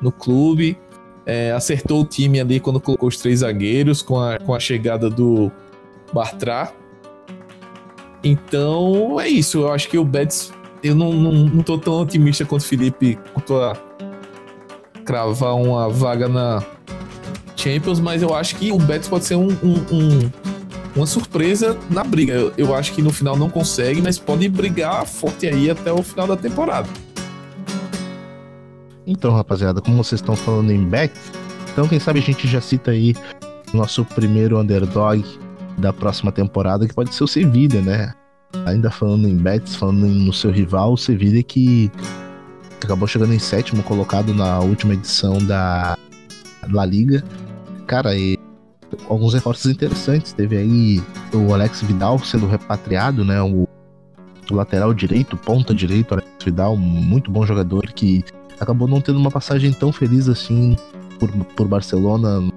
no 0.02 0.10
clube. 0.10 0.76
É, 1.24 1.52
acertou 1.52 2.00
o 2.00 2.04
time 2.04 2.40
ali 2.40 2.58
quando 2.58 2.80
colocou 2.80 3.08
os 3.08 3.16
três 3.16 3.40
zagueiros 3.40 4.02
com 4.02 4.18
a, 4.18 4.38
com 4.40 4.52
a 4.52 4.58
chegada 4.58 5.08
do 5.08 5.52
Bartra. 6.12 6.72
Então 8.24 9.20
é 9.20 9.28
isso. 9.28 9.58
Eu 9.58 9.72
acho 9.72 9.88
que 9.88 9.96
o 9.96 10.04
Betis. 10.04 10.52
Eu 10.82 10.96
não, 10.96 11.12
não, 11.12 11.32
não 11.32 11.62
tô 11.62 11.78
tão 11.78 12.00
otimista 12.00 12.44
quanto 12.44 12.62
o 12.62 12.64
Felipe 12.64 13.18
quanto 13.34 13.54
a 13.54 13.89
cravar 15.10 15.56
uma 15.56 15.88
vaga 15.88 16.28
na 16.28 16.62
Champions, 17.56 17.98
mas 17.98 18.22
eu 18.22 18.32
acho 18.32 18.54
que 18.54 18.70
o 18.70 18.78
Betis 18.78 19.08
pode 19.08 19.24
ser 19.24 19.34
um, 19.34 19.48
um, 19.60 19.74
um, 19.90 20.30
uma 20.94 21.04
surpresa 21.04 21.76
na 21.90 22.04
briga. 22.04 22.32
Eu, 22.32 22.52
eu 22.56 22.72
acho 22.76 22.92
que 22.92 23.02
no 23.02 23.10
final 23.12 23.36
não 23.36 23.50
consegue, 23.50 24.00
mas 24.00 24.20
pode 24.20 24.48
brigar 24.48 25.04
forte 25.04 25.48
aí 25.48 25.68
até 25.68 25.92
o 25.92 26.00
final 26.00 26.28
da 26.28 26.36
temporada. 26.36 26.88
Então, 29.04 29.34
rapaziada, 29.34 29.80
como 29.80 29.96
vocês 29.96 30.20
estão 30.20 30.36
falando 30.36 30.70
em 30.70 30.84
Betis, 30.84 31.32
então 31.72 31.88
quem 31.88 31.98
sabe 31.98 32.20
a 32.20 32.22
gente 32.22 32.46
já 32.46 32.60
cita 32.60 32.92
aí 32.92 33.12
nosso 33.74 34.04
primeiro 34.04 34.60
underdog 34.60 35.24
da 35.76 35.92
próxima 35.92 36.30
temporada, 36.30 36.86
que 36.86 36.94
pode 36.94 37.12
ser 37.12 37.24
o 37.24 37.26
Sevilha, 37.26 37.82
né? 37.82 38.14
Ainda 38.64 38.92
falando 38.92 39.26
em 39.26 39.34
Betis, 39.34 39.74
falando 39.74 40.06
no 40.06 40.32
seu 40.32 40.52
rival, 40.52 40.92
o 40.92 40.96
Sevilha 40.96 41.42
que 41.42 41.90
acabou 42.86 43.06
chegando 43.06 43.34
em 43.34 43.38
sétimo 43.38 43.82
colocado 43.82 44.34
na 44.34 44.60
última 44.60 44.94
edição 44.94 45.38
da 45.38 45.96
La 46.70 46.84
Liga. 46.84 47.22
Cara, 47.86 48.16
e 48.16 48.38
alguns 49.08 49.34
reforços 49.34 49.70
interessantes. 49.70 50.32
Teve 50.32 50.56
aí 50.56 51.02
o 51.32 51.52
Alex 51.52 51.82
Vidal 51.82 52.18
sendo 52.18 52.46
repatriado, 52.46 53.24
né? 53.24 53.40
O, 53.42 53.68
o 54.50 54.54
lateral 54.54 54.92
direito, 54.92 55.36
ponta 55.36 55.74
direito, 55.74 56.14
Alex 56.14 56.28
Vidal, 56.44 56.76
muito 56.76 57.30
bom 57.30 57.46
jogador 57.46 57.86
que 57.92 58.24
acabou 58.58 58.88
não 58.88 59.00
tendo 59.00 59.18
uma 59.18 59.30
passagem 59.30 59.72
tão 59.72 59.92
feliz 59.92 60.28
assim 60.28 60.76
por, 61.18 61.30
por 61.56 61.68
Barcelona. 61.68 62.50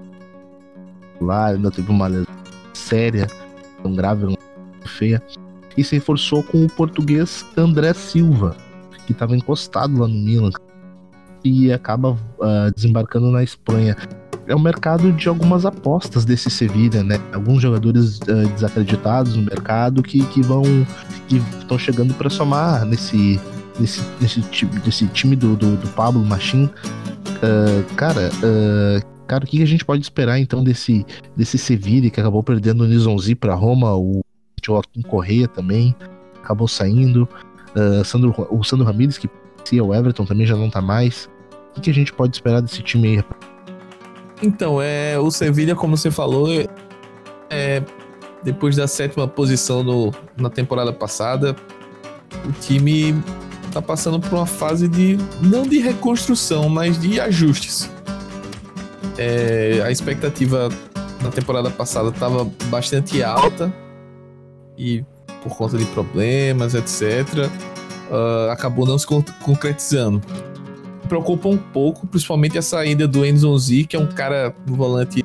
Lá 1.22 1.48
ainda 1.48 1.72
teve 1.72 1.90
uma 1.90 2.10
séria, 2.74 3.28
tão 3.82 3.94
grave, 3.94 4.38
feia. 4.86 5.22
E 5.78 5.84
se 5.84 5.96
reforçou 5.96 6.44
com 6.44 6.66
o 6.66 6.70
português 6.70 7.46
André 7.58 7.94
Silva, 7.94 8.56
que 9.06 9.12
estava 9.12 9.36
encostado 9.36 10.00
lá 10.00 10.08
no 10.08 10.16
Milan 10.16 10.50
e 11.44 11.72
acaba 11.72 12.12
uh, 12.12 12.74
desembarcando 12.74 13.32
na 13.32 13.44
Espanha. 13.44 13.96
É 14.46 14.56
o 14.56 14.60
mercado 14.60 15.12
de 15.14 15.30
algumas 15.30 15.66
apostas 15.66 16.26
desse 16.26 16.50
Sevilha, 16.50 17.04
né? 17.04 17.20
Alguns 17.34 17.62
jogadores 17.62 18.20
uh, 18.20 18.48
desacreditados 18.54 19.36
no 19.36 19.44
mercado 19.44 20.04
que, 20.04 20.26
que 20.28 20.42
vão 20.42 20.64
que 21.28 21.38
estão 21.60 21.78
chegando 21.78 22.14
para 22.14 22.30
somar 22.30 22.86
nesse 22.86 23.40
nesse, 23.80 24.02
nesse, 24.22 24.66
nesse 24.86 25.08
time 25.08 25.36
do, 25.36 25.56
do, 25.56 25.78
do 25.78 25.88
Pablo 25.90 26.24
Machim. 26.24 26.66
Uh, 26.66 27.96
cara, 27.96 28.30
Cara, 29.28 29.46
o 29.46 29.48
que 29.48 29.64
a 29.64 29.66
gente 29.66 29.86
pode 29.86 30.02
esperar 30.02 30.40
então 30.40 30.64
desse, 30.64 31.06
desse 31.36 31.58
Sevilla 31.58 32.10
que 32.10 32.20
acabou 32.20 32.44
perdendo 32.44 32.84
o 32.84 32.88
Nizonzi 32.88 33.36
para 33.36 33.56
Roma, 33.56 33.96
o 33.96 34.22
Joaquim 34.64 35.02
Correia 35.02 35.48
também 35.48 35.96
acabou 36.42 36.68
saindo, 36.68 37.28
uh, 37.76 38.04
Sandro, 38.04 38.34
o 38.50 38.64
Sandro 38.64 38.86
Ramírez, 38.86 39.18
que 39.18 39.30
se 39.64 39.80
o 39.80 39.94
Everton 39.94 40.26
também 40.26 40.46
já 40.46 40.56
não 40.56 40.70
tá 40.70 40.82
mais. 40.82 41.30
O 41.76 41.82
que 41.82 41.90
a 41.90 41.94
gente 41.94 42.14
pode 42.14 42.36
esperar 42.36 42.62
desse 42.62 42.82
time 42.84 43.18
aí? 43.18 43.24
Então, 44.42 44.82
é, 44.82 45.18
o 45.18 45.32
Sevilla, 45.32 45.74
como 45.76 45.96
você 45.96 46.12
falou, 46.12 46.48
é, 47.50 47.82
depois 48.44 48.76
da 48.76 48.88
sétima 48.88 49.28
posição 49.28 49.84
no, 49.84 50.12
na 50.38 50.50
temporada 50.50 50.92
passada, 50.92 51.56
o 52.46 52.52
time 52.52 53.16
tá 53.72 53.82
passando 53.82 54.20
por 54.20 54.34
uma 54.34 54.46
fase 54.46 54.88
de 54.88 55.18
não 55.42 55.64
de 55.64 55.80
reconstrução, 55.80 56.70
mas 56.70 57.00
de 57.00 57.20
ajustes. 57.20 57.90
É, 59.18 59.82
a 59.84 59.92
expectativa 59.92 60.70
na 61.22 61.30
temporada 61.30 61.70
passada 61.70 62.10
estava 62.10 62.46
bastante 62.66 63.24
alta 63.24 63.74
e 64.78 65.06
por 65.44 65.56
conta 65.56 65.78
de 65.78 65.86
problemas, 65.88 66.74
etc., 66.74 67.50
uh, 68.10 68.50
ah, 68.50 68.54
acabou 68.54 68.86
não 68.86 68.98
se 68.98 69.06
concretizando. 69.06 70.22
Preocupa 71.08 71.50
um 71.50 71.58
pouco, 71.58 72.08
principalmente 72.08 72.58
a 72.58 72.62
saída 72.62 73.08
do 73.08 73.26
Enzo 73.26 73.58
Z, 73.58 73.84
que 73.84 73.96
é 73.96 74.00
um 74.00 74.08
cara 74.08 74.56
um 74.68 74.74
volante 74.74 75.24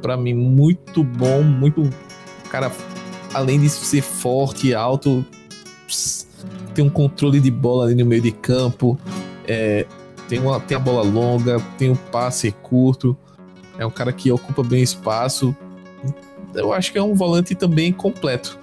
para 0.00 0.16
mim 0.16 0.34
muito 0.34 1.04
bom, 1.04 1.42
muito 1.42 1.88
cara, 2.50 2.72
além 3.34 3.60
de 3.60 3.68
ser 3.68 4.02
forte 4.02 4.68
e 4.68 4.74
alto, 4.74 5.24
tem 6.74 6.84
um 6.84 6.90
controle 6.90 7.40
de 7.40 7.50
bola 7.50 7.86
ali 7.86 7.94
no 7.94 8.06
meio 8.06 8.22
de 8.22 8.32
campo, 8.32 8.98
é, 9.46 9.86
tem, 10.28 10.38
uma, 10.40 10.58
tem 10.60 10.76
a 10.76 10.80
bola 10.80 11.02
longa, 11.02 11.60
tem 11.76 11.90
um 11.90 11.96
passe 11.96 12.50
curto, 12.62 13.16
é 13.78 13.86
um 13.86 13.90
cara 13.90 14.12
que 14.12 14.30
ocupa 14.32 14.62
bem 14.62 14.82
espaço. 14.82 15.54
Eu 16.54 16.72
acho 16.72 16.90
que 16.90 16.98
é 16.98 17.02
um 17.02 17.14
volante 17.14 17.54
também 17.54 17.92
completo. 17.92 18.58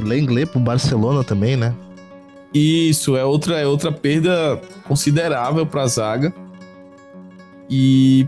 Lenglet 0.00 0.46
pro 0.46 0.60
Barcelona 0.60 1.22
também, 1.22 1.56
né? 1.56 1.74
Isso, 2.52 3.16
é 3.16 3.24
outra, 3.24 3.58
é 3.60 3.66
outra 3.66 3.92
perda 3.92 4.60
considerável 4.86 5.64
para 5.64 5.82
a 5.82 5.86
zaga. 5.86 6.34
E 7.68 8.26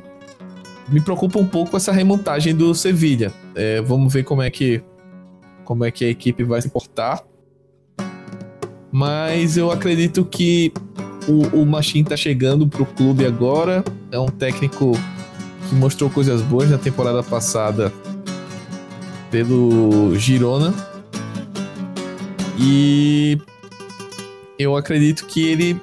me 0.89 1.01
preocupa 1.01 1.39
um 1.39 1.47
pouco 1.47 1.77
essa 1.77 1.91
remontagem 1.91 2.55
do 2.55 2.75
Sevilla. 2.75 3.33
É, 3.55 3.81
vamos 3.83 4.13
ver 4.13 4.23
como 4.23 4.43
é 4.43 4.51
que 4.51 4.83
como 5.65 5.85
é 5.85 5.91
que 5.91 6.05
a 6.05 6.09
equipe 6.09 6.45
vai 6.45 6.61
se 6.61 6.69
portar. 6.69 7.23
Mas 8.91 9.57
eu 9.57 9.71
acredito 9.71 10.25
que 10.25 10.73
o, 11.27 11.63
o 11.63 11.67
Machine 11.67 12.05
tá 12.05 12.17
chegando 12.17 12.67
pro 12.67 12.85
clube 12.85 13.25
agora. 13.25 13.83
É 14.11 14.19
um 14.19 14.29
técnico 14.29 14.93
que 15.69 15.75
mostrou 15.75 16.11
coisas 16.11 16.43
boas 16.43 16.71
na 16.71 16.79
temporada 16.79 17.23
passada 17.23 17.93
pelo 19.31 20.15
Girona. 20.17 20.75
E 22.65 23.39
eu 24.57 24.77
acredito 24.77 25.27
que 25.27 25.45
ele, 25.49 25.83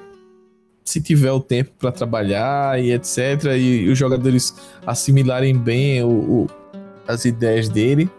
se 0.85 1.01
tiver 1.01 1.31
o 1.31 1.41
tempo 1.41 1.71
para 1.77 1.91
trabalhar 1.91 2.81
e 2.81 2.93
etc., 2.93 3.43
e, 3.57 3.83
e, 3.83 3.89
os 3.89 3.97
jogadores 3.97 4.55
assimilarem 4.87 5.57
bem 5.57 6.01
o, 6.03 6.07
o, 6.07 6.47
as 7.05 7.25
ideias 7.25 7.67
dele, 7.67 8.09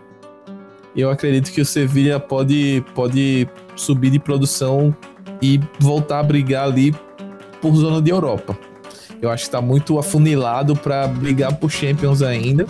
eu 0.95 1.11
acredito 1.11 1.51
que 1.53 1.61
o 1.61 1.65
Sevilla 1.65 2.21
pode, 2.21 2.85
pode 2.95 3.49
subir 3.77 4.11
de 4.11 4.19
produção 4.19 4.95
e 5.41 5.59
voltar 5.79 6.19
a 6.19 6.23
brigar 6.23 6.65
ali 6.65 6.95
por 7.63 7.75
zona 7.75 8.03
de 8.03 8.11
Europa. 8.11 8.59
Eu 9.23 9.31
acho 9.31 9.45
que 9.45 9.49
está 9.49 9.61
muito 9.61 9.99
afunilado 9.99 10.75
para 10.77 11.07
brigar 11.07 11.55
por 11.57 11.71
Champions 11.71 12.21
ainda. 12.23 12.67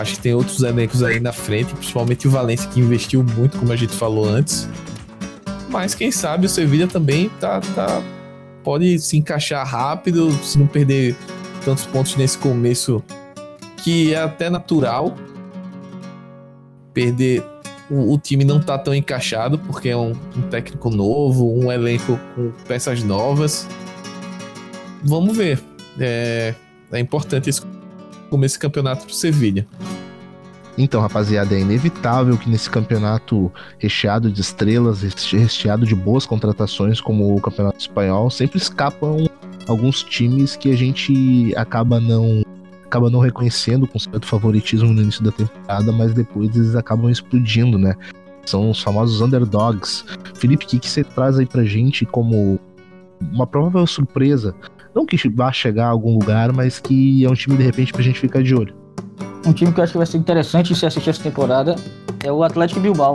Acho 0.00 0.14
que 0.14 0.20
tem 0.20 0.34
outros 0.34 0.62
elencos 0.62 1.02
aí 1.02 1.20
na 1.20 1.32
frente, 1.32 1.74
principalmente 1.74 2.26
o 2.26 2.30
Valencia 2.30 2.68
que 2.70 2.80
investiu 2.80 3.22
muito, 3.22 3.58
como 3.58 3.72
a 3.72 3.76
gente 3.76 3.94
falou 3.94 4.28
antes. 4.28 4.68
Mas 5.68 5.94
quem 5.94 6.10
sabe 6.10 6.46
o 6.46 6.48
Sevilla 6.48 6.88
também 6.88 7.28
tá, 7.40 7.60
tá 7.60 8.02
pode 8.64 8.98
se 8.98 9.16
encaixar 9.16 9.66
rápido, 9.66 10.32
se 10.42 10.58
não 10.58 10.66
perder 10.66 11.16
tantos 11.64 11.84
pontos 11.86 12.16
nesse 12.16 12.38
começo, 12.38 13.02
que 13.76 14.14
é 14.14 14.22
até 14.22 14.50
natural. 14.50 15.14
Perder 16.92 17.44
o, 17.90 18.14
o 18.14 18.18
time 18.18 18.44
não 18.44 18.60
tá 18.60 18.78
tão 18.78 18.94
encaixado, 18.94 19.58
porque 19.58 19.88
é 19.88 19.96
um, 19.96 20.12
um 20.36 20.42
técnico 20.50 20.90
novo, 20.90 21.52
um 21.52 21.70
elenco 21.70 22.18
com 22.34 22.52
peças 22.66 23.02
novas. 23.02 23.66
Vamos 25.02 25.36
ver. 25.36 25.60
É, 25.98 26.54
é 26.92 27.00
importante 27.00 27.50
esse 27.50 27.62
começo 28.28 28.54
de 28.54 28.60
campeonato 28.60 29.06
pro 29.06 29.14
Sevilha. 29.14 29.66
Então, 30.82 31.02
rapaziada, 31.02 31.54
é 31.54 31.60
inevitável 31.60 32.38
que 32.38 32.48
nesse 32.48 32.70
campeonato 32.70 33.52
recheado 33.78 34.32
de 34.32 34.40
estrelas, 34.40 35.02
recheado 35.02 35.84
de 35.84 35.94
boas 35.94 36.24
contratações, 36.24 37.02
como 37.02 37.36
o 37.36 37.40
Campeonato 37.40 37.78
Espanhol, 37.78 38.30
sempre 38.30 38.56
escapam 38.56 39.28
alguns 39.68 40.02
times 40.02 40.56
que 40.56 40.72
a 40.72 40.76
gente 40.76 41.52
acaba 41.54 42.00
não 42.00 42.42
acaba 42.86 43.10
não 43.10 43.20
reconhecendo 43.20 43.86
com 43.86 43.98
certo 43.98 44.26
favoritismo 44.26 44.90
no 44.90 45.02
início 45.02 45.22
da 45.22 45.30
temporada, 45.30 45.92
mas 45.92 46.14
depois 46.14 46.56
eles 46.56 46.74
acabam 46.74 47.10
explodindo, 47.10 47.78
né? 47.78 47.94
São 48.46 48.70
os 48.70 48.82
famosos 48.82 49.20
underdogs. 49.20 50.06
Felipe, 50.34 50.64
o 50.64 50.68
que, 50.68 50.78
que 50.78 50.88
você 50.88 51.04
traz 51.04 51.38
aí 51.38 51.44
pra 51.44 51.62
gente 51.62 52.06
como 52.06 52.58
uma 53.20 53.46
provável 53.46 53.86
surpresa? 53.86 54.54
Não 54.94 55.04
que 55.04 55.28
vá 55.28 55.52
chegar 55.52 55.88
a 55.88 55.90
algum 55.90 56.14
lugar, 56.14 56.54
mas 56.54 56.80
que 56.80 57.22
é 57.22 57.28
um 57.28 57.34
time 57.34 57.58
de 57.58 57.64
repente 57.64 57.92
pra 57.92 58.02
gente 58.02 58.18
ficar 58.18 58.42
de 58.42 58.54
olho. 58.54 58.79
Um 59.46 59.52
time 59.52 59.72
que 59.72 59.80
eu 59.80 59.84
acho 59.84 59.92
que 59.92 59.98
vai 59.98 60.06
ser 60.06 60.18
interessante 60.18 60.74
se 60.74 60.86
assistir 60.86 61.10
essa 61.10 61.22
temporada 61.22 61.76
é 62.24 62.30
o 62.30 62.42
Atlético 62.42 62.80
Bilbao. 62.80 63.14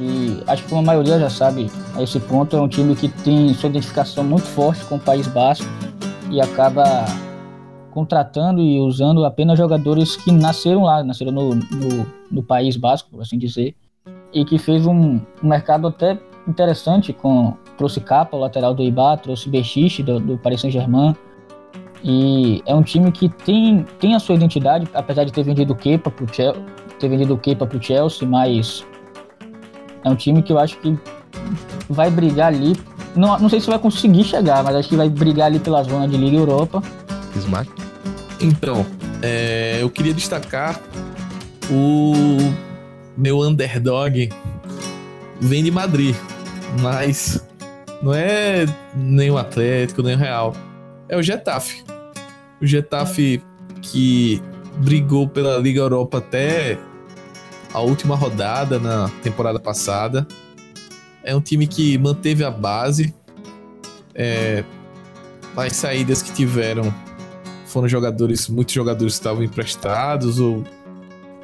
E 0.00 0.42
acho 0.46 0.64
que 0.64 0.74
a 0.74 0.82
maioria 0.82 1.18
já 1.18 1.30
sabe 1.30 1.70
a 1.94 2.02
esse 2.02 2.18
ponto, 2.18 2.56
é 2.56 2.60
um 2.60 2.68
time 2.68 2.96
que 2.96 3.08
tem 3.08 3.54
sua 3.54 3.68
identificação 3.68 4.24
muito 4.24 4.44
forte 4.44 4.84
com 4.86 4.96
o 4.96 5.00
País 5.00 5.26
Basco 5.28 5.66
e 6.30 6.40
acaba 6.40 7.04
contratando 7.92 8.60
e 8.60 8.80
usando 8.80 9.24
apenas 9.24 9.56
jogadores 9.56 10.16
que 10.16 10.32
nasceram 10.32 10.82
lá, 10.82 11.04
nasceram 11.04 11.30
no, 11.30 11.54
no, 11.54 12.06
no 12.30 12.42
País 12.42 12.76
Basco, 12.76 13.08
por 13.08 13.22
assim 13.22 13.38
dizer, 13.38 13.76
e 14.32 14.44
que 14.44 14.58
fez 14.58 14.84
um, 14.84 15.20
um 15.42 15.48
mercado 15.48 15.86
até 15.86 16.18
interessante 16.46 17.12
com 17.12 17.54
trouxe 17.76 18.00
Capa, 18.00 18.36
lateral 18.36 18.74
do 18.74 18.82
Ibá, 18.82 19.16
trouxe 19.16 19.48
Bechiche 19.48 20.02
do, 20.02 20.18
do 20.18 20.36
Paris 20.36 20.60
Saint-Germain, 20.60 21.14
e 22.04 22.62
é 22.66 22.74
um 22.74 22.82
time 22.82 23.10
que 23.10 23.30
tem, 23.30 23.86
tem 23.98 24.14
a 24.14 24.18
sua 24.18 24.34
identidade, 24.34 24.86
apesar 24.92 25.24
de 25.24 25.32
ter 25.32 25.42
vendido 25.42 25.72
o 25.72 25.76
Kepa 25.76 26.10
pro 26.10 26.32
Chelsea, 26.32 26.62
ter 27.00 27.08
vendido 27.08 27.32
o 27.32 27.38
Kepa 27.38 27.66
pro 27.66 27.82
Chelsea, 27.82 28.28
mas 28.28 28.84
é 30.04 30.10
um 30.10 30.14
time 30.14 30.42
que 30.42 30.52
eu 30.52 30.58
acho 30.58 30.78
que 30.80 30.94
vai 31.88 32.10
brigar 32.10 32.52
ali. 32.52 32.76
Não, 33.16 33.38
não 33.38 33.48
sei 33.48 33.58
se 33.58 33.68
vai 33.68 33.78
conseguir 33.78 34.22
chegar, 34.22 34.62
mas 34.62 34.76
acho 34.76 34.88
que 34.90 34.96
vai 34.96 35.08
brigar 35.08 35.46
ali 35.46 35.58
pela 35.58 35.82
zona 35.82 36.06
de 36.06 36.18
Liga 36.18 36.36
Europa. 36.36 36.82
Smart. 37.36 37.70
Então, 38.38 38.84
é, 39.22 39.78
eu 39.80 39.88
queria 39.88 40.12
destacar 40.12 40.78
o 41.70 42.36
meu 43.16 43.40
underdog 43.40 44.28
vem 45.40 45.64
de 45.64 45.70
Madrid, 45.70 46.14
mas 46.82 47.48
não 48.02 48.12
é 48.12 48.66
nem 48.94 49.30
o 49.30 49.38
Atlético, 49.38 50.02
nem 50.02 50.16
o 50.16 50.18
Real. 50.18 50.54
É 51.08 51.16
o 51.16 51.22
Getafe 51.22 51.93
o 52.60 52.66
Getafe 52.66 53.42
que 53.82 54.42
brigou 54.78 55.28
pela 55.28 55.58
Liga 55.58 55.80
Europa 55.80 56.18
até 56.18 56.78
a 57.72 57.80
última 57.80 58.14
rodada 58.14 58.78
na 58.78 59.08
temporada 59.22 59.58
passada. 59.58 60.26
É 61.22 61.34
um 61.34 61.40
time 61.40 61.66
que 61.66 61.96
manteve 61.98 62.44
a 62.44 62.50
base. 62.50 63.14
É, 64.14 64.64
as 65.56 65.76
saídas 65.76 66.22
que 66.22 66.32
tiveram 66.32 66.94
foram 67.66 67.88
jogadores, 67.88 68.48
muitos 68.48 68.74
jogadores 68.74 69.14
estavam 69.14 69.42
emprestados 69.42 70.38
ou 70.38 70.62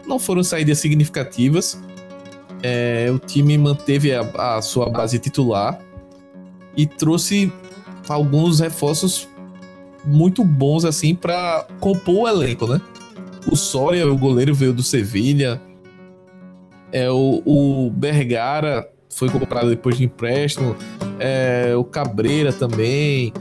não 0.06 0.18
foram 0.18 0.42
saídas 0.44 0.78
significativas. 0.78 1.80
É, 2.62 3.11
o 3.12 3.18
time 3.18 3.56
manteve 3.56 4.14
a, 4.14 4.20
a 4.56 4.62
sua 4.62 4.88
base 4.90 5.18
titular 5.18 5.80
e 6.76 6.86
trouxe 6.86 7.52
alguns 8.08 8.61
reforços 8.61 9.28
muito 10.05 10.44
bons 10.44 10.84
assim 10.84 11.14
para 11.14 11.66
compor 11.78 12.24
o 12.24 12.28
elenco, 12.28 12.66
né? 12.66 12.80
O 13.51 13.57
Soria, 13.57 14.11
o 14.11 14.16
goleiro, 14.16 14.55
veio 14.55 14.72
do 14.72 14.82
Sevilha. 14.82 15.61
É, 16.92 17.11
o, 17.11 17.42
o 17.44 17.90
Bergara 17.90 18.88
foi 19.09 19.28
comprado 19.28 19.68
depois 19.68 19.96
de 19.96 20.05
empréstimo. 20.05 20.76
É, 21.18 21.74
o 21.76 21.84
Cabreira 21.84 22.53
também. 22.53 23.32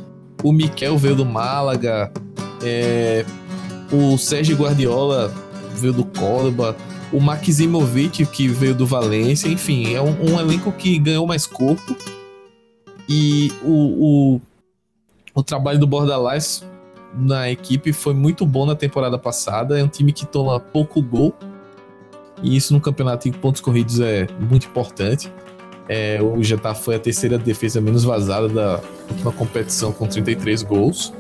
O 0.44 0.52
Miquel 0.52 0.98
veio 0.98 1.16
do 1.16 1.26
Málaga. 1.26 2.12
É, 2.64 3.26
o 3.92 4.18
Sérgio 4.18 4.58
Guardiola 4.58 5.34
veio 5.76 5.94
do 5.94 6.06
Córdoba. 6.06 6.76
O 7.12 7.20
Maximovic, 7.20 8.26
que 8.28 8.48
veio 8.48 8.76
do 8.76 8.86
Valência. 8.86 9.48
Enfim, 9.48 9.94
é 9.94 10.02
um, 10.02 10.34
um 10.34 10.40
elenco 10.40 10.72
que 10.72 10.98
ganhou 11.00 11.26
mais 11.26 11.46
corpo. 11.46 11.96
E 13.08 13.52
o, 13.64 14.36
o 14.36 14.42
o 15.34 15.44
trabalho 15.44 15.80
do 15.80 15.88
Bordalás 15.88 16.66
na 17.14 17.50
equipe 17.50 17.92
foi 17.92 18.14
muito 18.14 18.46
bom 18.46 18.66
na 18.66 18.76
temporada 18.76 19.18
passada. 19.18 19.80
É 19.80 19.84
um 19.84 19.88
time 19.88 20.12
que 20.12 20.26
toma 20.26 20.60
pouco 20.60 21.02
gol. 21.02 21.34
E 22.42 22.56
isso 22.56 22.74
no 22.74 22.80
campeonato 22.80 23.28
em 23.28 23.32
pontos 23.32 23.62
corridos 23.62 24.00
é 24.00 24.28
muito 24.40 24.68
importante. 24.68 25.32
É, 25.88 26.22
o 26.22 26.42
Getafe 26.44 26.84
foi 26.84 26.96
a 26.96 27.00
terceira 27.00 27.38
defesa 27.38 27.82
menos 27.82 28.04
vazada 28.04 28.48
da 28.48 28.80
última 29.10 29.32
competição 29.32 29.92
com 29.92 30.08
33 30.08 30.62
gols. 30.64 31.12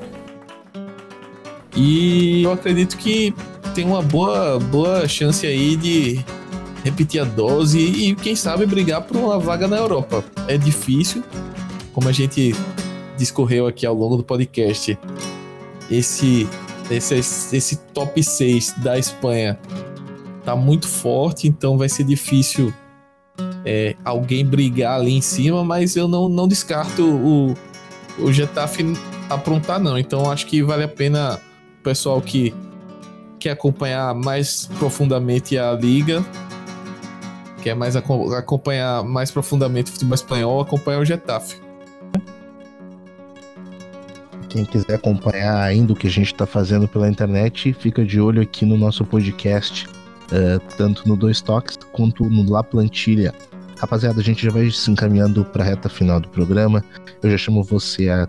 E 1.76 2.44
eu 2.44 2.52
acredito 2.52 2.98
que 2.98 3.34
tem 3.74 3.86
uma 3.86 4.02
boa, 4.02 4.60
boa 4.60 5.08
chance 5.08 5.46
aí 5.46 5.76
de 5.76 6.24
repetir 6.84 7.22
a 7.22 7.26
dose 7.26 7.80
e, 7.80 8.16
quem 8.16 8.36
sabe, 8.36 8.66
brigar 8.66 9.02
por 9.02 9.18
uma 9.18 9.40
vaga 9.40 9.68
na 9.68 9.78
Europa. 9.78 10.24
É 10.48 10.58
difícil, 10.58 11.24
como 11.94 12.08
a 12.08 12.12
gente 12.12 12.56
discorreu 13.20 13.68
aqui 13.68 13.86
ao 13.86 13.94
longo 13.94 14.18
do 14.18 14.24
podcast, 14.24 14.98
esse, 15.92 16.48
esse, 16.90 17.16
esse 17.16 17.78
top 17.94 18.24
6 18.24 18.76
da 18.78 18.98
Espanha 18.98 19.60
tá 20.44 20.56
muito 20.56 20.88
forte, 20.88 21.48
então 21.48 21.78
vai 21.78 21.90
ser 21.90 22.04
difícil 22.04 22.74
é, 23.66 23.96
alguém 24.04 24.46
brigar 24.46 25.00
ali 25.00 25.16
em 25.16 25.22
cima, 25.22 25.64
mas 25.64 25.96
eu 25.96 26.08
não, 26.08 26.30
não 26.30 26.48
descarto 26.48 27.04
o, 27.04 27.54
o 28.18 28.32
Getafe 28.32 28.84
aprontar, 29.30 29.80
não. 29.80 29.98
Então 29.98 30.32
acho 30.32 30.46
que 30.48 30.64
vale 30.64 30.84
a 30.84 30.88
pena 30.88 31.40
o 31.80 31.84
pessoal 31.84 32.22
que 32.22 32.54
quer 33.40 33.52
acompanhar 33.52 34.14
mais 34.14 34.66
profundamente 34.80 35.58
a 35.58 35.72
liga, 35.74 36.26
quer 37.62 37.76
mais 37.76 37.96
acompanhar 37.96 39.04
mais 39.04 39.32
profundamente 39.32 39.90
o 39.90 39.94
futebol 39.94 40.16
espanhol, 40.16 40.62
acompanha 40.62 41.00
o 41.00 41.06
Getafe. 41.06 41.69
Quem 44.50 44.66
quiser 44.66 44.96
acompanhar 44.96 45.62
ainda 45.62 45.94
o 45.94 45.96
que 45.96 46.08
a 46.08 46.10
gente 46.10 46.34
está 46.34 46.46
fazendo 46.46 46.88
pela 46.88 47.08
internet, 47.08 47.72
fica 47.74 48.04
de 48.04 48.20
olho 48.20 48.42
aqui 48.42 48.66
no 48.66 48.76
nosso 48.76 49.06
podcast, 49.06 49.88
uh, 49.88 50.60
tanto 50.76 51.08
no 51.08 51.16
Dois 51.16 51.40
Toques 51.40 51.78
quanto 51.94 52.24
no 52.26 52.52
La 52.52 52.64
Plantilha. 52.64 53.34
Rapaziada, 53.78 54.20
a 54.20 54.24
gente 54.24 54.44
já 54.44 54.52
vai 54.52 54.70
se 54.72 54.90
encaminhando 54.90 55.46
para 55.46 55.64
a 55.64 55.68
reta 55.68 55.88
final 55.88 56.20
do 56.20 56.28
programa. 56.30 56.84
Eu 57.22 57.30
já 57.30 57.38
chamo 57.38 57.64
você 57.64 58.10
a 58.10 58.28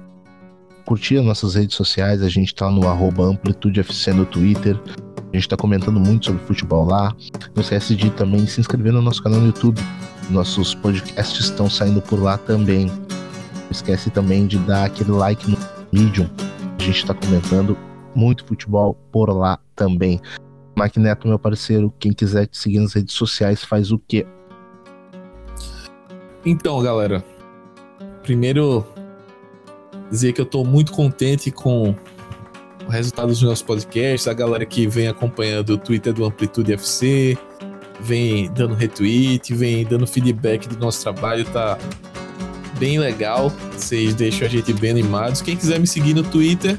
curtir 0.85 1.17
as 1.17 1.25
nossas 1.25 1.55
redes 1.55 1.75
sociais. 1.75 2.23
A 2.23 2.29
gente 2.29 2.49
está 2.49 2.71
no 2.71 2.87
AmplitudeFC 2.87 4.13
no 4.13 4.27
Twitter. 4.27 4.79
A 5.17 5.37
gente 5.37 5.45
está 5.45 5.57
comentando 5.57 5.99
muito 5.99 6.27
sobre 6.27 6.45
futebol 6.45 6.85
lá. 6.85 7.15
Não 7.55 7.63
esquece 7.63 7.97
de 7.97 8.11
também 8.11 8.47
se 8.47 8.61
inscrever 8.61 8.93
no 8.93 9.01
nosso 9.01 9.23
canal 9.23 9.41
no 9.41 9.47
YouTube. 9.47 9.81
Nossos 10.29 10.75
podcasts 10.75 11.47
estão 11.47 11.71
saindo 11.71 12.03
por 12.03 12.21
lá 12.23 12.37
também. 12.37 12.87
Não 12.87 13.71
esquece 13.71 14.11
também 14.11 14.47
de 14.47 14.59
dar 14.59 14.85
aquele 14.85 15.13
like 15.13 15.51
no 15.51 15.57
Medium. 15.93 16.29
A 16.79 16.83
gente 16.83 16.99
está 16.99 17.15
comentando 17.15 17.77
muito 18.15 18.45
futebol 18.45 18.95
por 19.13 19.31
lá 19.31 19.59
também. 19.75 20.21
Neto, 20.97 21.29
meu 21.29 21.39
parceiro, 21.39 21.93
quem 21.99 22.11
quiser 22.11 22.47
te 22.47 22.57
seguir 22.57 22.79
nas 22.79 22.95
redes 22.95 23.15
sociais, 23.15 23.63
faz 23.63 23.93
o 23.93 23.99
quê? 23.99 24.27
Então, 26.45 26.83
galera, 26.83 27.23
primeiro 28.23 28.85
dizer 30.11 30.33
que 30.33 30.41
eu 30.41 30.45
estou 30.45 30.65
muito 30.65 30.93
contente 30.93 31.51
com 31.51 31.95
o 32.87 32.91
resultado 32.91 33.29
dos 33.29 33.43
nossos 33.43 33.63
podcasts, 33.63 34.27
a 34.27 34.33
galera 34.33 34.65
que 34.65 34.87
vem 34.87 35.07
acompanhando 35.07 35.71
o 35.71 35.79
Twitter 35.79 36.15
do 36.15 36.25
Amplitude 36.25 36.73
FC, 36.73 37.37
vem 38.01 38.51
dando 38.51 38.75
retweet, 38.75 39.55
vem 39.55 39.85
dando 39.85 40.07
feedback 40.07 40.67
do 40.67 40.79
nosso 40.79 41.03
trabalho, 41.03 41.45
tá 41.45 41.79
bem 42.81 42.99
legal. 42.99 43.53
Vocês 43.77 44.15
deixam 44.15 44.49
a 44.49 44.51
gente 44.51 44.73
bem 44.73 44.91
animados. 44.91 45.43
Quem 45.43 45.55
quiser 45.55 45.79
me 45.79 45.87
seguir 45.87 46.15
no 46.15 46.23
Twitter, 46.23 46.79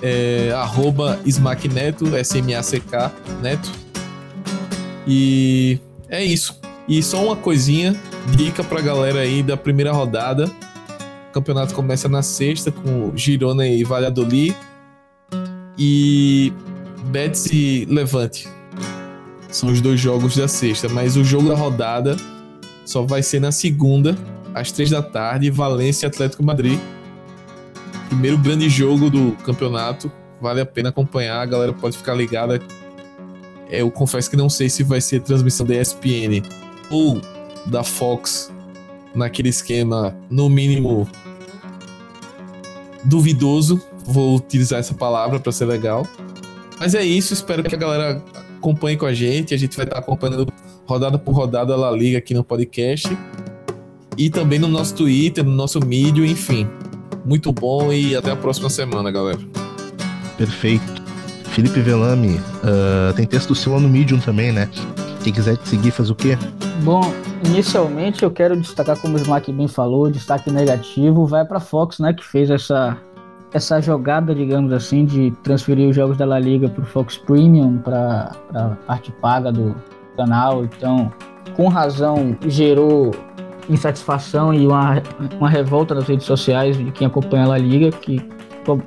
é 0.00 0.52
SmackNeto, 1.26 2.16
S-M-A-C-K, 2.16 3.12
Neto. 3.42 3.70
E 5.06 5.80
é 6.08 6.24
isso. 6.24 6.58
E 6.88 7.02
só 7.02 7.24
uma 7.24 7.36
coisinha, 7.36 8.00
dica 8.36 8.62
pra 8.62 8.80
galera 8.80 9.20
aí 9.20 9.42
da 9.42 9.56
primeira 9.56 9.92
rodada. 9.92 10.46
O 11.28 11.32
campeonato 11.32 11.74
começa 11.74 12.08
na 12.08 12.22
sexta 12.22 12.70
com 12.70 13.12
Girona 13.16 13.66
e 13.66 13.82
Valladolid. 13.82 14.56
E 15.76 16.52
Betis 17.06 17.46
e 17.46 17.86
Levante. 17.90 18.48
São 19.48 19.70
os 19.70 19.80
dois 19.80 19.98
jogos 19.98 20.36
da 20.36 20.46
sexta, 20.46 20.88
mas 20.88 21.16
o 21.16 21.24
jogo 21.24 21.48
da 21.48 21.54
rodada 21.54 22.16
só 22.84 23.02
vai 23.02 23.22
ser 23.22 23.40
na 23.40 23.52
segunda, 23.52 24.16
às 24.54 24.72
três 24.72 24.90
da 24.90 25.02
tarde, 25.02 25.50
Valência 25.50 26.08
Atlético 26.08 26.42
Madrid. 26.42 26.78
Primeiro 28.08 28.38
grande 28.38 28.68
jogo 28.68 29.10
do 29.10 29.32
campeonato. 29.44 30.10
Vale 30.40 30.60
a 30.60 30.66
pena 30.66 30.88
acompanhar, 30.88 31.40
a 31.40 31.46
galera 31.46 31.72
pode 31.72 31.96
ficar 31.96 32.14
ligada. 32.14 32.60
Eu 33.70 33.90
confesso 33.90 34.28
que 34.28 34.36
não 34.36 34.50
sei 34.50 34.68
se 34.68 34.82
vai 34.82 35.00
ser 35.00 35.20
transmissão 35.20 35.64
da 35.64 35.74
ESPN 35.74 36.42
ou 36.90 37.20
da 37.66 37.82
Fox 37.82 38.52
naquele 39.14 39.48
esquema, 39.48 40.16
no 40.28 40.48
mínimo 40.48 41.08
duvidoso. 43.04 43.80
Vou 44.04 44.36
utilizar 44.36 44.80
essa 44.80 44.94
palavra 44.94 45.38
para 45.38 45.52
ser 45.52 45.66
legal. 45.66 46.06
Mas 46.78 46.94
é 46.94 47.04
isso, 47.04 47.32
espero 47.32 47.62
que 47.62 47.74
a 47.74 47.78
galera 47.78 48.22
acompanhe 48.58 48.96
com 48.96 49.06
a 49.06 49.14
gente. 49.14 49.54
A 49.54 49.56
gente 49.56 49.76
vai 49.76 49.86
estar 49.86 49.98
acompanhando 49.98 50.52
rodada 50.84 51.18
por 51.18 51.32
rodada 51.32 51.72
a 51.72 51.76
La 51.76 51.90
Liga 51.90 52.18
aqui 52.18 52.34
no 52.34 52.44
podcast. 52.44 53.08
E 54.16 54.28
também 54.28 54.58
no 54.58 54.68
nosso 54.68 54.94
Twitter, 54.94 55.44
no 55.44 55.52
nosso 55.52 55.80
mídia, 55.80 56.24
enfim. 56.26 56.68
Muito 57.24 57.52
bom 57.52 57.92
e 57.92 58.16
até 58.16 58.30
a 58.30 58.36
próxima 58.36 58.68
semana, 58.68 59.10
galera. 59.10 59.38
Perfeito. 60.36 61.02
Felipe 61.52 61.80
Velame, 61.80 62.36
uh, 62.36 63.12
tem 63.14 63.26
texto 63.26 63.54
seu 63.54 63.74
lá 63.74 63.80
no 63.80 63.88
Medium 63.88 64.18
também, 64.18 64.52
né? 64.52 64.68
Quem 65.22 65.32
quiser 65.32 65.56
te 65.56 65.68
seguir, 65.68 65.90
faz 65.90 66.10
o 66.10 66.14
quê? 66.14 66.36
Bom, 66.82 67.12
inicialmente 67.44 68.22
eu 68.22 68.30
quero 68.30 68.58
destacar, 68.58 68.96
como 68.96 69.16
o 69.16 69.20
Smack 69.20 69.52
bem 69.52 69.68
falou, 69.68 70.10
destaque 70.10 70.50
negativo 70.50 71.26
vai 71.26 71.44
para 71.44 71.60
Fox, 71.60 71.98
né, 71.98 72.12
que 72.12 72.24
fez 72.24 72.50
essa 72.50 72.96
essa 73.52 73.82
jogada, 73.82 74.34
digamos 74.34 74.72
assim, 74.72 75.04
de 75.04 75.30
transferir 75.42 75.86
os 75.88 75.94
jogos 75.94 76.16
da 76.16 76.24
La 76.24 76.38
Liga 76.38 76.70
para 76.70 76.82
o 76.82 76.86
Fox 76.86 77.18
Premium, 77.18 77.76
para 77.76 78.32
a 78.54 78.68
parte 78.86 79.12
paga 79.20 79.52
do 79.52 79.74
canal. 80.16 80.64
Então, 80.64 81.12
com 81.54 81.68
razão, 81.68 82.34
gerou 82.46 83.10
insatisfação 83.68 84.52
e 84.52 84.66
uma, 84.66 85.02
uma 85.38 85.48
revolta 85.48 85.94
nas 85.94 86.06
redes 86.06 86.26
sociais 86.26 86.76
de 86.76 86.90
quem 86.90 87.06
acompanha 87.06 87.50
a 87.50 87.58
Liga, 87.58 87.90
que 87.90 88.20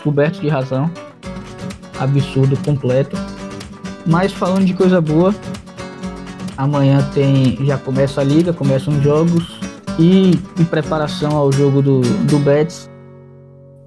coberto 0.03 0.39
de 0.39 0.47
razão, 0.47 0.89
absurdo 1.99 2.57
completo. 2.63 3.17
Mas 4.05 4.31
falando 4.31 4.65
de 4.65 4.73
coisa 4.73 5.01
boa, 5.01 5.33
Amanhã 6.57 7.05
tem, 7.13 7.57
já 7.65 7.77
começa 7.77 8.21
a 8.21 8.23
liga, 8.23 8.53
começam 8.53 8.93
os 8.93 9.03
jogos 9.03 9.59
e 9.99 10.31
em 10.57 10.65
preparação 10.65 11.35
ao 11.35 11.51
jogo 11.51 11.81
do, 11.81 11.99
do 11.99 12.39
Betis, 12.39 12.89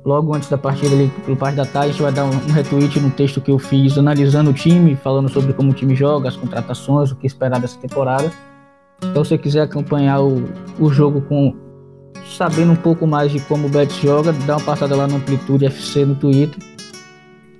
logo 0.04 0.34
antes 0.34 0.50
da 0.50 0.58
partida 0.58 0.94
ali, 0.94 1.10
pelo 1.24 1.36
parte 1.36 1.56
da 1.56 1.64
tarde, 1.64 1.88
a 1.88 1.92
gente 1.92 2.02
vai 2.02 2.12
dar 2.12 2.26
um, 2.26 2.28
um 2.28 2.52
retweet 2.52 3.00
no 3.00 3.10
texto 3.10 3.40
que 3.40 3.50
eu 3.50 3.58
fiz 3.58 3.96
analisando 3.96 4.50
o 4.50 4.52
time, 4.52 4.96
falando 4.96 5.30
sobre 5.30 5.54
como 5.54 5.70
o 5.70 5.74
time 5.74 5.94
joga, 5.94 6.28
as 6.28 6.36
contratações, 6.36 7.10
o 7.10 7.16
que 7.16 7.26
esperar 7.26 7.58
dessa 7.58 7.78
temporada. 7.78 8.30
Então, 9.02 9.24
se 9.24 9.30
você 9.30 9.38
quiser 9.38 9.62
acompanhar 9.62 10.20
o, 10.20 10.44
o 10.78 10.90
jogo 10.90 11.20
com 11.22 11.54
sabendo 12.26 12.72
um 12.72 12.76
pouco 12.76 13.06
mais 13.06 13.32
de 13.32 13.40
como 13.40 13.66
o 13.66 13.70
Betis 13.70 13.96
joga, 13.96 14.32
dá 14.32 14.56
uma 14.56 14.64
passada 14.64 14.94
lá 14.94 15.06
no 15.06 15.16
Amplitude 15.16 15.66
FC 15.66 16.04
no 16.04 16.14
Twitter 16.14 16.58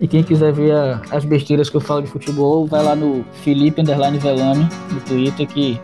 e 0.00 0.06
quem 0.06 0.22
quiser 0.22 0.52
ver 0.52 0.72
a, 0.72 1.02
as 1.10 1.24
besteiras 1.24 1.68
que 1.68 1.76
eu 1.76 1.80
falo 1.80 2.02
de 2.02 2.08
futebol, 2.08 2.66
vai 2.66 2.82
lá 2.82 2.94
no 2.94 3.24
Felipe 3.42 3.80
Underline 3.80 4.18
Velame 4.18 4.68
no 4.92 5.00
Twitter 5.00 5.46
que, 5.46 5.80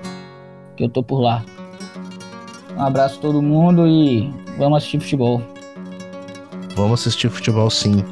que 0.76 0.84
eu 0.84 0.88
tô 0.88 1.02
por 1.02 1.20
lá. 1.20 1.44
Um 2.76 2.82
abraço 2.82 3.18
a 3.18 3.22
todo 3.22 3.42
mundo 3.42 3.86
e 3.86 4.32
vamos 4.56 4.78
assistir 4.78 5.00
futebol. 5.00 5.42
Vamos 6.76 7.00
assistir 7.00 7.28
futebol 7.28 7.68
sim. 7.70 8.04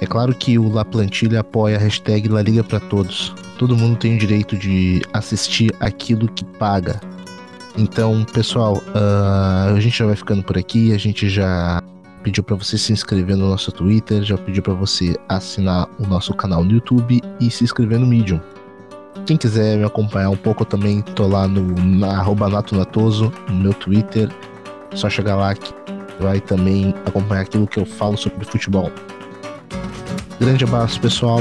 É 0.00 0.06
claro 0.06 0.34
que 0.34 0.58
o 0.58 0.72
La 0.72 0.84
Plantilha 0.84 1.40
apoia 1.40 1.76
a 1.76 1.80
hashtag 1.80 2.28
La 2.28 2.42
Liga 2.42 2.64
para 2.64 2.80
Todos. 2.80 3.34
Todo 3.64 3.78
mundo 3.78 3.96
tem 3.96 4.14
o 4.14 4.18
direito 4.18 4.58
de 4.58 5.00
assistir 5.10 5.74
aquilo 5.80 6.28
que 6.28 6.44
paga. 6.44 7.00
Então, 7.78 8.22
pessoal, 8.30 8.76
uh, 8.76 9.74
a 9.74 9.80
gente 9.80 9.96
já 9.96 10.04
vai 10.04 10.14
ficando 10.14 10.42
por 10.42 10.58
aqui. 10.58 10.92
A 10.92 10.98
gente 10.98 11.30
já 11.30 11.82
pediu 12.22 12.44
para 12.44 12.56
você 12.56 12.76
se 12.76 12.92
inscrever 12.92 13.34
no 13.34 13.48
nosso 13.48 13.72
Twitter, 13.72 14.22
já 14.22 14.36
pediu 14.36 14.62
para 14.62 14.74
você 14.74 15.16
assinar 15.30 15.88
o 15.98 16.06
nosso 16.06 16.34
canal 16.34 16.62
no 16.62 16.72
YouTube 16.72 17.22
e 17.40 17.50
se 17.50 17.64
inscrever 17.64 17.98
no 17.98 18.06
Medium. 18.06 18.38
Quem 19.24 19.38
quiser 19.38 19.78
me 19.78 19.84
acompanhar 19.84 20.28
um 20.28 20.36
pouco, 20.36 20.60
eu 20.60 20.66
também 20.66 21.00
tô 21.00 21.26
lá 21.26 21.48
no 21.48 21.62
na 21.74 22.22
natonatoso, 22.50 23.32
no 23.48 23.54
meu 23.54 23.72
Twitter. 23.72 24.28
Só 24.94 25.08
chegar 25.08 25.36
lá 25.36 25.54
que 25.54 25.72
vai 26.20 26.38
também 26.38 26.94
acompanhar 27.06 27.40
aquilo 27.40 27.66
que 27.66 27.80
eu 27.80 27.86
falo 27.86 28.18
sobre 28.18 28.44
futebol. 28.44 28.92
Grande 30.38 30.64
abraço, 30.64 31.00
pessoal. 31.00 31.40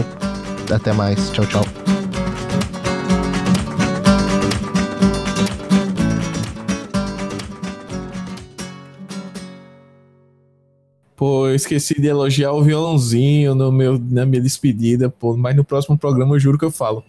Até 0.73 0.93
mais. 0.93 1.29
Tchau, 1.31 1.45
tchau. 1.47 1.92
Eu 11.53 11.55
esqueci 11.55 11.99
de 12.01 12.07
elogiar 12.07 12.51
o 12.51 12.63
violãozinho 12.63 13.53
no 13.53 13.71
meu, 13.71 13.99
na 13.99 14.25
minha 14.25 14.41
despedida, 14.41 15.09
pô, 15.09 15.37
mas 15.37 15.55
no 15.55 15.63
próximo 15.63 15.97
programa 15.97 16.35
eu 16.35 16.39
juro 16.39 16.57
que 16.57 16.65
eu 16.65 16.71
falo. 16.71 17.03